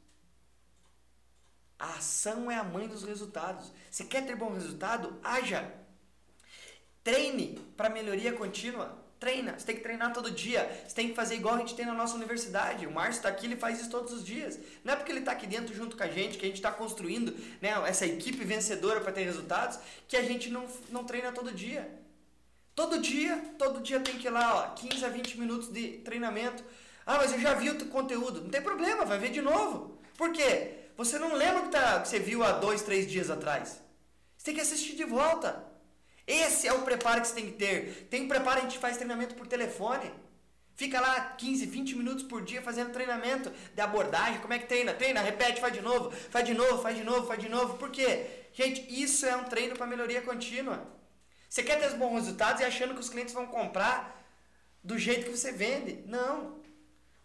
A 1.79 1.93
ação 1.95 2.51
é 2.51 2.55
a 2.55 2.63
mãe 2.63 2.87
dos 2.87 3.03
resultados. 3.03 3.71
Você 3.89 4.03
quer 4.03 4.25
ter 4.25 4.35
bom 4.35 4.53
resultado? 4.53 5.17
Haja. 5.23 5.71
Treine 7.01 7.57
para 7.77 7.89
melhoria 7.89 8.33
contínua. 8.33 8.99
Treina. 9.17 9.57
Você 9.57 9.65
tem 9.65 9.77
que 9.77 9.81
treinar 9.81 10.11
todo 10.11 10.29
dia. 10.29 10.69
Você 10.85 10.93
tem 10.93 11.07
que 11.07 11.15
fazer 11.15 11.35
igual 11.35 11.55
a 11.55 11.59
gente 11.59 11.75
tem 11.75 11.85
na 11.85 11.93
nossa 11.93 12.15
universidade. 12.15 12.85
O 12.85 12.91
Márcio 12.91 13.19
está 13.19 13.29
aqui, 13.29 13.45
ele 13.45 13.55
faz 13.55 13.79
isso 13.79 13.89
todos 13.89 14.11
os 14.11 14.25
dias. 14.25 14.59
Não 14.83 14.93
é 14.93 14.95
porque 14.97 15.09
ele 15.09 15.19
está 15.19 15.31
aqui 15.31 15.47
dentro 15.47 15.73
junto 15.73 15.95
com 15.95 16.03
a 16.03 16.07
gente, 16.07 16.37
que 16.37 16.45
a 16.45 16.49
gente 16.49 16.57
está 16.57 16.71
construindo 16.71 17.33
né, 17.61 17.69
essa 17.87 18.05
equipe 18.05 18.43
vencedora 18.43 18.99
para 18.99 19.13
ter 19.13 19.23
resultados, 19.23 19.79
que 20.05 20.17
a 20.17 20.23
gente 20.23 20.49
não, 20.49 20.67
não 20.89 21.05
treina 21.05 21.31
todo 21.31 21.49
dia. 21.53 21.89
Todo 22.75 22.99
dia, 22.99 23.37
todo 23.57 23.81
dia 23.81 23.99
tem 24.01 24.17
que 24.17 24.27
ir 24.27 24.31
lá, 24.31 24.55
ó, 24.55 24.73
15 24.73 25.03
a 25.03 25.09
20 25.09 25.37
minutos 25.39 25.69
de 25.69 25.97
treinamento. 25.99 26.63
Ah, 27.05 27.17
mas 27.17 27.31
eu 27.31 27.39
já 27.39 27.53
vi 27.53 27.69
o 27.69 27.85
conteúdo. 27.87 28.41
Não 28.41 28.49
tem 28.49 28.61
problema, 28.61 29.05
vai 29.05 29.17
ver 29.17 29.31
de 29.31 29.41
novo. 29.41 29.97
Por 30.17 30.31
quê? 30.31 30.78
Você 30.99 31.17
não 31.17 31.33
lembra 31.33 31.61
que, 31.61 31.69
tá, 31.69 32.01
que 32.01 32.09
você 32.09 32.19
viu 32.19 32.43
há 32.43 32.51
dois, 32.51 32.81
três 32.81 33.09
dias 33.09 33.29
atrás. 33.29 33.81
Você 34.35 34.43
tem 34.43 34.55
que 34.55 34.59
assistir 34.59 34.97
de 34.97 35.05
volta. 35.05 35.63
Esse 36.27 36.67
é 36.67 36.73
o 36.73 36.81
preparo 36.81 37.21
que 37.21 37.27
você 37.27 37.35
tem 37.35 37.45
que 37.45 37.53
ter. 37.53 38.09
Tem 38.09 38.23
um 38.23 38.27
preparo, 38.27 38.59
a 38.59 38.63
gente 38.63 38.77
faz 38.77 38.97
treinamento 38.97 39.33
por 39.33 39.47
telefone. 39.47 40.11
Fica 40.75 40.99
lá 40.99 41.21
15, 41.37 41.65
20 41.67 41.95
minutos 41.95 42.23
por 42.25 42.43
dia 42.43 42.61
fazendo 42.61 42.91
treinamento 42.91 43.49
de 43.73 43.81
abordagem. 43.81 44.41
Como 44.41 44.53
é 44.53 44.59
que 44.59 44.67
treina? 44.67 44.93
Treina, 44.93 45.21
repete, 45.21 45.61
faz 45.61 45.71
de 45.71 45.79
novo, 45.79 46.11
faz 46.11 46.45
de 46.45 46.53
novo, 46.53 46.81
faz 46.81 46.97
de 46.97 47.03
novo, 47.05 47.25
faz 47.25 47.41
de 47.41 47.47
novo. 47.47 47.77
Por 47.77 47.91
quê? 47.91 48.25
Gente, 48.51 48.85
isso 48.89 49.25
é 49.25 49.37
um 49.37 49.45
treino 49.45 49.77
para 49.77 49.87
melhoria 49.87 50.21
contínua. 50.21 50.85
Você 51.47 51.63
quer 51.63 51.79
ter 51.79 51.95
bons 51.95 52.15
resultados 52.15 52.61
e 52.61 52.65
achando 52.65 52.93
que 52.93 52.99
os 52.99 53.09
clientes 53.09 53.33
vão 53.33 53.47
comprar 53.47 54.21
do 54.83 54.99
jeito 54.99 55.27
que 55.27 55.37
você 55.37 55.53
vende. 55.53 56.03
Não. 56.05 56.59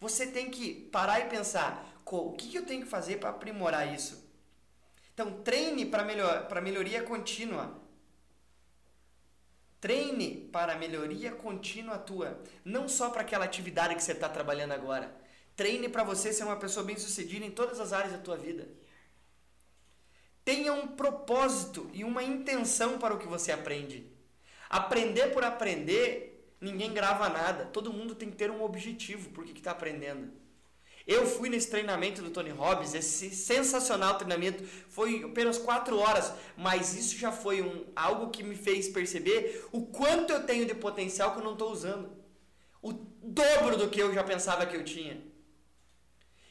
Você 0.01 0.29
tem 0.29 0.49
que 0.49 0.89
parar 0.93 1.18
e 1.18 1.25
pensar: 1.25 1.94
o 2.07 2.33
que 2.33 2.55
eu 2.55 2.67
tenho 2.67 2.83
que 2.83 2.89
fazer 2.89 3.19
para 3.19 3.31
aprimorar 3.31 3.93
isso? 3.95 4.25
Então, 5.13 5.43
treine 5.43 5.87
para 5.87 6.05
melhor, 6.05 6.49
para 6.49 6.61
melhoria 6.61 7.03
contínua. 7.03 7.81
Treine 9.81 10.49
para 10.53 10.77
melhoria 10.77 11.33
contínua 11.33 11.99
tua. 11.99 12.43
Não 12.65 12.89
só 12.89 13.11
para 13.11 13.23
aquela 13.23 13.45
atividade 13.45 13.95
que 13.95 14.03
você 14.03 14.13
está 14.13 14.29
trabalhando 14.29 14.73
agora. 14.73 15.15
Treine 15.57 15.89
para 15.89 16.03
você 16.03 16.33
ser 16.33 16.45
uma 16.45 16.57
pessoa 16.57 16.85
bem 16.85 16.97
sucedida 16.97 17.45
em 17.45 17.51
todas 17.51 17.79
as 17.79 17.93
áreas 17.93 18.13
da 18.13 18.19
tua 18.19 18.37
vida. 18.37 18.69
Tenha 20.45 20.73
um 20.73 20.89
propósito 20.89 21.89
e 21.93 22.05
uma 22.05 22.23
intenção 22.23 22.99
para 22.99 23.15
o 23.15 23.19
que 23.19 23.27
você 23.27 23.53
aprende. 23.53 24.11
Aprender 24.69 25.33
por 25.33 25.45
aprender, 25.45 26.55
ninguém 26.61 26.93
grava 26.93 27.29
nada. 27.29 27.67
Todo 27.67 27.93
mundo 27.93 28.15
tem 28.15 28.31
que 28.31 28.37
ter 28.37 28.51
um 28.51 28.63
objetivo 28.63 29.31
por 29.31 29.45
que 29.45 29.53
está 29.53 29.71
aprendendo. 29.71 30.44
Eu 31.07 31.27
fui 31.27 31.51
nesse 31.51 31.69
treinamento 31.69 32.23
do 32.23 32.31
Tony 32.31 32.51
Robbins, 32.51 32.95
esse 32.95 33.31
sensacional 33.31 34.17
treinamento, 34.17 34.65
foi 34.89 35.23
apenas 35.23 35.59
quatro 35.59 35.99
horas, 35.99 36.33
mas 36.57 36.95
isso 36.95 37.19
já 37.19 37.31
foi 37.31 37.61
um, 37.61 37.85
algo 37.95 38.31
que 38.31 38.43
me 38.43 38.57
fez 38.57 38.89
perceber 38.89 39.67
o 39.71 39.83
quanto 39.83 40.33
eu 40.33 40.45
tenho 40.45 40.65
de 40.65 40.75
potencial 40.75 41.33
que 41.33 41.41
eu 41.41 41.45
não 41.45 41.53
estou 41.53 41.71
usando. 41.71 42.11
O 42.81 42.93
dobro 42.93 43.77
do 43.77 43.91
que 43.91 44.01
eu 44.01 44.15
já 44.15 44.25
pensava 44.25 44.65
que 44.65 44.77
eu 44.77 44.85
tinha. 44.85 45.23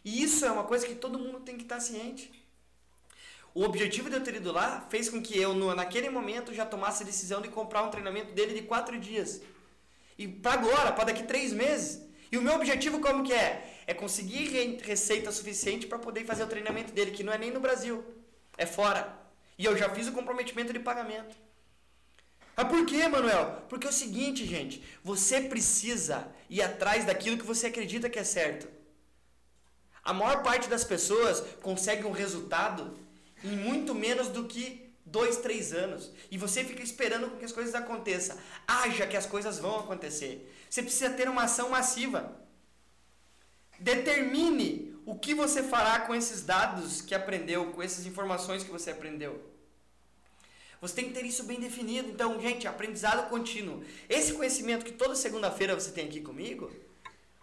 E 0.06 0.22
isso 0.22 0.45
é 0.45 0.51
uma 0.51 0.66
coisa 0.66 0.86
que 0.86 0.95
todo 0.95 1.18
mundo 1.18 1.39
tem 1.39 1.58
que 1.58 1.64
estar 1.64 1.80
ciente. 1.80 2.32
O 3.56 3.64
objetivo 3.64 4.10
de 4.10 4.16
eu 4.16 4.24
ter 4.24 4.36
ido 4.36 4.51
lá 4.51 4.86
fez 4.89 5.10
com 5.10 5.22
que 5.22 5.38
eu, 5.38 5.54
naquele 5.76 6.10
momento, 6.10 6.54
já 6.54 6.66
tomasse 6.66 7.04
a 7.04 7.06
decisão 7.06 7.41
de 7.41 7.49
comprar 7.49 7.84
um 7.84 7.89
treinamento 7.89 8.34
dele 8.34 8.54
de 8.54 8.68
quatro 8.68 8.99
dias. 8.99 9.41
E 10.18 10.28
para 10.28 10.54
agora, 10.54 10.91
para 10.91 11.06
daqui 11.06 11.24
três 11.24 11.54
meses. 11.54 12.04
E 12.32 12.38
o 12.38 12.41
meu 12.41 12.54
objetivo 12.54 12.99
como 12.99 13.24
que 13.24 13.34
é? 13.34 13.72
É 13.86 13.93
conseguir 13.93 14.79
receita 14.84 15.31
suficiente 15.31 15.88
para 15.88 15.99
poder 15.99 16.25
fazer 16.25 16.43
o 16.43 16.47
treinamento 16.47 16.93
dele, 16.93 17.11
que 17.11 17.23
não 17.23 17.34
é 17.34 17.38
nem 17.38 17.51
no 17.51 17.59
Brasil, 17.59 18.03
é 18.57 18.65
fora. 18.65 19.17
E 19.57 19.65
eu 19.65 19.77
já 19.77 19.89
fiz 19.89 20.07
o 20.07 20.13
comprometimento 20.13 20.73
de 20.73 20.79
pagamento. 20.79 21.36
Ah, 22.55 22.65
por 22.65 22.86
quê, 22.86 23.07
Manuel? 23.07 23.63
Porque 23.67 23.88
é 23.88 23.89
o 23.89 23.93
seguinte, 23.93 24.45
gente, 24.45 24.84
você 25.03 25.41
precisa 25.41 26.27
ir 26.49 26.61
atrás 26.61 27.03
daquilo 27.03 27.38
que 27.38 27.45
você 27.45 27.67
acredita 27.67 28.09
que 28.09 28.19
é 28.19 28.23
certo. 28.23 28.67
A 30.03 30.13
maior 30.13 30.43
parte 30.43 30.69
das 30.69 30.84
pessoas 30.84 31.41
consegue 31.61 32.05
um 32.05 32.11
resultado 32.11 32.97
em 33.43 33.55
muito 33.55 33.95
menos 33.95 34.27
do 34.27 34.45
que 34.45 34.93
dois, 35.05 35.38
três 35.38 35.73
anos. 35.73 36.11
E 36.29 36.38
você 36.38 36.63
fica 36.63 36.84
esperando 36.84 37.38
que 37.38 37.45
as 37.45 37.51
coisas 37.51 37.73
aconteçam. 37.73 38.38
Haja 38.67 39.07
que 39.07 39.17
as 39.17 39.25
coisas 39.25 39.57
vão 39.57 39.79
acontecer. 39.79 40.53
Você 40.69 40.84
precisa 40.84 41.09
ter 41.09 41.27
uma 41.29 41.43
ação 41.43 41.69
massiva. 41.69 42.43
Determine 43.84 44.95
o 45.05 45.13
que 45.13 45.34
você 45.36 45.61
fará 45.61 45.99
com 45.99 46.15
esses 46.15 46.41
dados 46.41 47.01
que 47.01 47.13
aprendeu, 47.13 47.65
com 47.73 47.84
essas 47.84 48.05
informações 48.05 48.63
que 48.63 48.71
você 48.71 48.91
aprendeu. 48.91 49.43
Você 50.79 50.95
tem 50.95 51.09
que 51.09 51.13
ter 51.13 51.25
isso 51.25 51.43
bem 51.43 51.59
definido. 51.59 52.07
Então, 52.07 52.39
gente, 52.39 52.65
aprendizado 52.65 53.29
contínuo. 53.29 53.84
Esse 54.07 54.31
conhecimento 54.31 54.86
que 54.86 54.93
toda 54.93 55.15
segunda-feira 55.15 55.75
você 55.75 55.91
tem 55.91 56.07
aqui 56.07 56.21
comigo, 56.21 56.71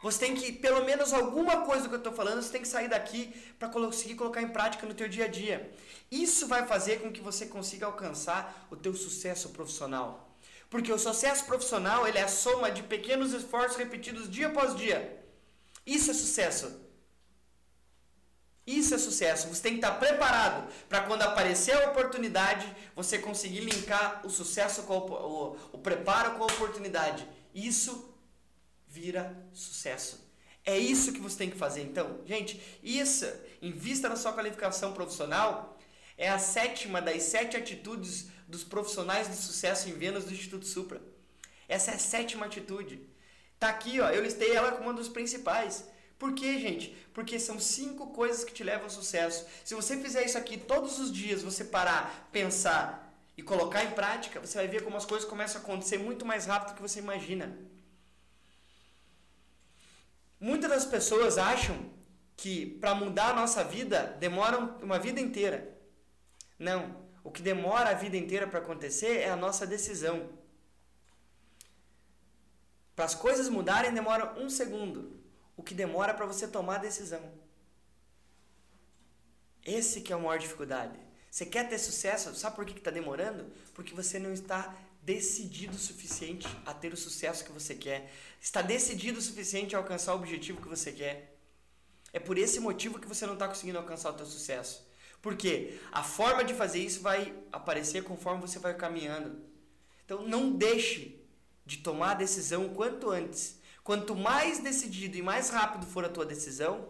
você 0.03 0.19
tem 0.19 0.35
que, 0.35 0.51
pelo 0.51 0.83
menos 0.83 1.13
alguma 1.13 1.59
coisa 1.59 1.83
do 1.83 1.89
que 1.91 1.95
eu 1.97 1.99
estou 1.99 2.15
falando, 2.15 2.41
você 2.41 2.51
tem 2.51 2.63
que 2.63 2.69
sair 2.69 2.89
daqui 2.89 3.35
para 3.59 3.69
conseguir 3.69 4.15
colocar 4.15 4.41
em 4.41 4.49
prática 4.49 4.87
no 4.87 4.95
teu 4.95 5.09
dia 5.11 5.27
a 5.27 5.29
dia. 5.29 5.71
Isso 6.11 6.47
vai 6.47 6.67
fazer 6.67 7.01
com 7.03 7.13
que 7.13 7.21
você 7.21 7.45
consiga 7.45 7.85
alcançar 7.85 8.67
o 8.71 8.77
teu 8.77 8.95
sucesso 8.95 9.51
profissional. 9.51 10.35
Porque 10.71 10.91
o 10.91 10.99
sucesso 10.99 11.45
profissional 11.45 12.09
ele 12.09 12.17
é 12.17 12.23
a 12.23 12.29
soma 12.29 12.71
de 12.71 12.83
pequenos 12.83 13.35
esforços 13.35 13.77
repetidos 13.77 14.31
dia 14.31 14.47
após 14.47 14.75
dia. 14.75 15.20
Isso 15.97 16.13
é 16.13 16.15
sucesso. 16.15 16.67
Isso 18.65 18.95
é 18.95 18.99
sucesso. 18.99 19.49
Você 19.49 19.63
tem 19.63 19.73
que 19.73 19.79
estar 19.79 19.99
preparado 19.99 20.73
para 20.89 21.03
quando 21.03 21.23
aparecer 21.23 21.73
a 21.73 21.91
oportunidade, 21.91 22.65
você 22.95 23.19
conseguir 23.19 23.61
linkar 23.61 24.25
o 24.25 24.31
sucesso 24.31 24.85
com 24.85 24.99
o, 24.99 25.13
o, 25.13 25.57
o 25.73 25.79
preparo 25.79 26.37
com 26.37 26.45
a 26.45 26.47
oportunidade. 26.47 27.27
Isso 27.53 28.15
vira 28.87 29.37
sucesso. 29.53 30.31
É 30.65 30.79
isso 30.79 31.13
que 31.13 31.19
você 31.19 31.39
tem 31.39 31.51
que 31.51 31.59
fazer. 31.59 31.83
Então, 31.83 32.21
gente, 32.25 32.63
isso, 32.85 33.27
invista 33.61 34.09
na 34.09 34.15
sua 34.15 34.33
qualificação 34.33 34.93
profissional, 34.93 35.77
é 36.17 36.29
a 36.29 36.39
sétima 36.39 37.03
das 37.03 37.25
sete 37.25 37.57
atitudes 37.57 38.29
dos 38.47 38.63
profissionais 38.63 39.29
de 39.29 39.35
sucesso 39.35 39.89
em 39.89 39.93
vendas 39.93 40.25
do 40.25 40.33
Instituto 40.33 40.67
Supra. 40.67 41.03
Essa 41.67 41.91
é 41.91 41.95
a 41.95 41.99
sétima 41.99 42.47
atitude. 42.47 43.10
Tá 43.61 43.69
aqui, 43.69 44.01
ó, 44.01 44.09
eu 44.09 44.23
listei 44.23 44.53
ela 44.53 44.73
como 44.73 44.85
uma 44.85 44.95
dos 44.95 45.11
principais. 45.11 45.85
Por 46.19 46.35
quê, 46.35 46.59
gente? 46.59 46.97
Porque 47.13 47.39
são 47.39 47.61
cinco 47.61 48.07
coisas 48.09 48.43
que 48.43 48.55
te 48.55 48.65
levam 48.65 48.85
ao 48.85 48.91
sucesso. 48.91 49.47
Se 49.63 49.75
você 49.75 49.99
fizer 49.99 50.25
isso 50.25 50.39
aqui 50.39 50.57
todos 50.57 50.99
os 50.99 51.13
dias, 51.13 51.43
você 51.43 51.65
parar, 51.65 52.29
pensar 52.33 53.15
e 53.37 53.43
colocar 53.43 53.85
em 53.85 53.91
prática, 53.91 54.41
você 54.41 54.57
vai 54.57 54.67
ver 54.67 54.83
como 54.83 54.97
as 54.97 55.05
coisas 55.05 55.29
começam 55.29 55.61
a 55.61 55.65
acontecer 55.65 55.99
muito 55.99 56.25
mais 56.25 56.47
rápido 56.47 56.71
do 56.71 56.77
que 56.77 56.83
você 56.83 57.01
imagina. 57.01 57.55
Muitas 60.41 60.71
das 60.71 60.87
pessoas 60.87 61.37
acham 61.37 61.77
que 62.39 62.65
para 62.65 62.95
mudar 62.95 63.33
a 63.33 63.37
nossa 63.37 63.63
vida 63.63 64.17
demora 64.19 64.59
uma 64.83 64.99
vida 64.99 65.21
inteira. 65.21 65.79
Não. 66.59 66.97
O 67.23 67.31
que 67.31 67.43
demora 67.43 67.91
a 67.91 67.95
vida 67.95 68.17
inteira 68.17 68.47
para 68.47 68.61
acontecer 68.61 69.19
é 69.19 69.29
a 69.29 69.37
nossa 69.37 69.67
decisão. 69.67 70.40
Para 73.01 73.07
as 73.07 73.15
coisas 73.15 73.49
mudarem 73.49 73.95
demora 73.95 74.39
um 74.39 74.51
segundo, 74.51 75.19
o 75.57 75.63
que 75.63 75.73
demora 75.73 76.13
para 76.13 76.27
você 76.27 76.47
tomar 76.47 76.75
a 76.75 76.81
decisão. 76.81 77.33
Esse 79.65 80.03
que 80.03 80.13
é 80.13 80.17
a 80.17 80.19
maior 80.19 80.39
dificuldade. 80.39 81.01
Você 81.31 81.47
quer 81.47 81.67
ter 81.67 81.79
sucesso, 81.79 82.35
sabe 82.35 82.57
por 82.57 82.67
que 82.67 82.77
está 82.77 82.91
demorando? 82.91 83.51
Porque 83.73 83.95
você 83.95 84.19
não 84.19 84.35
está 84.35 84.77
decidido 85.01 85.77
o 85.77 85.81
suficiente 85.81 86.47
a 86.67 86.75
ter 86.75 86.93
o 86.93 86.97
sucesso 86.99 87.43
que 87.43 87.53
você 87.53 87.75
quer. 87.75 88.13
Está 88.39 88.61
decidido 88.61 89.19
o 89.19 89.23
suficiente 89.23 89.75
a 89.75 89.79
alcançar 89.79 90.13
o 90.13 90.19
objetivo 90.19 90.61
que 90.61 90.69
você 90.69 90.93
quer. 90.93 91.39
É 92.13 92.21
por 92.21 92.37
esse 92.37 92.61
motivo 92.61 92.99
que 92.99 93.09
você 93.09 93.25
não 93.25 93.33
está 93.33 93.49
conseguindo 93.49 93.79
alcançar 93.79 94.11
o 94.11 94.15
teu 94.15 94.27
sucesso. 94.27 94.87
Porque 95.23 95.81
a 95.91 96.03
forma 96.03 96.45
de 96.45 96.53
fazer 96.53 96.81
isso 96.81 97.01
vai 97.01 97.35
aparecer 97.51 98.05
conforme 98.05 98.43
você 98.43 98.59
vai 98.59 98.77
caminhando. 98.77 99.43
Então 100.05 100.29
não 100.29 100.53
deixe 100.53 101.20
de 101.65 101.79
tomar 101.79 102.13
a 102.13 102.15
decisão 102.15 102.69
quanto 102.71 103.11
antes. 103.11 103.59
Quanto 103.83 104.15
mais 104.15 104.59
decidido 104.59 105.17
e 105.17 105.23
mais 105.23 105.51
rápido 105.51 105.87
for 105.87 106.05
a 106.05 106.09
tua 106.09 106.27
decisão, 106.27 106.89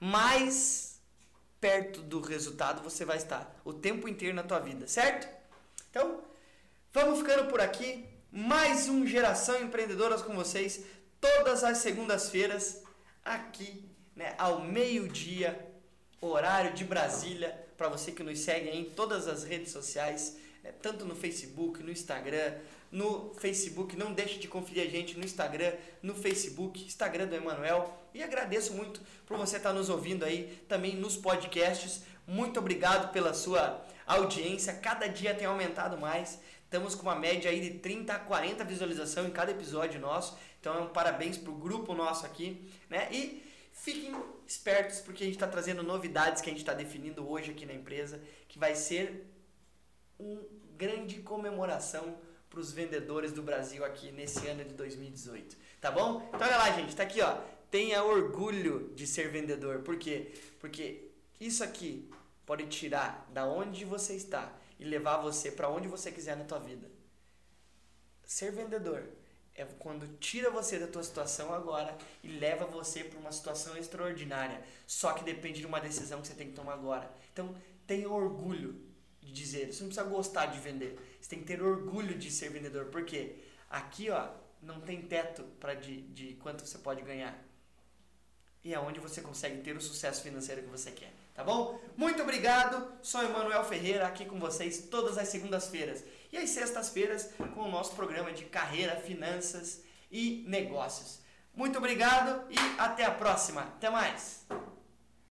mais 0.00 1.00
perto 1.60 2.00
do 2.00 2.20
resultado 2.20 2.82
você 2.82 3.04
vai 3.04 3.16
estar 3.16 3.60
o 3.64 3.72
tempo 3.72 4.08
inteiro 4.08 4.34
na 4.34 4.42
tua 4.42 4.58
vida, 4.58 4.88
certo? 4.88 5.28
Então, 5.90 6.20
vamos 6.92 7.20
ficando 7.20 7.48
por 7.48 7.60
aqui. 7.60 8.04
Mais 8.30 8.88
um 8.88 9.06
Geração 9.06 9.62
Empreendedoras 9.62 10.22
com 10.22 10.34
vocês, 10.34 10.84
todas 11.20 11.62
as 11.62 11.78
segundas-feiras, 11.78 12.82
aqui, 13.24 13.84
né, 14.16 14.34
ao 14.38 14.62
meio-dia, 14.62 15.70
horário 16.20 16.72
de 16.72 16.84
Brasília, 16.84 17.66
para 17.76 17.88
você 17.88 18.10
que 18.10 18.22
nos 18.22 18.40
segue 18.40 18.70
em 18.70 18.86
todas 18.86 19.28
as 19.28 19.44
redes 19.44 19.70
sociais, 19.70 20.36
né, 20.64 20.72
tanto 20.80 21.04
no 21.04 21.14
Facebook, 21.14 21.82
no 21.82 21.90
Instagram, 21.90 22.54
no 22.92 23.32
Facebook. 23.34 23.96
Não 23.96 24.12
deixe 24.12 24.38
de 24.38 24.46
conferir 24.46 24.86
a 24.86 24.90
gente 24.90 25.18
no 25.18 25.24
Instagram, 25.24 25.72
no 26.02 26.14
Facebook, 26.14 26.84
Instagram 26.84 27.26
do 27.26 27.34
Emanuel. 27.34 27.98
E 28.12 28.22
agradeço 28.22 28.74
muito 28.74 29.00
por 29.26 29.38
você 29.38 29.56
estar 29.56 29.72
nos 29.72 29.88
ouvindo 29.88 30.24
aí 30.24 30.62
também 30.68 30.94
nos 30.94 31.16
podcasts. 31.16 32.02
Muito 32.26 32.60
obrigado 32.60 33.10
pela 33.10 33.32
sua 33.32 33.82
audiência. 34.06 34.74
Cada 34.74 35.06
dia 35.08 35.34
tem 35.34 35.46
aumentado 35.46 35.96
mais. 35.96 36.38
Estamos 36.64 36.94
com 36.94 37.02
uma 37.02 37.16
média 37.16 37.50
aí 37.50 37.60
de 37.60 37.78
30 37.78 38.12
a 38.12 38.18
40 38.18 38.62
visualizações 38.64 39.26
em 39.26 39.30
cada 39.30 39.50
episódio 39.50 39.98
nosso. 39.98 40.38
Então, 40.60 40.74
é 40.74 40.80
um 40.80 40.88
parabéns 40.88 41.36
para 41.36 41.50
o 41.50 41.54
grupo 41.54 41.94
nosso 41.94 42.26
aqui. 42.26 42.70
Né? 42.88 43.08
E 43.10 43.42
fiquem 43.72 44.14
espertos 44.46 45.00
porque 45.00 45.24
a 45.24 45.26
gente 45.26 45.36
está 45.36 45.48
trazendo 45.48 45.82
novidades 45.82 46.42
que 46.42 46.48
a 46.48 46.52
gente 46.52 46.60
está 46.60 46.74
definindo 46.74 47.28
hoje 47.28 47.50
aqui 47.50 47.64
na 47.64 47.72
empresa, 47.72 48.22
que 48.48 48.58
vai 48.58 48.74
ser 48.74 49.26
uma 50.18 50.40
grande 50.76 51.20
comemoração 51.20 52.16
para 52.52 52.60
os 52.60 52.70
vendedores 52.70 53.32
do 53.32 53.42
Brasil 53.42 53.82
aqui 53.82 54.12
nesse 54.12 54.46
ano 54.46 54.62
de 54.62 54.74
2018. 54.74 55.56
Tá 55.80 55.90
bom? 55.90 56.28
Então 56.28 56.46
olha 56.46 56.58
lá, 56.58 56.70
gente, 56.72 56.94
tá 56.94 57.02
aqui, 57.02 57.22
ó. 57.22 57.38
Tenha 57.70 58.04
orgulho 58.04 58.92
de 58.94 59.06
ser 59.06 59.30
vendedor. 59.30 59.78
Por 59.78 59.96
quê? 59.96 60.34
Porque 60.60 61.08
isso 61.40 61.64
aqui 61.64 62.10
pode 62.44 62.66
tirar 62.66 63.26
da 63.32 63.46
onde 63.46 63.86
você 63.86 64.12
está 64.14 64.52
e 64.78 64.84
levar 64.84 65.16
você 65.16 65.50
para 65.50 65.70
onde 65.70 65.88
você 65.88 66.12
quiser 66.12 66.36
na 66.36 66.44
tua 66.44 66.58
vida. 66.58 66.90
Ser 68.22 68.52
vendedor 68.52 69.02
é 69.54 69.64
quando 69.78 70.18
tira 70.18 70.50
você 70.50 70.78
da 70.78 70.86
tua 70.86 71.02
situação 71.02 71.54
agora 71.54 71.96
e 72.22 72.28
leva 72.28 72.66
você 72.66 73.02
para 73.02 73.18
uma 73.18 73.32
situação 73.32 73.78
extraordinária. 73.78 74.62
Só 74.86 75.14
que 75.14 75.24
depende 75.24 75.60
de 75.60 75.66
uma 75.66 75.80
decisão 75.80 76.20
que 76.20 76.28
você 76.28 76.34
tem 76.34 76.48
que 76.48 76.54
tomar 76.54 76.74
agora. 76.74 77.10
Então, 77.32 77.54
tenha 77.86 78.10
orgulho 78.10 78.92
de 79.22 79.32
dizer. 79.32 79.72
Você 79.72 79.82
não 79.82 79.88
precisa 79.88 80.04
gostar 80.04 80.46
de 80.46 80.60
vender. 80.60 80.98
Você 81.22 81.30
tem 81.30 81.38
que 81.38 81.44
ter 81.44 81.62
orgulho 81.62 82.18
de 82.18 82.32
ser 82.32 82.50
vendedor. 82.50 82.86
Porque 82.86 83.36
aqui, 83.70 84.10
ó, 84.10 84.28
não 84.60 84.80
tem 84.80 85.00
teto 85.02 85.44
para 85.60 85.74
de, 85.74 86.02
de 86.08 86.34
quanto 86.34 86.66
você 86.66 86.76
pode 86.78 87.00
ganhar. 87.02 87.38
E 88.64 88.74
é 88.74 88.78
onde 88.78 88.98
você 88.98 89.22
consegue 89.22 89.62
ter 89.62 89.76
o 89.76 89.80
sucesso 89.80 90.20
financeiro 90.22 90.62
que 90.62 90.68
você 90.68 90.90
quer. 90.90 91.12
Tá 91.32 91.44
bom? 91.44 91.80
Muito 91.96 92.22
obrigado. 92.22 92.92
Sou 93.02 93.22
Emanuel 93.22 93.64
Ferreira 93.64 94.06
aqui 94.06 94.24
com 94.24 94.38
vocês 94.38 94.88
todas 94.90 95.16
as 95.16 95.28
segundas-feiras. 95.28 96.04
E 96.32 96.36
às 96.36 96.50
sextas-feiras 96.50 97.30
com 97.54 97.62
o 97.62 97.70
nosso 97.70 97.94
programa 97.94 98.32
de 98.32 98.44
carreira, 98.44 98.96
finanças 98.96 99.82
e 100.10 100.44
negócios. 100.48 101.20
Muito 101.54 101.78
obrigado 101.78 102.50
e 102.50 102.80
até 102.80 103.04
a 103.04 103.12
próxima. 103.12 103.62
Até 103.62 103.88
mais. 103.90 104.44